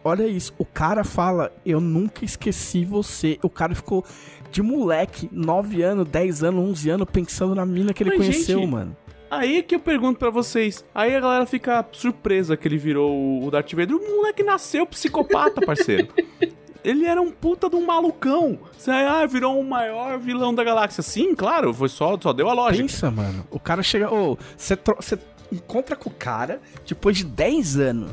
[0.04, 3.40] olha isso, o cara fala, eu nunca esqueci você.
[3.42, 4.06] O cara ficou
[4.52, 8.60] de moleque, 9 anos, 10 anos, 11 anos, pensando na mina que ele Mas, conheceu,
[8.60, 8.96] gente, mano.
[9.30, 10.86] Aí que eu pergunto pra vocês.
[10.94, 13.96] Aí a galera fica surpresa que ele virou o Darth Vader.
[13.96, 16.08] O moleque nasceu psicopata, parceiro.
[16.84, 18.60] ele era um puta de um malucão.
[18.78, 21.02] Você, ah, virou o maior vilão da galáxia.
[21.02, 22.84] Sim, claro, foi só, só deu a lógica.
[22.84, 23.46] Pensa, mano.
[23.50, 24.14] O cara chega.
[24.14, 24.38] Ô,
[24.84, 25.18] tro- você
[25.52, 28.12] encontra com o cara depois de 10 anos.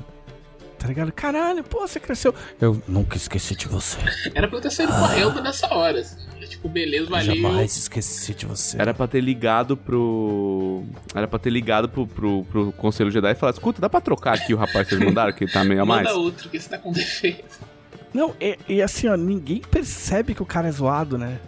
[0.83, 1.13] Tá ligado?
[1.13, 2.35] Caralho, pô, você cresceu.
[2.61, 3.99] Eu nunca esqueci de você.
[4.35, 4.99] Era pra eu ter saído Ah.
[4.99, 6.01] correndo nessa hora.
[6.01, 6.17] Assim.
[6.41, 7.37] É Tipo, beleza, valeu.
[7.37, 8.81] Jamais esqueci de você.
[8.83, 10.83] Era pra ter ligado pro.
[11.15, 14.35] Era pra ter ligado pro, pro, pro Conselho Jedi e falar: escuta, dá pra trocar
[14.35, 16.03] aqui o rapaz que vocês mandaram, que tá meio a mais?
[16.09, 17.61] Manda outro, que você tá com defeito.
[18.13, 21.39] Não, e, e assim, ó, ninguém percebe que o cara é zoado, né?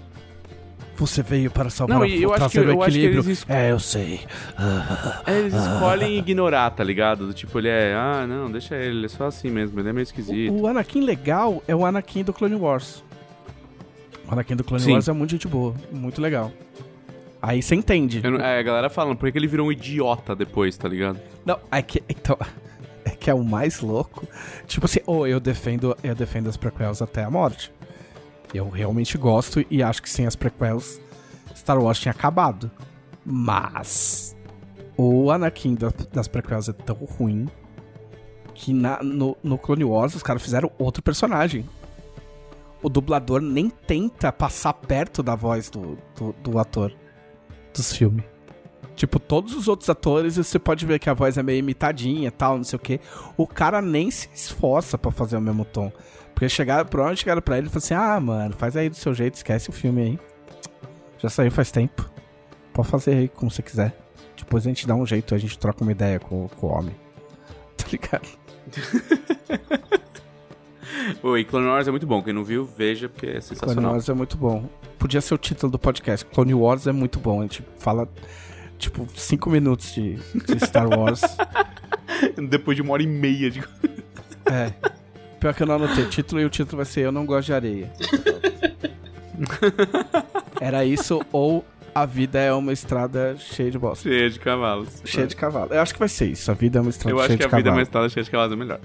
[0.97, 3.47] Você veio para salvar Não, o e eu acho que- eu acho que eles es-
[3.49, 4.21] É, eu sei.
[4.57, 7.27] Ah, É, Eles escolhem ignorar, tá ligado?
[7.27, 9.93] Do Tipo, ele é, ah, não, deixa ele, ele é só assim mesmo, ele é
[9.93, 10.53] meio esquisito.
[10.53, 13.03] o, o Anakin legal é o Anakin do Clone Wars.
[14.29, 14.93] O Anakin do Clone Sim.
[14.93, 16.53] Wars é muito gente boa, muito legal.
[17.43, 18.23] Aí você entende.
[18.23, 21.19] Não- é, a galera falando, por que que ele virou um idiota depois, tá ligado?
[21.45, 22.03] Não, é que.
[22.09, 22.39] Então.
[23.07, 24.27] É que é o mais louco.
[24.67, 27.71] Tipo assim, ou eu defendo, eu defendo as prequels até a morte.
[28.55, 31.01] Eu realmente gosto e acho que sem as prequels,
[31.57, 32.71] Star Wars tinha acabado.
[33.27, 34.37] Mas.
[34.97, 37.49] O Anakin da- das prequels é tão ruim
[38.55, 41.69] que na- no, no Clone Wars os caras fizeram outro personagem.
[42.81, 46.95] O dublador nem tenta passar perto da voz do, do, do ator
[47.75, 48.25] dos filmes.
[48.95, 52.57] Tipo, todos os outros atores, você pode ver que a voz é meio imitadinha tal,
[52.59, 53.01] não sei o que.
[53.37, 55.91] O cara nem se esforça pra fazer o mesmo tom.
[56.35, 59.15] Porque chegaram, provavelmente chegaram pra ele e falaram assim: Ah, mano, faz aí do seu
[59.15, 60.19] jeito, esquece o filme aí.
[61.19, 62.11] Já saiu faz tempo.
[62.73, 63.97] Pode fazer aí como você quiser.
[64.37, 66.95] Depois a gente dá um jeito, a gente troca uma ideia com, com o homem.
[67.77, 68.29] Tá ligado?
[71.23, 72.23] Oi, Clone Wars é muito bom.
[72.23, 73.93] Quem não viu, veja, porque é Clone sensacional.
[73.93, 74.69] Wars é muito bom.
[74.99, 76.25] Podia ser o título do podcast.
[76.27, 77.41] Clone Wars é muito bom.
[77.41, 78.09] A gente fala,
[78.79, 81.21] tipo, cinco minutos de, de Star Wars.
[82.49, 83.61] Depois de uma hora e meia de.
[84.47, 84.73] É.
[85.45, 87.53] Pior que eu não anotei título e o título vai ser Eu Não Gosto de
[87.53, 87.93] Areia.
[90.59, 91.63] Era isso ou
[91.95, 94.09] A Vida é uma Estrada Cheia de Bosta.
[94.09, 95.03] Cheia de cavalos.
[95.05, 95.75] Cheia de cavalo.
[95.75, 96.51] Eu acho que vai ser isso.
[96.51, 98.09] A Vida é uma Estrada Eu Cheia acho que de a vida é uma estrada
[98.09, 98.81] cheia de cavalos é melhor.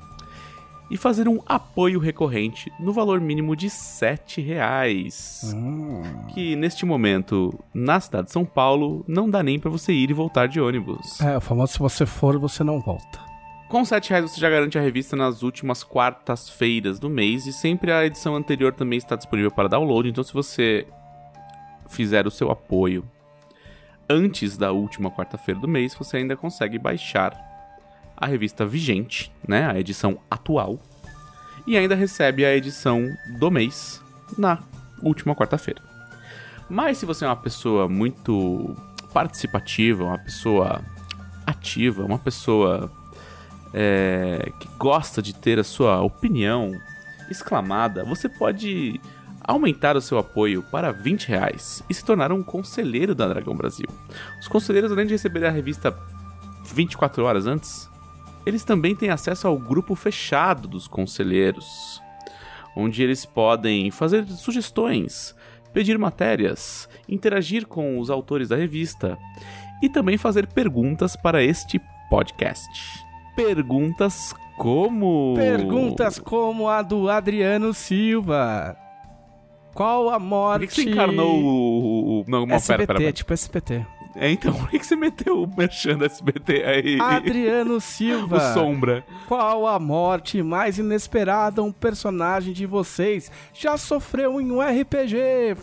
[0.89, 5.53] e fazer um apoio recorrente no valor mínimo de 7 reais.
[5.55, 6.03] Hum.
[6.29, 10.15] Que neste momento, na cidade de São Paulo, não dá nem pra você ir e
[10.15, 11.21] voltar de ônibus.
[11.21, 13.27] É, o famoso se você for, você não volta.
[13.69, 17.91] Com 7 reais você já garante a revista nas últimas quartas-feiras do mês e sempre
[17.91, 20.09] a edição anterior também está disponível para download.
[20.09, 20.87] Então, se você
[21.89, 23.05] fizer o seu apoio
[24.09, 27.35] antes da última quarta-feira do mês, você ainda consegue baixar
[28.17, 30.79] a revista vigente, né, a edição atual,
[31.67, 33.09] e ainda recebe a edição
[33.39, 34.01] do mês
[34.39, 34.63] na
[35.03, 35.83] última quarta-feira.
[36.69, 38.75] Mas se você é uma pessoa muito
[39.13, 40.81] participativa, uma pessoa
[41.47, 42.91] ativa, uma pessoa
[43.73, 46.73] é, que gosta de ter a sua opinião
[47.31, 49.01] exclamada, você pode
[49.47, 53.87] aumentar o seu apoio para 20 reais e se tornar um conselheiro da Dragão Brasil.
[54.41, 55.97] Os conselheiros, além de receber a revista
[56.75, 57.89] 24 horas antes,
[58.45, 62.03] eles também têm acesso ao grupo fechado dos conselheiros,
[62.77, 65.35] onde eles podem fazer sugestões,
[65.73, 69.17] pedir matérias, interagir com os autores da revista
[69.83, 73.05] e também fazer perguntas para este podcast.
[73.35, 75.35] Perguntas como.
[75.37, 78.86] Perguntas como a do Adriano Silva.
[79.77, 80.67] Qual a Por morte...
[80.67, 81.45] que, que você encarnou o.
[81.47, 83.13] o- o- Não, SBT, pera, pera.
[83.13, 83.87] tipo SBT.
[84.19, 86.99] É, então, por que, que você meteu o merchan da SBT aí?
[86.99, 88.39] Adriano Silva.
[88.39, 89.05] o Sombra.
[89.29, 95.55] Qual a morte mais inesperada um personagem de vocês já sofreu em um RPG?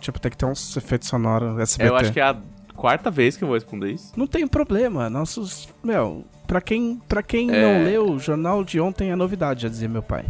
[0.00, 1.90] Tipo, tem que ter uns efeitos sonoros SBT.
[1.90, 2.36] Eu acho que é a
[2.76, 4.12] quarta vez que eu vou responder isso.
[4.16, 5.10] Não tem problema.
[5.10, 5.68] Nossos...
[5.82, 7.60] Meu, pra quem, pra quem É.
[7.60, 10.24] não leu, o jornal de ontem é novidade, já dizia meu pai.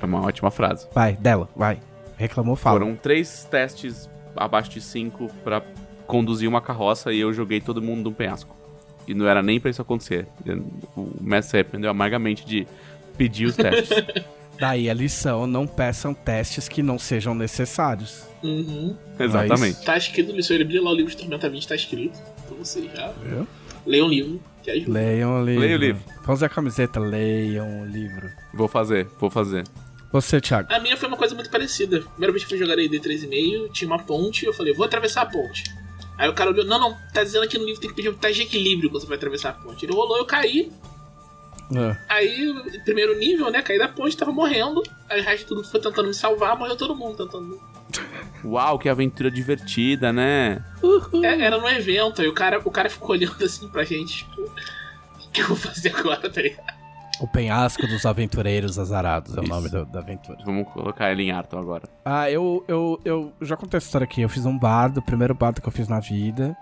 [0.00, 0.86] É uma ótima frase.
[0.92, 1.78] Vai, dela, vai.
[2.16, 2.80] Reclamou, fala.
[2.80, 5.62] Foram três testes abaixo de cinco pra
[6.06, 8.56] conduzir uma carroça e eu joguei todo mundo num penhasco.
[9.06, 10.26] E não era nem pra isso acontecer.
[10.96, 12.66] O mestre se arrependeu amargamente de
[13.16, 13.88] pedir os testes.
[14.58, 18.24] Daí a lição, não peçam testes que não sejam necessários.
[18.42, 18.96] Uhum.
[19.18, 19.84] Exatamente.
[19.84, 22.18] Tá escrito no seu livro, lá o livro de Tormenta 20 tá escrito.
[22.44, 23.12] Então você já
[23.86, 24.92] leia um livro que ajuda.
[24.92, 25.60] Leiam o livro.
[25.60, 26.02] Leia o livro.
[26.22, 28.30] Vamos a camiseta, leiam o livro.
[28.52, 29.64] Vou fazer, vou fazer.
[30.12, 30.72] Você, Thiago.
[30.72, 32.00] A minha foi uma coisa muito parecida.
[32.00, 35.26] Primeira vez que fui jogar AD 3,5, tinha uma ponte, eu falei, vou atravessar a
[35.26, 35.64] ponte.
[36.16, 38.14] Aí o cara olhou, não, não, tá dizendo aqui no livro tem que pedir um
[38.14, 39.84] teste de equilíbrio quando você vai atravessar a ponte.
[39.84, 40.72] Ele rolou, eu caí.
[41.74, 41.96] É.
[42.08, 43.62] Aí, primeiro nível, né?
[43.62, 44.82] Caí da ponte, tava morrendo.
[45.08, 47.60] Aí o resto de tudo foi tentando me salvar, morreu todo mundo tentando.
[48.44, 50.64] Uau, que aventura divertida, né?
[51.22, 54.37] É, era num evento, aí o cara, o cara ficou olhando assim pra gente, tipo,
[55.28, 56.78] o que eu vou fazer agora, tá ligado?
[57.20, 59.52] O penhasco dos aventureiros azarados é o Isso.
[59.52, 60.38] nome da, da aventura.
[60.44, 61.88] Vamos colocar ele em Arton agora.
[62.04, 64.22] Ah, eu, eu, eu já contei essa história aqui.
[64.22, 66.56] Eu fiz um bardo, o primeiro bardo que eu fiz na vida.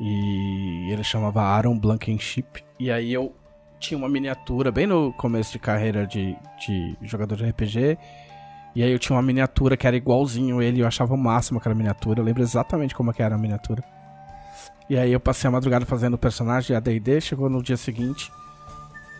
[0.00, 2.64] E ele chamava Aaron Blankenship.
[2.80, 3.32] E aí eu
[3.78, 7.96] tinha uma miniatura bem no começo de carreira de, de jogador de RPG.
[8.74, 10.80] E aí eu tinha uma miniatura que era igualzinho ele.
[10.80, 12.18] Eu achava o máximo aquela miniatura.
[12.18, 13.84] Eu lembro exatamente como que era a miniatura.
[14.92, 17.18] E aí eu passei a madrugada fazendo o personagem AD&D.
[17.22, 18.30] Chegou no dia seguinte.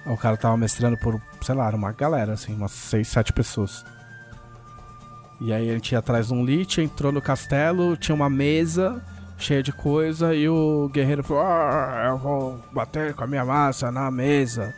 [0.04, 3.82] O cara tava mestrando por, sei lá, uma galera, assim, umas 6, 7 pessoas.
[5.40, 9.02] E aí a gente ia atrás de um lich, entrou no castelo, tinha uma mesa
[9.38, 13.90] cheia de coisa e o guerreiro falou: ah, eu vou bater com a minha massa
[13.90, 14.74] na mesa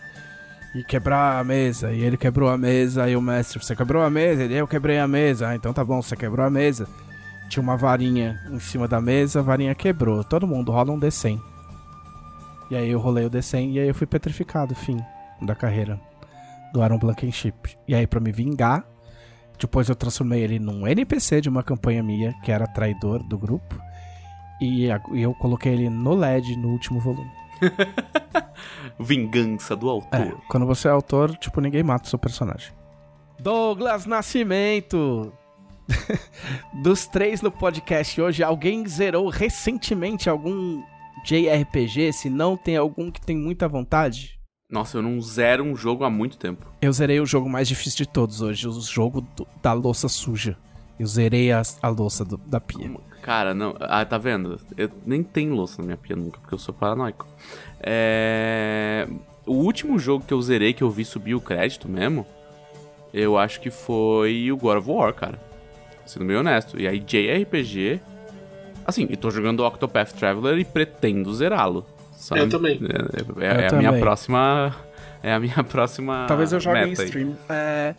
[0.76, 1.90] e quebrar a mesa.
[1.90, 4.44] E ele quebrou a mesa e o mestre, você quebrou a mesa?
[4.44, 5.48] Ele, eu quebrei a mesa.
[5.48, 6.86] Ah, então tá bom, você quebrou a mesa.
[7.55, 10.24] Tinha uma varinha em cima da mesa, a varinha quebrou.
[10.24, 11.40] Todo mundo rola um D100.
[12.68, 15.01] E aí eu rolei o D100 e aí eu fui petrificado, fim
[15.40, 16.01] da carreira
[16.72, 17.78] do Aaron Blankenship.
[17.86, 18.85] E aí pra me vingar,
[19.56, 23.81] depois eu transformei ele num NPC de uma campanha minha, que era traidor do grupo.
[24.60, 27.31] E e eu coloquei ele no LED no último volume.
[28.98, 30.20] Vingança do autor.
[30.20, 32.72] É, quando você é autor, tipo, ninguém mata o seu personagem.
[33.39, 35.32] Douglas Nascimento!
[36.82, 40.82] Dos três no podcast hoje, alguém zerou recentemente algum
[41.24, 42.12] JRPG?
[42.12, 44.39] Se não, tem algum que tem muita vontade?
[44.70, 46.66] Nossa, eu não zero um jogo há muito tempo.
[46.81, 50.56] Eu zerei o jogo mais difícil de todos hoje, o jogo do- da louça suja.
[50.98, 52.90] Eu zerei a, a louça do- da pia.
[53.23, 53.74] Cara, não.
[53.81, 54.61] Ah, tá vendo?
[54.77, 57.27] Eu nem tenho louça na minha pia nunca, porque eu sou paranoico.
[57.81, 59.06] É.
[59.47, 62.27] O último jogo que eu zerei, que eu vi subir o crédito mesmo,
[63.12, 65.39] eu acho que foi o God of War, cara.
[66.06, 66.78] Sendo bem honesto.
[66.81, 68.01] E aí, JRPG.
[68.86, 71.86] Assim, eu tô jogando Octopath Traveler e pretendo zerá-lo.
[72.16, 72.43] sabe?
[72.43, 72.78] Eu também.
[72.82, 74.01] É, é- Eu é a minha também.
[74.01, 74.74] próxima.
[75.22, 76.24] É a minha próxima.
[76.28, 77.35] Talvez eu jogue em stream.
[77.48, 77.94] É.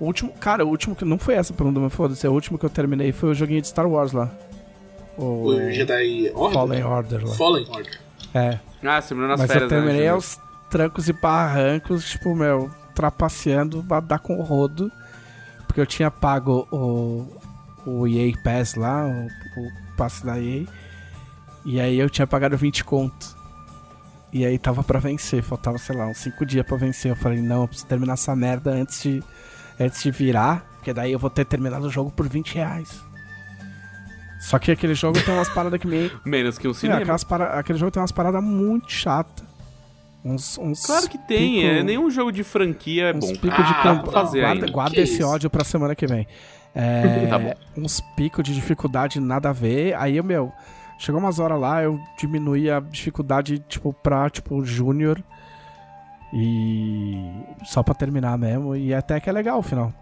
[0.00, 0.32] O último.
[0.40, 1.04] Cara, o último que.
[1.04, 2.26] Não foi essa pergunta, mas foda-se.
[2.26, 4.30] O último que eu terminei foi o joguinho de Star Wars lá.
[5.18, 5.46] O.
[5.48, 6.52] O Jedi Order?
[6.54, 7.34] Fallen Order lá.
[7.34, 8.00] Fallen Order.
[8.34, 8.58] É.
[8.82, 10.08] Ah, você nas mas férias, eu terminei né?
[10.08, 10.38] aos
[10.70, 14.90] trancos e barrancos, tipo, meu, trapaceando, vai dar com o rodo.
[15.74, 17.26] Porque eu tinha pago o.
[17.84, 20.64] O EA Pass lá, o, o passe da EA.
[21.66, 23.36] E aí eu tinha pagado 20 conto.
[24.32, 27.10] E aí tava pra vencer, faltava, sei lá, uns 5 dias pra vencer.
[27.10, 29.22] Eu falei, não, eu preciso terminar essa merda antes de,
[29.78, 33.02] antes de virar, porque daí eu vou ter terminado o jogo por 20 reais.
[34.40, 36.10] Só que aquele jogo tem umas paradas que me.
[36.24, 37.00] Menos que um É, cinema.
[37.02, 39.44] aquelas para- Aquele jogo tem umas paradas muito chatas.
[40.24, 43.32] Uns, uns Claro que tem, pico- é, nenhum jogo de franquia é uns bom.
[43.36, 44.06] picos de Ah, campo.
[44.06, 45.26] não, fazer guarda guarda esse isso?
[45.28, 46.26] ódio pra semana que vem.
[46.76, 47.54] É, Tá bom.
[47.76, 49.94] Uns picos de dificuldade nada a ver.
[49.94, 50.50] Aí, meu,
[50.98, 55.22] chegou umas horas lá, eu diminuí a dificuldade, tipo, pra, tipo, júnior.
[56.32, 57.16] E.
[57.64, 58.74] Só pra terminar mesmo.
[58.74, 59.92] E até que é legal o final.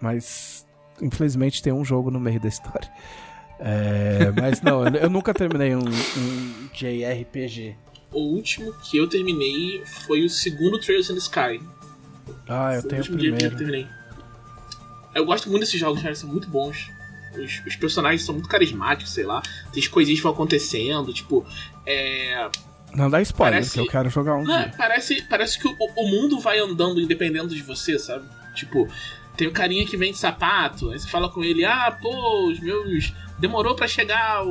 [0.00, 0.66] Mas,
[1.00, 2.90] infelizmente, tem um jogo no meio da história.
[3.60, 7.76] É, mas não, eu, eu nunca terminei um, um JRPG.
[8.12, 11.60] O último que eu terminei foi o segundo Trails in the Sky.
[12.48, 13.56] Ah, eu Foi tenho o último dia que eu primeiro.
[13.56, 13.86] terminei.
[15.14, 16.90] Eu gosto muito desses jogos, cara, são muito bons.
[17.36, 19.42] Os, os personagens são muito carismáticos, sei lá.
[19.72, 21.44] Tem as coisinhas que vão acontecendo, tipo.
[21.86, 22.48] É.
[22.94, 24.72] Não dá spoiler, Parece- que eu quero jogar um Não, dia.
[24.76, 28.26] parece, parece que o, o mundo vai andando independendo de você, sabe?
[28.54, 28.88] Tipo,
[29.36, 33.12] tem o carinha que vende sapato, aí você fala com ele, ah, pô, os meus.
[33.38, 34.50] Demorou pra chegar o,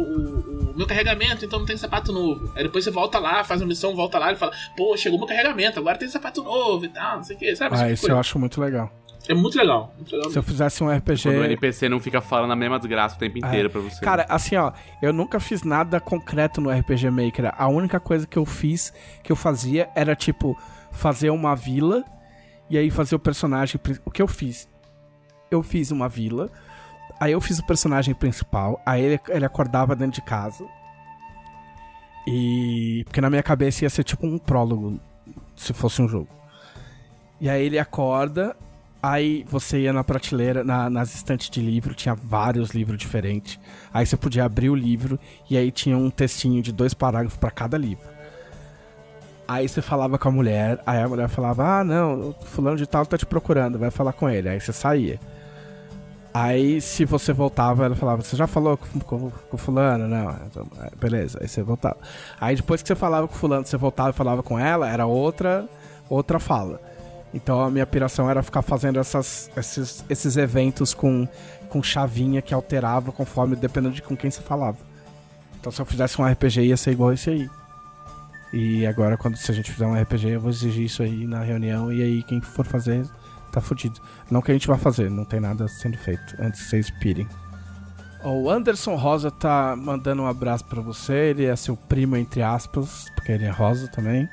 [0.72, 2.52] o meu carregamento, então não tem sapato novo.
[2.56, 5.28] Aí depois você volta lá, faz uma missão, volta lá e fala, pô, chegou meu
[5.28, 7.76] carregamento, agora tem sapato novo e tal, não sei o que, sabe?
[7.76, 8.20] Ah, Esse tipo isso eu coisa.
[8.22, 8.92] acho muito legal.
[9.30, 10.32] É muito legal, muito legal.
[10.32, 11.24] Se eu fizesse um RPG.
[11.24, 13.98] Quando o NPC não fica falando a mesma desgraça o tempo inteiro pra você.
[13.98, 14.00] É.
[14.00, 17.54] Cara, assim, ó, eu nunca fiz nada concreto no RPG Maker.
[17.58, 20.58] A única coisa que eu fiz, que eu fazia, era tipo
[20.94, 22.06] fazer uma vila
[22.70, 23.78] e aí fazer o personagem.
[24.06, 24.70] O que eu fiz?
[25.52, 26.50] Eu fiz uma vila,
[27.20, 30.66] aí eu fiz o personagem principal, aí ele, ele acordava dentro de casa.
[32.26, 33.04] E.
[33.06, 35.00] Porque na minha cabeça ia ser tipo um prólogo,
[35.56, 36.28] se fosse um jogo.
[37.40, 38.56] E aí ele acorda,
[39.02, 43.60] Aí você ia na prateleira, na- nas estantes de livro, tinha vários livros diferentes.
[43.94, 47.52] Aí você podia abrir o livro e aí tinha um textinho de dois parágrafos pra
[47.52, 48.04] cada livro.
[49.48, 53.06] Aí você falava com a mulher, aí a mulher falava: Ah, não, fulano de tal
[53.06, 54.50] tá te procurando, vai falar com ele.
[54.50, 55.20] Aí você saía.
[56.40, 60.08] Aí, se você voltava, ela falava, você já falou com, com, com fulano?
[60.08, 60.68] Não, então,
[61.00, 61.98] beleza, aí você voltava.
[62.40, 65.68] Aí depois que você falava com fulano, você voltava e falava com ela, era outra,
[66.08, 66.80] outra fala.
[67.34, 71.28] Então a minha piração era ficar fazendo essas, esses, esses eventos com,
[71.70, 74.78] com chavinha que alterava conforme, dependendo de com quem você falava.
[75.60, 77.50] Então se eu fizesse um RPG ia ser igual esse aí.
[78.54, 81.42] E agora, quando se a gente fizer um RPG, eu vou exigir isso aí na
[81.42, 83.04] reunião e aí quem for fazer
[83.60, 84.00] tá fudido.
[84.30, 87.28] Não que a gente vai fazer, não tem nada sendo feito antes que vocês pirem.
[88.24, 91.14] O Anderson Rosa tá mandando um abraço para você.
[91.30, 94.28] Ele é seu primo, entre aspas, porque ele é rosa também.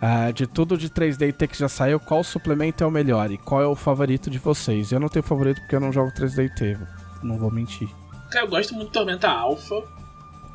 [0.00, 3.60] Uh, de tudo de 3D que já saiu, qual suplemento é o melhor e qual
[3.60, 4.92] é o favorito de vocês?
[4.92, 6.78] Eu não tenho favorito porque eu não jogo 3D
[7.22, 7.88] não vou mentir.
[8.30, 9.82] Cara, eu gosto muito de Tormenta Alpha,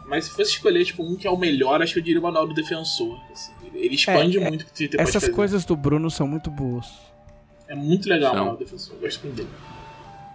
[0.08, 2.24] mas se fosse escolher tipo, um que é o melhor, acho que eu diria o
[2.24, 3.20] Manual do Defensor.
[3.34, 3.52] Assim.
[3.74, 6.88] Ele expande é, muito o que você Essas coisas do Bruno são muito boas.
[7.74, 9.50] É muito legal o Manual do Defensor, eu gosto muito dele.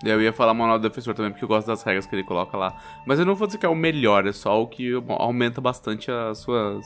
[0.04, 2.56] Eu ia falar Manual do Defensor também, porque eu gosto das regras que ele coloca
[2.56, 2.76] lá.
[3.06, 6.10] Mas eu não vou dizer que é o melhor, é só o que aumenta bastante
[6.10, 6.84] as suas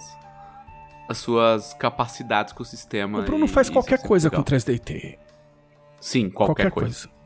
[1.08, 3.20] as suas capacidades com o sistema.
[3.20, 4.44] O Bruno faz qualquer é coisa legal.
[4.44, 5.18] com 3DT.
[6.00, 7.08] Sim, qualquer, qualquer coisa.
[7.08, 7.22] coisa.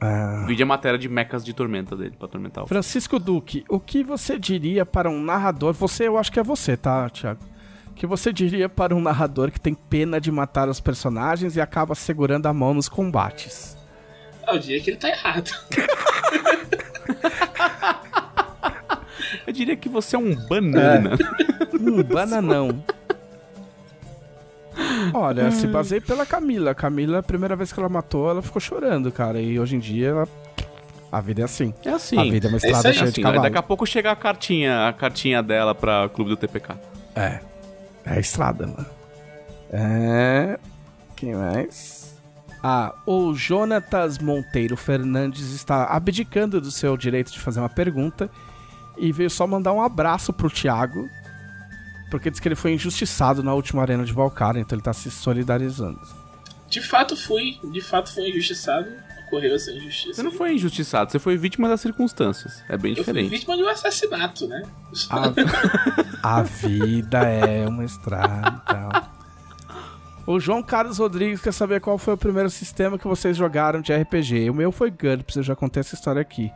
[0.00, 0.44] Ah.
[0.46, 4.02] Vídeo a matéria de mechas de tormenta dele, pra tormentar o Francisco Duque, o que
[4.02, 5.72] você diria para um narrador?
[5.74, 7.51] Você, eu acho que é você, tá, Thiago?
[7.92, 11.60] O que você diria para um narrador que tem pena de matar os personagens e
[11.60, 13.76] acaba segurando a mão nos combates?
[14.48, 15.50] Eu diria que ele tá errado.
[19.46, 21.10] eu diria que você é um banana.
[21.12, 21.16] É.
[21.78, 22.82] Um bananão.
[25.12, 26.70] Olha, se basei pela Camila.
[26.70, 29.38] A Camila, a primeira vez que ela matou, ela ficou chorando, cara.
[29.40, 30.26] E hoje em dia, ela...
[31.12, 31.74] a vida é assim.
[31.84, 32.18] É assim.
[32.18, 33.42] A vida é uma estrada é cheia assim, de cavalo.
[33.42, 36.72] Daqui a pouco chega a cartinha, a cartinha dela pra Clube do TPK.
[37.14, 37.51] É.
[38.04, 38.86] É a estrada, mano.
[39.70, 40.58] É...
[41.16, 42.20] Quem mais?
[42.62, 48.30] Ah, o Jonatas Monteiro Fernandes está abdicando do seu direito de fazer uma pergunta
[48.96, 51.08] e veio só mandar um abraço pro Thiago,
[52.10, 55.10] porque diz que ele foi injustiçado na última arena de Valkyria, então ele tá se
[55.10, 56.00] solidarizando.
[56.68, 58.88] De fato fui, de fato fui injustiçado,
[59.32, 60.14] ocorreu essa injustiça.
[60.14, 62.62] Você não foi injustiçado, você foi vítima das circunstâncias.
[62.68, 63.28] É bem eu diferente.
[63.28, 64.62] Fui vítima de um assassinato, né?
[65.08, 65.32] A,
[66.38, 69.08] a vida é uma estrada.
[70.26, 73.92] O João Carlos Rodrigues quer saber qual foi o primeiro sistema que vocês jogaram de
[73.92, 74.50] RPG.
[74.50, 76.52] O meu foi GURPS, eu já contei essa história aqui.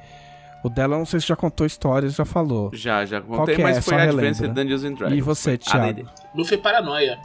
[0.62, 2.70] O dela, não sei se já contou histórias, já falou.
[2.74, 3.58] Já, já contei, é?
[3.58, 4.64] mas foi Só Advanced relembra.
[4.64, 5.18] Dungeons and Dragons.
[5.18, 6.08] E você, Thiago?
[6.34, 7.18] Não foi Paranoia.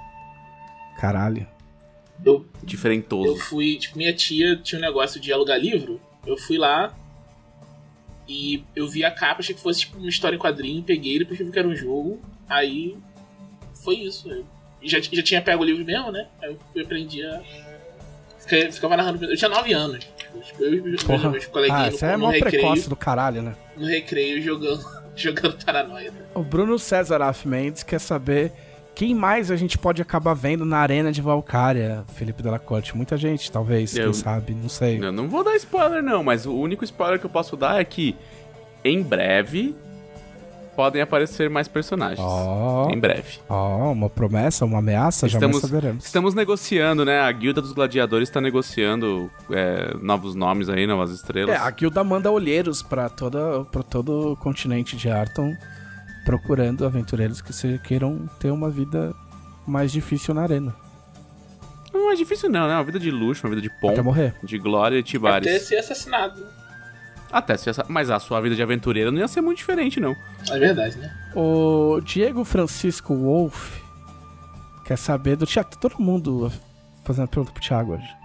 [0.98, 1.48] Caralho.
[2.26, 3.28] Eu, Diferentoso.
[3.28, 6.00] Eu fui, tipo, minha tia tinha um negócio de alugar livro.
[6.26, 6.96] Eu fui lá
[8.28, 11.40] e eu vi a capa, achei que fosse tipo uma história em quadrinho, peguei, depois
[11.40, 12.22] vi que era um jogo.
[12.48, 12.96] Aí
[13.84, 14.30] foi isso.
[14.30, 14.46] Eu
[14.84, 16.28] já, já tinha pego o livro mesmo, né?
[16.42, 17.42] Aí eu aprendi a.
[18.72, 19.26] Ficava narrando.
[19.26, 20.08] Eu tinha 9 anos.
[20.44, 22.52] Tipo, eu e meus, meus coleguinhas ah, você é no, no recreio.
[22.52, 23.56] precoce do caralho, né?
[23.76, 24.84] No recreio jogando,
[25.16, 26.12] jogando paranoia.
[26.12, 26.20] Né?
[26.34, 28.52] O Bruno César Af Mendes quer saber
[29.02, 32.96] quem mais a gente pode acabar vendo na arena de Valkyria, Felipe Della Corte?
[32.96, 35.04] Muita gente, talvez, eu, quem sabe, não sei.
[35.04, 37.84] Eu não vou dar spoiler, não, mas o único spoiler que eu posso dar é
[37.84, 38.16] que
[38.86, 39.76] em breve
[40.76, 42.20] podem aparecer mais personagens.
[42.22, 43.40] Oh, em breve.
[43.50, 46.06] Oh, uma promessa, uma ameaça, estamos, jamais saberemos.
[46.06, 47.22] Estamos negociando, né?
[47.22, 51.56] A Guilda dos Gladiadores está negociando é, novos nomes aí, novas estrelas.
[51.56, 55.56] É, a Guilda manda olheiros para todo o continente de Arton,
[56.26, 59.14] procurando aventureiros que se queiram ter uma vida
[59.66, 60.76] mais difícil na arena.
[61.94, 62.76] Não é difícil não, né?
[62.76, 63.94] Uma vida de luxo, uma vida de pompa.
[63.94, 64.36] Até morrer.
[64.44, 65.48] De glória e tibares.
[65.48, 66.46] Até ser assassinado.
[67.32, 67.86] Até se essa...
[67.88, 70.16] Mas a sua vida de aventureira não ia ser muito diferente, não.
[70.50, 71.14] É verdade, né?
[71.36, 73.80] O Diego Francisco Wolf
[74.86, 75.70] quer saber do Thiago.
[75.78, 76.52] Todo mundo
[77.04, 78.22] fazendo pergunta pro Thiago hoje.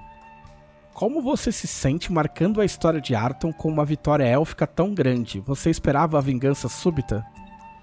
[0.92, 5.40] Como você se sente marcando a história de Arton com uma vitória élfica tão grande?
[5.40, 7.24] Você esperava a vingança súbita?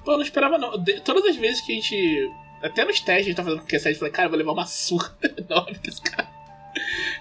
[0.03, 0.77] Pô, não esperava não.
[0.77, 0.99] De...
[1.01, 2.31] Todas as vezes que a gente.
[2.61, 4.37] Até nos testes a gente tá fazendo com o Q7, eu falei, cara, eu vou
[4.37, 6.33] levar uma surra enorme esse cara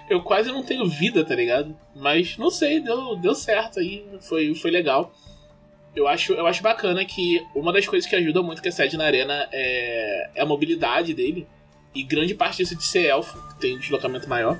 [0.09, 1.75] eu quase não tenho vida, tá ligado?
[1.95, 5.13] Mas não sei, deu, deu certo aí, foi, foi legal.
[5.95, 9.05] Eu acho, eu acho bacana que uma das coisas que ajuda muito a sede na
[9.05, 11.47] arena é, é a mobilidade dele.
[11.93, 14.59] E grande parte disso de ser elfo, que tem um deslocamento maior.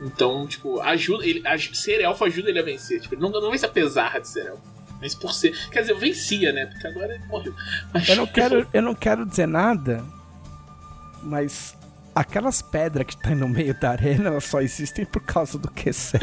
[0.00, 1.42] Então, tipo, ajuda ele,
[1.74, 3.00] ser elfo ajuda ele a vencer.
[3.00, 4.62] Tipo, ele não, não vence apesar de ser elfo.
[5.00, 5.52] Mas por ser.
[5.70, 6.66] Quer dizer, eu vencia, né?
[6.66, 7.54] Porque agora ele morreu.
[7.92, 8.08] Mas...
[8.08, 10.04] Eu, não quero, eu não quero dizer nada,
[11.22, 11.76] mas
[12.14, 16.20] aquelas pedras que tá no meio da arena, elas só existem por causa do Q7.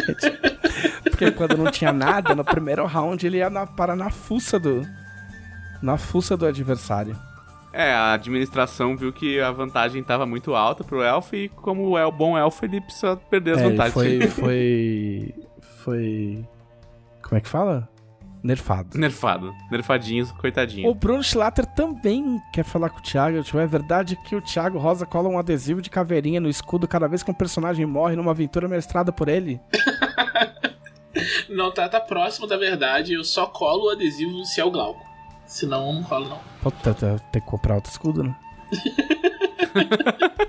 [1.09, 4.85] Porque quando não tinha nada, no primeiro round ele ia na, parar na fuça do.
[5.81, 7.17] Na fuça do adversário.
[7.73, 12.05] É, a administração viu que a vantagem estava muito alta pro elfo e como é
[12.05, 14.33] o bom elfo, ele precisa perder as é, vantagens.
[14.33, 15.35] Foi, foi.
[15.83, 16.45] Foi
[17.21, 17.87] Como é que fala?
[18.47, 18.97] Nerfado.
[18.97, 19.53] Nerfado.
[19.69, 20.89] Nerfadinhos, coitadinho.
[20.89, 23.43] O Bruno Schlatter também quer falar com o Thiago.
[23.43, 27.09] Tipo, é verdade que o Thiago Rosa cola um adesivo de caveirinha no escudo cada
[27.09, 29.59] vez que um personagem morre numa aventura mestrada por ele?
[31.49, 33.13] Não, tá, tá próximo da verdade.
[33.13, 35.05] Eu só colo o adesivo se é o Glauco.
[35.45, 36.39] Senão eu não colo, não.
[36.61, 38.35] Puta, tá, tem que comprar outro escudo, né?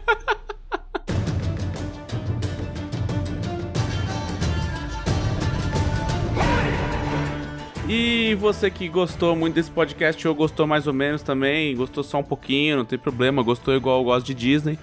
[7.90, 12.18] E você que gostou muito desse podcast ou gostou mais ou menos também, gostou só
[12.18, 14.78] um pouquinho, não tem problema, gostou igual eu gosto de Disney.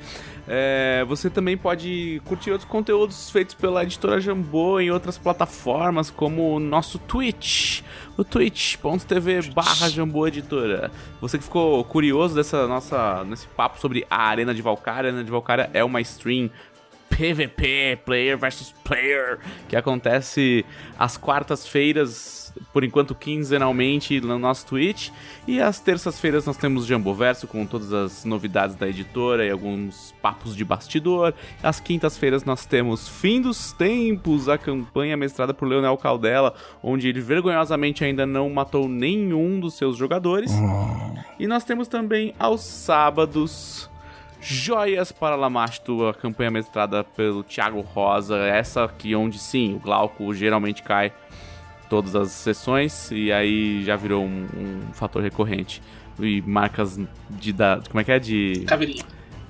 [0.48, 6.56] É, você também pode curtir outros conteúdos feitos pela editora Jambô em outras plataformas, como
[6.56, 7.82] o nosso Twitch,
[8.18, 10.90] o twitch.tv barra Jambô Editora.
[11.22, 15.23] Você que ficou curioso dessa nossa, nesse papo sobre a Arena de Valkyria, a Arena
[15.23, 16.49] de Valkyria é uma stream
[17.10, 20.65] PVP, player versus player, que acontece
[20.98, 25.10] às quartas-feiras, por enquanto quinzenalmente no nosso Twitch.
[25.48, 30.56] E às terças-feiras nós temos Jamboverso com todas as novidades da editora e alguns papos
[30.56, 31.34] de bastidor.
[31.61, 36.53] Às quintas-feiras nós temos Fim dos Tempos, a campanha mestrada por Leonel Caldela,
[36.84, 40.52] onde ele vergonhosamente ainda não matou nenhum dos seus jogadores.
[41.40, 43.90] E nós temos também aos sábados
[44.48, 48.38] Joias para Lamasto, a campanha mestrada pelo Thiago Rosa.
[48.38, 51.11] Essa aqui onde sim, o Glauco geralmente cai
[51.89, 55.81] todas as sessões e aí já virou um, um fator recorrente.
[56.19, 56.97] E marcas
[57.29, 59.03] de da, como é que é de Caveirinha.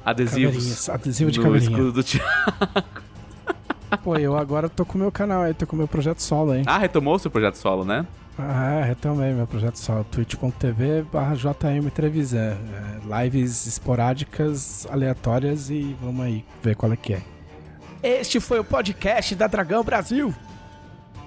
[0.04, 1.72] adesivos Caveirinhas, adesivo de caveirinha.
[1.72, 2.96] escudo do Thiago.
[4.04, 6.56] Pô, eu agora tô com o meu canal aí, tô com o meu projeto solo,
[6.56, 6.64] hein?
[6.66, 8.06] Ah, retomou o seu projeto solo, né?
[8.38, 10.04] Ah, retomei meu projeto solo.
[10.06, 12.58] twitch.tv barra JM Trevisan.
[12.58, 17.22] É, lives esporádicas, aleatórias e vamos aí ver qual é que é.
[18.04, 20.34] Este foi o podcast da Dragão Brasil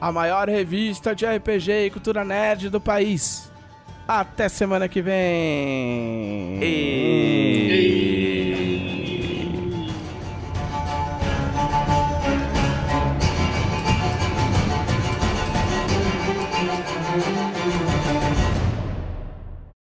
[0.01, 3.51] a maior revista de RPG e cultura nerd do país.
[4.07, 6.59] Até semana que vem!
[6.63, 7.39] E...
[7.71, 8.58] E...